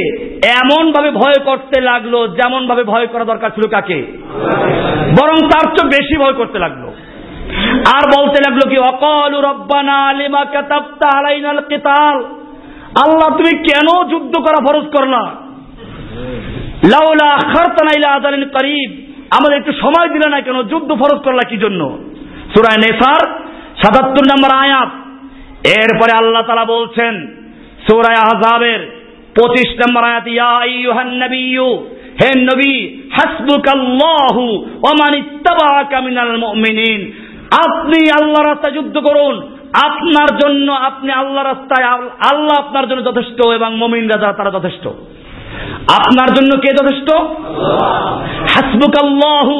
[0.49, 4.03] এমন ভাবে ভয় করতে লাগল যেমন ভাবে ভয় করা দরকার ছিল কাকে?
[5.21, 6.89] বরং তার চেয়ে বেশি ভয় করতে লাগল।
[7.95, 12.25] আর বলতে লাগল কি, অকল রব্বানা আলিমা কাতাবতা আলাইনাল কিতাল।
[13.07, 15.47] আল্লাহ, তুমি কেন যুদ্ধ করা ফরজ করলা
[16.85, 20.63] লাউলা খারতানা ইলা আজালিন করিব। আমাদের একটু সময় দিলে না কেন?
[20.63, 21.99] যুদ্ধ ফরজ করলা কি জন্য?
[22.55, 23.43] সুরায় নেসার
[23.77, 25.06] 77 নম্বর আয়াত।
[25.75, 27.27] এরপরে আল্লাহ তালা বলছেন,
[27.87, 28.81] সূরা আহজাবের
[29.37, 31.87] পঁচিশ নম্বর আয়াত, ইয়া আইয়ুহান নাবিয়্যু
[32.23, 37.13] হে নবী, হাসবুকাল্লাহু ওয়া মান ইত্তাবাআকা মিনাল মুমিনিন।
[37.67, 39.35] আপনি আল্লাহ রাস্তায় যুদ্ধ করুন,
[39.85, 41.87] আপনার জন্য আপনি আল্লাহ রাস্তায়
[42.31, 44.89] আল্লাহ আপনার জন্য যথেষ্ট এবং মমিনরা যারা, তারা যথেষ্ট।
[46.05, 47.15] আপনার জন্য কে যথেষ্ট?
[48.55, 49.57] হাসবুকাল্লাহু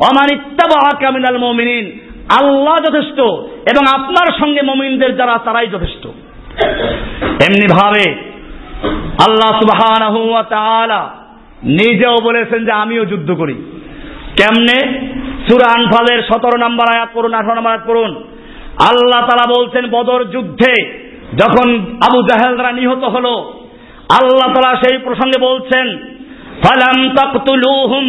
[0.00, 3.20] ওমান ইত্তাবাআকা মিনাল মুমিনিন। আল্লাহ যথেষ্ট
[3.72, 6.06] এবং আপনার সঙ্গে মমিনদের যারা, তারাই যথেষ্ট।
[7.42, 8.34] এমনি ভাবে
[9.28, 11.10] আল্লাহ তাআলা
[11.64, 13.54] নিজেও বলেছেন যে আমিও যুদ্ধ করি।
[14.36, 15.08] কেমনে?
[15.48, 18.14] সূরা আনফালের 17 নম্বর আয়াত করুন 18 নম্বর আয়াত পড়ুন।
[18.90, 20.72] আল্লাহ তাআলা বলছেন, বদর যুদ্ধে
[21.34, 23.60] যখন আবু জাহেলরা নিহত হলো,
[24.22, 25.98] আল্লাহ তালা সেই প্রসঙ্গে বলছেন,
[26.62, 28.04] ফালাম তাকতুলুহুম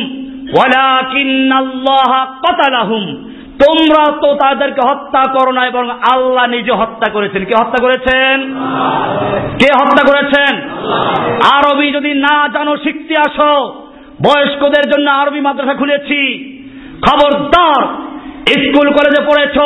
[0.50, 7.84] ওয়ালাকিন্নাল্লাহ কাতালাহুম। তোমরা তো তাদেরকে হত্যা করো না এবং আল্লাহ নিজে হত্যা করেছেন। কে হত্যা
[7.84, 8.56] করেছেন?
[9.60, 10.62] কে হত্যা করেছেন?
[11.54, 13.74] আরবি যদি না জানো, শিখতে আসো।
[14.26, 16.52] বয়স্কদের জন্য আরবি মাদ্রাসা খুলেছি।
[17.02, 17.88] খবরদার,
[18.48, 19.58] স্কুল, কলেজে পড়েছ।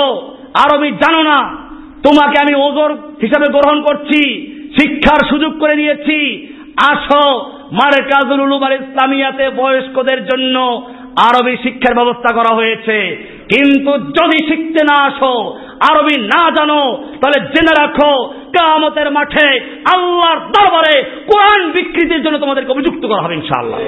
[0.65, 1.55] আরবি জানো না।
[2.03, 2.91] তোমাকে আমি ওজোর
[3.21, 4.41] হিসাবে গ্রহণ করছি,
[4.79, 6.47] শিক্ষার সুযোগ করে নিয়েছি।
[6.89, 7.39] আসো
[7.71, 14.83] মারে কাজুল উলুম আর ইসলামিয়াতে বয়স্কদের জন্য আরবি শিক্ষার ব্যবস্থা করা হয়েছে। কিন্তু যদি শিখতে
[14.83, 15.59] না আসো,
[15.91, 19.47] আরবি না জানো, তাহলে জেনে রাখো কামতের মাঠে
[19.95, 23.79] আল্লাহর দরবারে কোরআন বিকৃতির জন্য তোমাদেরকে অভিযুক্ত করা হবে ইনশাআল্লাহ।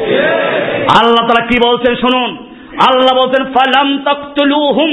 [1.04, 2.38] আল্লাহ তারা কি বলছেন শুনুন?
[2.88, 4.90] আল্লাহ বলছেন, ফালাম তাকতুলুহুম।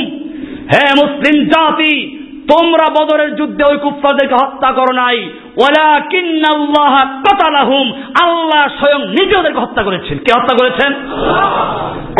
[0.75, 2.19] হে মুসলিম জাতি,
[2.51, 7.93] তোমরা বদরের যুদ্ধে ওই কুফফারদেরকে হত্যা করো নাই। ওয়ালাকিন্নাল্লাহ কাতালাহুম।
[8.23, 10.95] আল্লাহ স্বয়ং নিজে ওদেরকে হত্যা করেছেন। কে হত্যা করেছেন?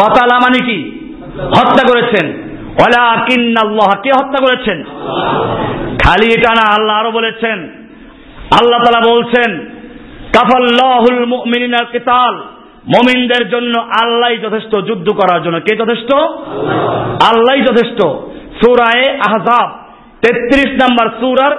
[0.03, 0.98] কতালা মানে কি?
[1.45, 2.49] হত্যা করেছেন।
[4.03, 4.85] কে হত্যা করেছেন?
[6.05, 7.59] খালি এটা না, আল্লাহ আরও বলেছেন।
[8.61, 9.59] আল্লাহ তালা বলছেন,
[10.35, 12.35] কাফাল্লাহুল মুমিনিনাল কিতাল,
[12.89, 16.15] মমিনদের জন্য আল্লাহ যথেষ্ট যুদ্ধ করার জন্য। কে যথেষ্ট?
[17.29, 18.03] আল্লাহ যথেষ্ট।
[18.61, 19.71] সুরায়ে আহজাব,
[20.23, 21.57] তেত্রিশ নম্বর সুরার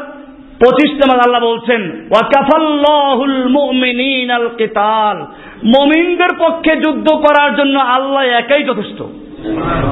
[0.61, 1.81] পঁচিশ নাম্বার আল্লাহ বলছেন,
[2.11, 5.17] ওয়াকাফাল্লাহুল মুমিনিনাল কিতাল,
[5.63, 9.03] মুমিনদের পক্ষে যুদ্ধ করার জন্য আল্লাহ একাই যথেষ্ট।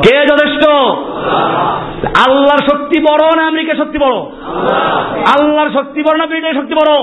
[0.01, 0.69] কে যথেষ্ট?
[2.27, 4.15] আল্লাহর শক্তি বড় না আমেরিকার শক্তি বড়?
[5.39, 6.97] আল্লাহর শক্তি বড় না ব্রিটেনের শক্তি বড়?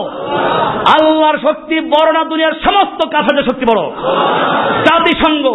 [1.01, 3.91] আল্লাহর শক্তি বড় না দুনিয়ার সমস্ত কাফেরদের শক্তি বড়?
[4.85, 5.47] জাতিসংঘ,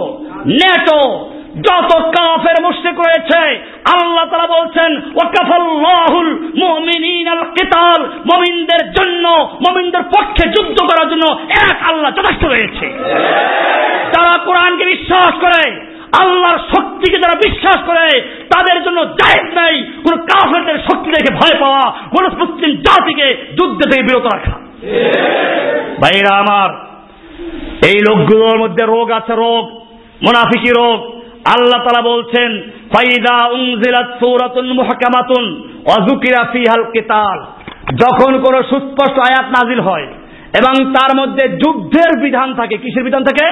[0.45, 1.29] নেটো,
[1.61, 3.55] যত কাফের মুশরিক রয়েছে,
[3.93, 11.39] আল্লাহ তারা বলছেন, ওয়াকাফাল্লাহুল মুমিনিনাল কিতাল মুমিনদের জন্য, মুমিনদের পক্ষে যুদ্ধ করার জন্য
[11.71, 12.97] এক আল্লাহ যথেষ্ট রয়েছে।
[14.13, 15.89] তারা কোরআনকে বিশ্বাস করে
[16.21, 21.91] আল্লাহর শক্তিকে যারা বিশ্বাস করে, তাদের জন্য জায়েজ নাই। কোন কাফেরদের শক্তি দেখে ভয় পাওয়া
[21.91, 24.51] কোন মুসলিম জাতিকে যুদ্ধ থেকে বিরত রাখা।
[26.01, 26.69] ভাইরা আমার,
[27.85, 29.63] এই লোকগুলোর মধ্যে রোগ আছে, রোগ,
[30.23, 30.99] মুনাফিকি রোগ।
[31.45, 35.73] আল্লাহ তালা বলছেন, ফাইদা উংজিলাত সূরাতুন মুহকামাতুন
[36.09, 37.45] যুকিরা ফিহাল কিতাল।
[37.95, 40.07] যখন কোন সুস্পষ্ট আয়াত নাজিল হয়
[40.57, 43.47] এবং তার মধ্যে যুদ্ধের বিধান থাকে। কিসের বিধান থাকে?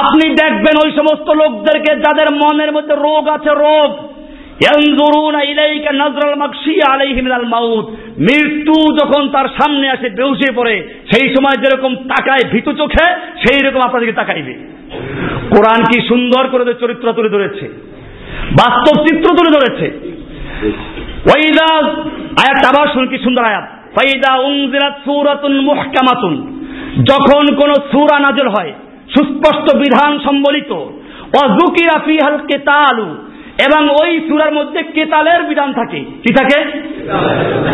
[0.00, 4.12] আপনি দেখবেন ওই সমস্ত লোকদেরকে যাদের মনের মধ্যে রোগ আছে, রোগ।
[8.18, 13.80] মৃত্যু যখন তার সামনে আসে বেউসে পড়ে, সেই সময় যেরকম তাকায় ভীতু চোখে, সেই রকম
[13.80, 14.52] আপনাদেরকে তাকাইবে।
[15.50, 17.68] কোরআন কি সুন্দর করে চরিত্র তুলে ধরেছে।
[18.52, 20.12] বাস্তব চিত্র তুলে ধরেছে।
[21.26, 21.68] ওয়াইদা
[22.42, 23.66] আয়াত আবার শুন কি সুন্দর আয়াত।
[23.96, 26.34] ফাইদা উনজিরাত সূরাতুন মুহকামাতুন।
[27.10, 28.72] যখন কোন সূরা নাযিল হয়,
[29.14, 30.72] সুস্পষ্ট বিধান সম্বলিত
[31.34, 33.08] ওয়াজুকিরা ফিহাল কিতালু,
[33.66, 36.58] এবং ওই সুরার মধ্যে কেতালের বিধান থাকে। কি থাকে?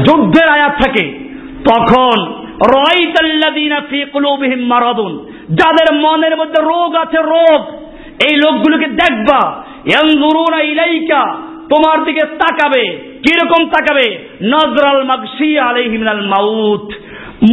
[0.05, 1.05] যুদ্ধের আয়াত থাকে।
[1.71, 2.17] তখন
[4.65, 5.13] মারাদুন,
[5.51, 7.61] যাদের মনের মধ্যে রোগ আছে, রোগ,
[8.29, 9.41] এই লোকগুলোকে দেখবা।
[10.63, 11.23] ইলাইকা
[11.71, 12.83] তোমার দিকে তাকাবে।
[13.23, 14.29] কীরকম তাকাবে?
[14.43, 16.93] নজরাল মাগসি আলাইহিমিনাল মাউত।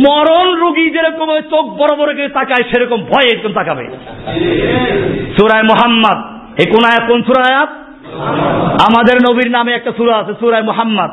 [0.07, 3.87] মরণ রোগী যেরকম চোখ বড় বড় করে তাকায়, সেরকম ভয়ে একদম তাকাবে।
[5.37, 7.11] সুরায় মোহাম্মদ। এই কোন আয়াত?
[7.11, 7.69] কোন সুরা আয়াত?
[8.81, 11.09] আমাদের নবীর নামে একটা সুরা আছে, সুরায় মোহাম্মদ।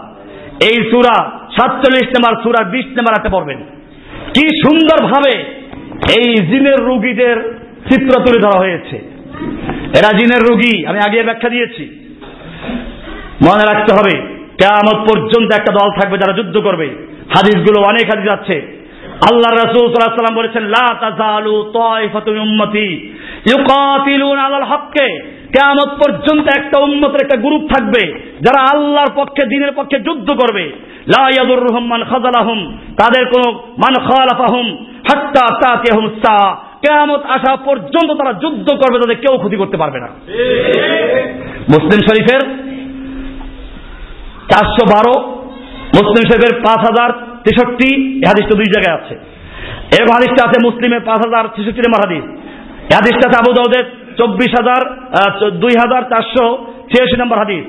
[0.63, 3.59] এই সুরা সাতচল্লিশ নম্বর সুরা, বিশ নম্বর একটা পড়বেন।
[4.35, 5.39] কি সুন্দর ভাবে
[6.19, 7.59] এই জিনের রুগীদের
[7.91, 8.97] চিত্র তুলে ধরা হয়েছে।
[9.99, 12.02] এরা জিনের রুগী, আমি আগে ব্যাখ্যা দিয়েছি।
[13.47, 14.15] মনে রাখতে হবে
[14.63, 16.87] কেমন পর্যন্ত একটা দল থাকবে যারা যুদ্ধ করবে।
[17.35, 18.57] হাদিসগুলো অনেক হাদিস আছে।
[19.31, 23.11] আল্লাহ রাসূল সাল্লাল্লাহু আলাইহি বলেছেন লা তাজালু তায়ফাতুন উম্মতি
[23.51, 25.07] ইউকাতিলুন আলাল হককে।
[25.53, 28.03] কেমন পর্যন্ত একটা উন্মতের একটা গ্রুপ থাকবে
[28.41, 30.65] যারা আল্লাহর পক্ষে দিনের পক্ষে যুদ্ধ করবে।
[31.07, 34.67] লাইয়াদুর রহমান খাজালাহুম তাদের কোন মান খালাফাহুম
[35.09, 40.09] হাত্তা তাতিয়াহুম সা। কেয়ামত আসা পর্যন্ত তারা যুদ্ধ করবে তাদের কেউ ক্ষতি করতে পারবে না।
[41.69, 42.72] মুসলিম শরীফের
[44.53, 45.15] চারশো বারো,
[45.99, 47.11] মুসলিম শরীফের পাঁচ হাজার
[47.45, 47.91] তেষট্টি
[48.29, 49.15] হাদিসটা দুই জায়গায় আছে।
[49.95, 52.25] এরকম হাদিসটা আছে মুসলিমের পাঁচ হাজার ছেষট্টি নম্বর হাদিস।
[52.97, 53.85] হাদিসটা আছে আবু দাউদের
[54.19, 54.83] চব্বিশ হাজার
[55.63, 56.47] দুই হাজার চারশো
[56.91, 57.65] ছিয়াশি নম্বর হাদিস।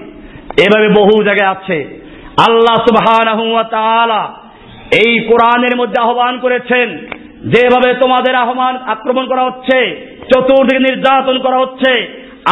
[0.66, 1.78] এভাবে বহু জায়গায় আছে।
[2.48, 3.08] আল্লাহ সুবাহ
[5.04, 6.88] এই কোরআনের মধ্যে আহ্বান করেছেন,
[7.54, 9.78] যেভাবে তোমাদের আহ্বান আক্রমণ করা হচ্ছে,
[10.32, 11.92] চতুর্দিকে নির্যাতন করা হচ্ছে,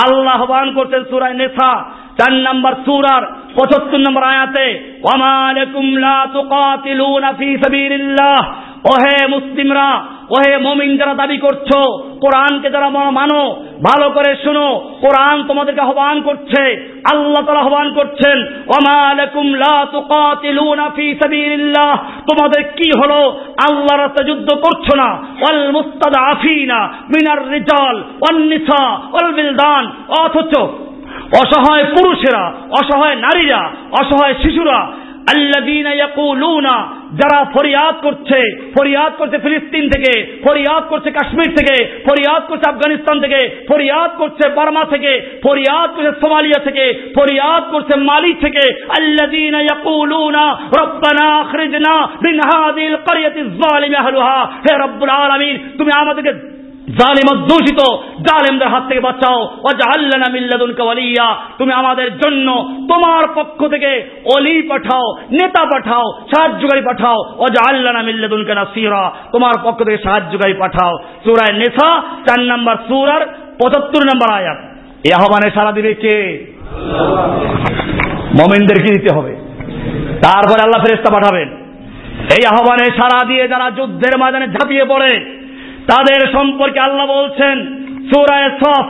[0.05, 1.71] আল্লাহ আহ্বান করছেন সুরায় নেশা
[2.21, 6.25] চার নম্বর সুরার পঁচাত্তর নম্বর আয়াতে ওয়ামালাকুম লা
[8.91, 11.75] ওহে মুসলিমরা, ওহে মমিন যারা দাবি করছ,
[12.21, 13.55] কোরআনকে যারা মানো,
[13.87, 19.85] ভালো করে শুনো, কোরআন তোমাদেরকে আহ্বান করছে, আল্লাহ তাআলা আহ্বান করছেন ওয়ামালাকুম লা
[22.31, 23.39] তোমাদের কি হলো?
[23.69, 25.19] আল্লাহর রাস্তায় যুদ্ধ করছ না?
[25.41, 29.91] অল ওয়াল মুস্তাদআফিনা মিনার রিজাল ওয়ান নিসা ওয়াল বিলদান।
[30.25, 30.69] অথচ
[31.39, 34.91] অসহায় পুরুষেরা, অসহায় নারীরা, অসহায় শিশুরা,
[35.33, 38.39] আল্লাযীনা ইয়াকুলুনা, যারা ফরিয়াদ করছে
[38.77, 44.85] ফরিয়াদ করছে ফিলিস্তিন থেকে, ফরিয়াদ করছে কাশ্মীর থেকে, ফরিয়াদ করছে আফগানিস্তান থেকে, ফরিয়াদ করছে বার্মা
[44.85, 52.95] থেকে, ফরিয়াদ করছে সোমালিয়া থেকে, ফরিয়াদ করছে মালি থেকে, আল্লাযীনা ইয়াকুলুনা, রব্বানা আখরিজনা মিন হাযিল
[52.95, 60.31] ক্বরিয়াতিজ যালিমি আহলুহা। হে রব্বুল আলামিন, তুমি আমাদেরকে জালিম দূষিত জালেমদের হাত থেকে বাঁচাও। ওয়াজআল্লানা
[60.31, 62.51] মিল্লাদুনকা ওয়ালিয়া। তুমি আমাদের জন্য
[62.89, 66.03] তোমার পক্ষ থেকে অলি পাঠাও, নেতা পাঠাও,
[66.35, 73.21] সাহায্যকারী পাঠাও। ওয়াজআল্লানা মিল্লাদুনকা নাসীরা। তোমার পক্ষ থেকে সাহায্যকারী পাঠাও। সূরা নেসা, চার নম্বর সূরার
[73.63, 74.57] 75 নম্বর আয়াত।
[75.05, 76.45] এই আহ্বানে সারা দিবে কে?
[78.39, 79.35] মুমিনদেরকে দিতে হবে?
[80.23, 81.49] তারপরে আল্লাহ ফেরেশতা পাঠাবেন।
[82.21, 85.40] এই আহ্বানে সারা দিয়ে যারা যুদ্ধের ময়দানে ঝাঁপিয়ে পড়ে
[85.87, 87.55] তাদের সম্পর্কে আল্লাহ বলছেন,
[88.09, 88.85] সুরায় সফ,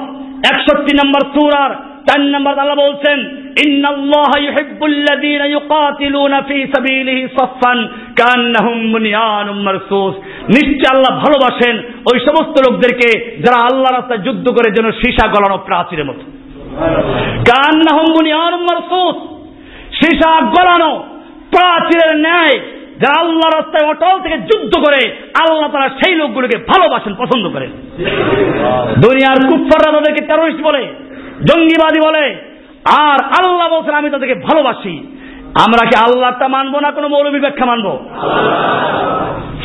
[0.51, 1.71] একষট্টি নম্বর সুরার
[2.07, 3.17] চার নম্বর আল্লাহ বলছেন,
[3.65, 10.13] ইন্নাল্লাহ ইউহিব্বুল্লাযীনা ইউকাতিলুনা ফী সাবিলিহি সাফফান কান্নাহুম বুনিয়ানুম মারসুস।
[10.47, 11.75] নিশ্চয় আল্লাহ ভালোবাসেন
[12.11, 16.23] ওই সমস্ত লোকদেরকে যারা আল্লাহর রাস্তায় যুদ্ধ করে যেন সীসা গলানো প্রাচীরের মতো।
[17.51, 19.15] কান্নাহুম বুনিয়ানুম মারসুস।
[19.99, 21.03] সীসা গলানো
[21.51, 22.59] প্রাচীরের ন্যায়
[23.01, 27.69] যারা আল্লাহ রাস্তায় অটল থেকে যুদ্ধ করে, আল্লাহ তারা সেই লোকগুলোকে ভালোবাসেন, পছন্দ করেন।
[29.01, 30.87] দুনিয়ার কুফাররা তাদেরকে টেরোরিস্ট বলে,
[31.43, 32.35] জঙ্গিবাদী বলে,
[32.99, 35.17] আর আল্লাহ বলছেন, আমি তাদেরকে ভালোবাসি।
[35.63, 37.99] আমরা কি আল্লাহটা মানবো না কোনো মৌলবীর ব্যাখ্যা মানবো?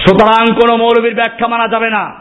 [0.05, 2.15] সুতরাং কোন মৌলবীর ব্যাখ্যা মানা যাবে না।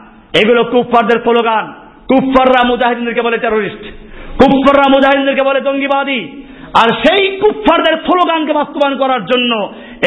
[0.44, 1.74] এগুলো কুফফারদের স্লোগান।
[2.08, 3.84] কুফফাররা মুজাহিদিনদেরকে বলে টেরোরিস্ট
[4.40, 6.45] কুফফাররা মুজাহিদিনদেরকে বলে জঙ্গিবাদী।
[6.82, 9.52] আর সেই কুফফারদের স্লোগানকে বাস্তবায়ন করার জন্য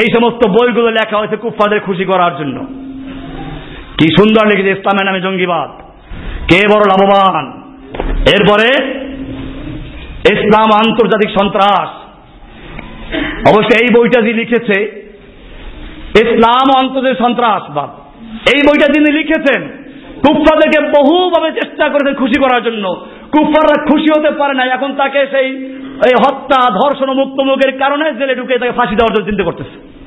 [0.00, 2.56] এই সমস্ত বইগুলো লেখা হয়েছে কুফফারদের খুশি করার জন্য।
[3.98, 5.70] কি সুন্দর লিখেছে ইসলামের নামে জঙ্গিবাদ।
[6.50, 7.46] কে বড় লাভবান?
[8.34, 8.68] এরপরে
[10.32, 11.90] ইসলাম আন্তর্জাতিক সন্ত্রাস।
[13.50, 14.76] অবশ্য এই বইটা যিনি লিখেছে,
[16.22, 17.90] ইসলাম আন্তর্জাতিক সন্ত্রাসবাদ।
[18.54, 19.60] এই বইটা যিনি লিখেছেন
[20.24, 22.84] কুফফাদেরকে বহুভাবে চেষ্টা করেছেন খুশি করার জন্য।
[23.32, 25.48] কুফফাররা খুশি হতে পারে না এখন তাকে সেই
[26.06, 29.98] এই হত্যা, ধর্ষণ মুক্ত মুখের কারণে জেলে ঢুকে তাকে ফাঁসি দেওয়ার জন্য চিন্তা করতেছে।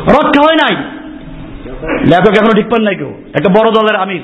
[0.00, 0.76] রক্ষা হয় নাই।
[1.84, 4.22] লেখক এখনও ঠিক পান নাই কেউ। একটা বড় দলের আমির।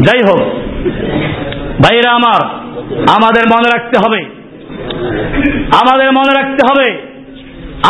[0.00, 0.40] যাই হোক
[1.84, 2.44] ভাইরা আমার,
[3.08, 4.24] আমাদের মনে রাখতে হবে।
[5.82, 6.92] আমাদের মনে রাখতে হবে,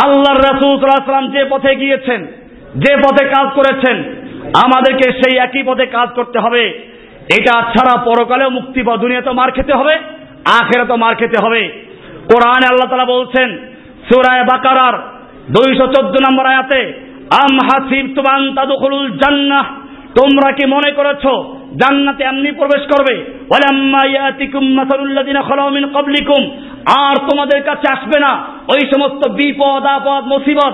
[0.03, 2.27] আল্লাহর রাসুলাম যে পথে গিয়েছেন,
[2.75, 3.97] যে পথে কাজ করেছেন,
[4.63, 6.91] আমাদেরকে সেই একই পথে কাজ করতে হবে।
[7.37, 9.95] এটা ছাড়া পরকালেও মুক্তি বা দুনিয়াতে মার খেতে হবে।
[10.45, 11.61] আখেরা তো মার খেতে হবে।
[12.31, 13.49] কোরআনে আল্লাহ তালা বলছেন
[14.09, 14.95] সুরায় বাকারার
[15.51, 16.81] দুইশো চোদ্দ নম্বর আয়াতে,
[17.43, 19.65] আম হাসিব তুমান তাদুখুলুল জান্নাহ,
[20.19, 21.25] তোমরা কি মনে করেছ
[21.71, 23.15] জান্নাতে এমনি প্রবেশ করবে?
[26.99, 28.31] আর তোমাদের কাছে আসবে না।
[28.73, 30.73] ওই সমস্ত বিপদ, আপদ, মুসিবত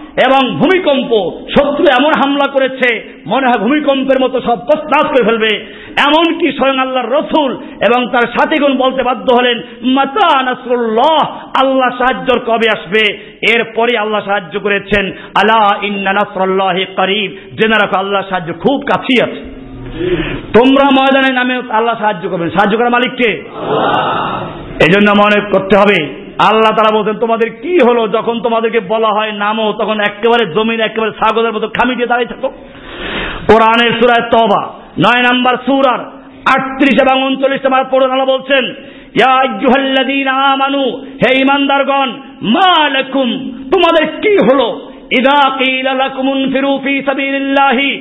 [0.15, 1.11] এবং ভূমিকম্প
[1.59, 5.65] শত্রু এমন হামলা করেছে মনে হয় ভূমিকম্পের মতো সব প্রস্তাব করে ফেলবে।
[6.07, 12.67] এমনকি স্বয়ং আল্লাহর রসুল এবং তার সাথীগুণ বলতে বাধ্য হলেন মাতা নাসরুল্লাহ আল্লাহ সাহায্যর কবে
[12.77, 13.03] আসবে?
[13.53, 17.31] এরপরে আল্লাহ সাহায্য করেছেন আলা ইন্না নাসরুল্লাহ করিব
[17.61, 19.41] জেনে রাখো আল্লাহ সাহায্য খুব কাছেই আছে।
[20.59, 23.29] তোমরা ময়দানে নামে আল্লাহ সাহায্য করবেন। সাহায্য করার মালিককে?
[24.85, 28.01] এই জন্য মনে করতে হবে আল্লাহ তারা বলছেন, তোমাদের কি হলো?
[28.17, 32.49] যখন তোমাদেরকে বলা হয় নামো, তখন একেবারে জমিন, একেবারে ছাগলের মতো খামি দিয়ে দাঁড়িয়ে থাকো।
[33.49, 34.61] কোরআনের সুরায় তবা
[35.05, 36.01] নয় নাম্বার সুরার
[36.55, 38.65] আটত্রিশ এবং উনচল্লিশ নাম্বার পড়ুন আল্লাহ বলছেন
[40.51, 40.83] আমানু,
[41.21, 42.09] হে ইমানদারগণ
[42.55, 43.29] মা লাকুম,
[43.73, 44.67] তোমাদের কি হলো?
[45.19, 47.91] ইদা কিলা লাকুমুন ফিরু ফি সাবিলিল্লাহি,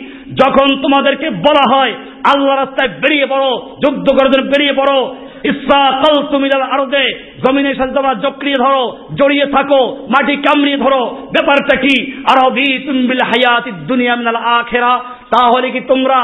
[0.43, 1.93] যখন তোমাদেরকে বলা হয়
[2.33, 3.51] আল্লাহ রাস্তায় বেরিয়ে পড়ো,
[3.83, 4.99] যুদ্ধ করার জন্য বেরিয়ে পড়ো
[5.45, 12.13] ইসরাকাল তুমি আরদে। জমিনের সাথে তোমরা জকড়িয়ে ধরো, জড়িয়ে থাকো, মাটি কামড়িয়ে ধরো। ব্যাপারটা কি?
[12.13, 12.79] আরবি
[13.25, 14.99] হায়াতি দুনিয়া মিনাল আখেরা।
[15.31, 16.17] তাহলে কি তোমরা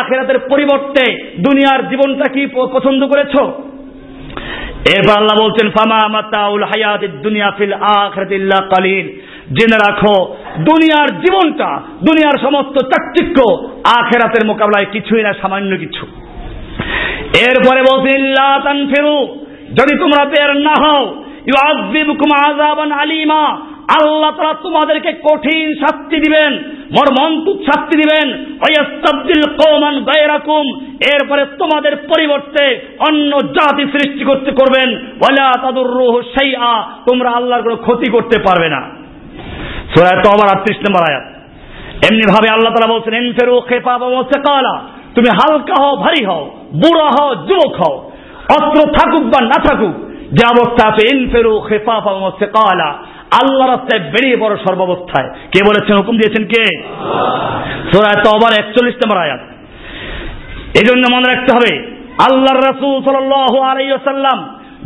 [0.00, 3.38] আখেরাতের পরিবর্তে দুনিয়ার জীবনটা কি পছন্দ করেছ?
[4.96, 9.08] এরপর আল্লাহ বলছেন, ফামা মাতাউল হায়াত দুনিয়া ফিল আখরাতিল্লাহ কালিল।
[9.54, 13.42] জেনে রাখো, দুনিয়ার জীবনটা, দুনিয়ার সমস্ত চাকচিক্য
[13.98, 16.21] আখেরাতের মোকাবেলায় কিছুই না, সামান্য কিছু।
[17.46, 19.16] এরপরে বলছেন ফেরু
[19.78, 21.02] যদি তোমরা বের না হও
[23.02, 23.44] আলিমা,
[23.98, 26.52] আল্লাহ তারা তোমাদেরকে কঠিন শাস্তি দিবেন
[26.96, 28.26] মর মর্মন্তুক শাস্তি দিবেন
[29.60, 30.64] কওমান গায়রাকুম,
[31.12, 32.64] এরপরে তোমাদের পরিবর্তে
[33.08, 34.88] অন্য জাতি সৃষ্টি করতে করবেন,
[35.20, 36.72] ওয়ালা তাদুররুহু শাইআ,
[37.08, 38.80] তোমরা আল্লাহর কোনো ক্ষতি করতে পারবে না।
[39.92, 41.26] সূরা তওবার 38 নম্বর আয়াত।
[42.06, 44.74] এমনি ভাবে আল্লাহ তাআলা বলছেন, ইনফিরু খিফাফা ওয়া সিকালা।
[45.14, 47.94] তুমি হালকা হও, ভারী হও, বুড়া হও, যুবক হও।
[48.56, 49.94] অস্ত্র থাকুক বা না থাকুক,
[50.32, 52.90] যে অবস্থা আছে ইনফেরু খেফাফা সিকালা
[53.40, 56.64] আল্লাহ রাস্তায় বেরিয়ে বড় সর্বাবস্থায়। কে বলেছেন, হুকুম দিয়েছেন কে?
[57.92, 59.42] সোরায় তো আবার একচল্লিশ নম্বর আয়াত।
[60.80, 61.72] এই জন্য মনে রাখতে হবে
[62.28, 64.38] আল্লাহ রসুল সাল্লাহ আলাইসাল্লাম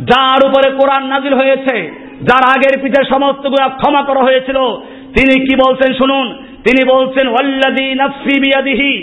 [0.03, 1.75] যার উপরে কোরআন নাজিল হয়েছে,
[2.21, 4.57] যার আগের পিঠে সমস্ত গুণা ক্ষমা করা হয়েছিল,
[5.15, 6.27] তিনি কি বলছেন শুনুন,
[6.65, 8.93] তিনি বলছেন ওয়াল্লাদি নাফসি বিয়াদিহি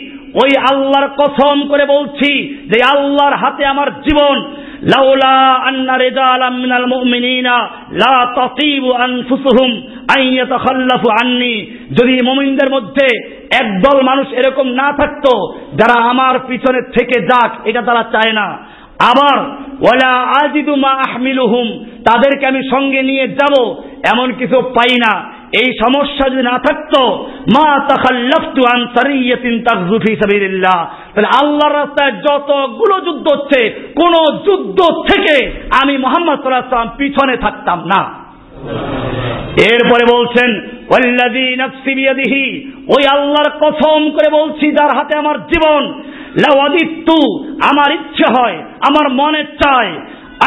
[0.42, 7.56] ওই আল্লাহর কসম করে বলছি যে আল্লাহর হাতে আমার জীবন। লাউলা আন্না রিজালাম মিনাল মুমিনিনা
[7.92, 9.70] লা তাতিবু আনফুসুহুম
[10.16, 11.54] আন ইয়াতাখাল্লাফু আন্নি।
[11.90, 13.06] যদি মুমিনদের মধ্যে
[13.62, 15.32] একদল মানুষ এরকম না থাকতো,
[15.74, 18.46] যারা আমার পিছনে থেকে যাক, এটা তারা চায় না।
[19.10, 19.38] আবার
[19.80, 20.12] ওয়ালা
[20.44, 21.66] আজিদু মা আহমিলুহুম,
[22.10, 23.54] তাদেরকে আমি সঙ্গে নিয়ে যাব,
[24.12, 30.16] এমন কিছু পাই না। এই সমস্যা যদি না থাকতো, মা তাখাল্লাফতু আন সারিয়াতিন তাগযু ফি
[30.16, 34.12] সাবিলিল্লাহ। তাহলে আল্লাহর রাস্তায় যতগুলো যুদ্ধ হচ্ছে, কোন
[34.44, 35.50] যুদ্ধ থেকে
[35.82, 38.24] আমি মোহাম্মদ সাল্লাল্লাহু পিছনে থাকতাম না।
[39.72, 40.50] এরপরে বলছেন,
[40.90, 46.02] ওয়াল্লাযী নাফসি বিয়াদিহি। ওই আল্লাহর কসম করে বলছি, যার হাতে আমার জীবন।
[46.36, 49.92] লাওয়াদিত্তু আমার ইচ্ছে হয়, আমার মনে চায়।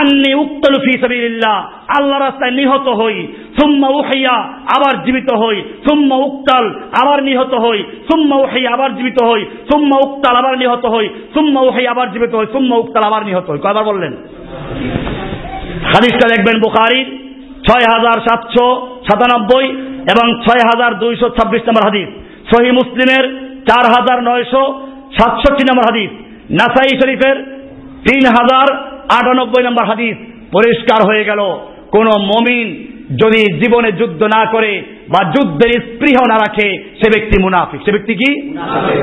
[0.02, 3.28] আন্নি উক্তল ফি সাবিলিল্লাহ। আল্লাহ রাস্তায় নিহত হই,
[3.60, 4.36] সুম্মা উহাইয়া
[4.78, 6.66] আবার জীবিত হই, সুম্মা উক্তাল
[7.02, 11.92] আবার নিহত হই, সুম্মা উহাইয়া আবার জীবিত হই, সুম্মা উক্তাল আবার নিহত হই, সুম্মা উহাইয়া
[11.92, 14.14] আবার জীবিত হই, সুম্মা উক্তাল আবার নিহত হই। কয়বার বললেন?
[15.84, 17.08] হাদিসটা দেখবেন বুখারীর
[17.68, 19.66] ছয় হাজার সাতশো সাতানব্বই
[20.14, 22.08] এবং ছয় হাজার দুইশো ছাব্বিশ নম্বর হাদিস।
[22.52, 23.26] সহি মুসলিমের
[23.70, 24.64] চার হাজার নয়শো
[25.20, 26.10] সাতষট্টি নম্বর হাদিস।
[26.52, 27.57] নাসাই শরীফের
[28.08, 28.68] তিন হাজার
[29.18, 30.16] আটানব্বই নম্বর হাদিস
[30.56, 31.42] পরিষ্কার হয়ে গেল।
[31.96, 32.68] কোন মমিন
[33.22, 34.72] যদি জীবনে যুদ্ধ না করে
[35.14, 36.68] বা যুদ্ধের স্পৃহ না রাখে
[37.00, 38.32] সে ব্যক্তি মুনাফিক। সে ব্যক্তি কি?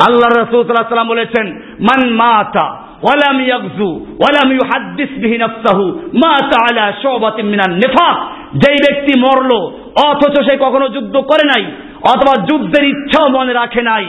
[0.07, 1.47] আল্লাহ রসুলাম বলেছেন
[1.89, 2.67] মান মাতা
[3.05, 3.91] ওয়ালাম ইয়াগজু
[4.21, 5.85] ওয়ালাম ইউহাদ্দিস বিহি নাফসাহু
[6.25, 8.17] মাতা আলা শুবাতিন মিনান নিফাক।
[8.63, 9.61] যেই ব্যক্তি মরলো
[10.09, 11.65] অথচ সে কখনো যুদ্ধ করে নাই
[12.13, 14.05] অথবা যুদ্ধের ইচ্ছাও মনে রাখে নাই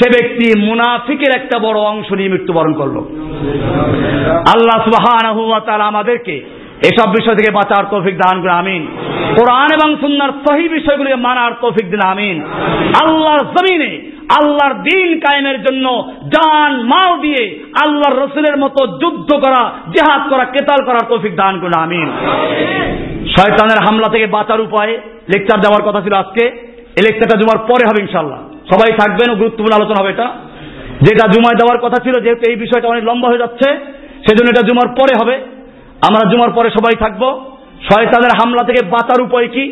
[0.00, 2.96] সে ব্যক্তি মুনাফিকের একটা বড় অংশ নিয়ে মৃত্যুবরণ করল।
[4.54, 5.04] আল্লাহ সুবাহ
[5.82, 6.34] আমাদেরকে
[6.90, 8.86] এসব বিষয় থেকে বাঁচার তৌফিক দান করে আমিন।
[9.38, 12.36] কোরআন এবং সুন্নার সহি বিষয়গুলিকে মানার তৌফিক দিন, আমিন।
[13.02, 13.92] আল্লাহর জমিনে
[14.40, 15.86] আল্লাহর দিন কায়েমের জন্য
[16.26, 17.42] জান, মাল দিয়ে
[17.84, 19.62] আল্লাহর রসুলের মতো যুদ্ধ করা,
[19.94, 22.08] জেহাদ করা, কেতাল করার তৌফিক দান করে আমিন।
[23.34, 24.92] শয়তানের হামলা থেকে বাঁচার উপায়
[25.32, 26.44] লেকচার দেওয়ার কথা ছিল আজকে।
[26.98, 28.40] এই লেকচারটা জুমার পরে হবে ইনশাল্লাহ
[28.72, 30.28] সবাই থাকবেন ও গুরুত্বপূর্ণ আলোচনা হবে এটা।
[31.02, 33.68] যেটা জুমায় দেওয়ার কথা ছিল, যেহেতু এই বিষয়টা অনেক লম্বা হয়ে যাচ্ছে,
[34.28, 35.34] সেজন্য এটা জুমার পরে হবে।
[36.08, 37.22] আমরা জুমার পরে সবাই থাকব।
[37.92, 39.64] শয়তানের হামলা থেকে বাঁচার উপায় কি?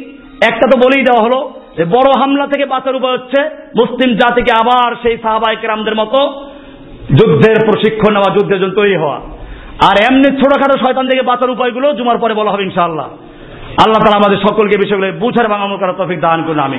[0.45, 3.43] একটা তো বলেই দেওয়া হলো যে, বড় হামলা থেকে বাঁচার উপায় হচ্ছে
[3.77, 6.45] মুসলিম জাতিকে আবার সেই সাহাবাহিক রামদের মতো
[7.11, 9.21] যুদ্ধের প্রশিক্ষণ নেওয়া, যুদ্ধের জন্য তৈরি হওয়া।
[9.89, 13.07] আর এমনি ছোটখাটো শয়তান থেকে বাঁচার উপায়গুলো জুমার পরে বলা হবে ইনশাআল্লাহ।
[13.85, 16.79] আল্লাহ তালা আমাদের সকলকে বিষয়গুলো বুঝার আমল করার তফিক দান করুন আমি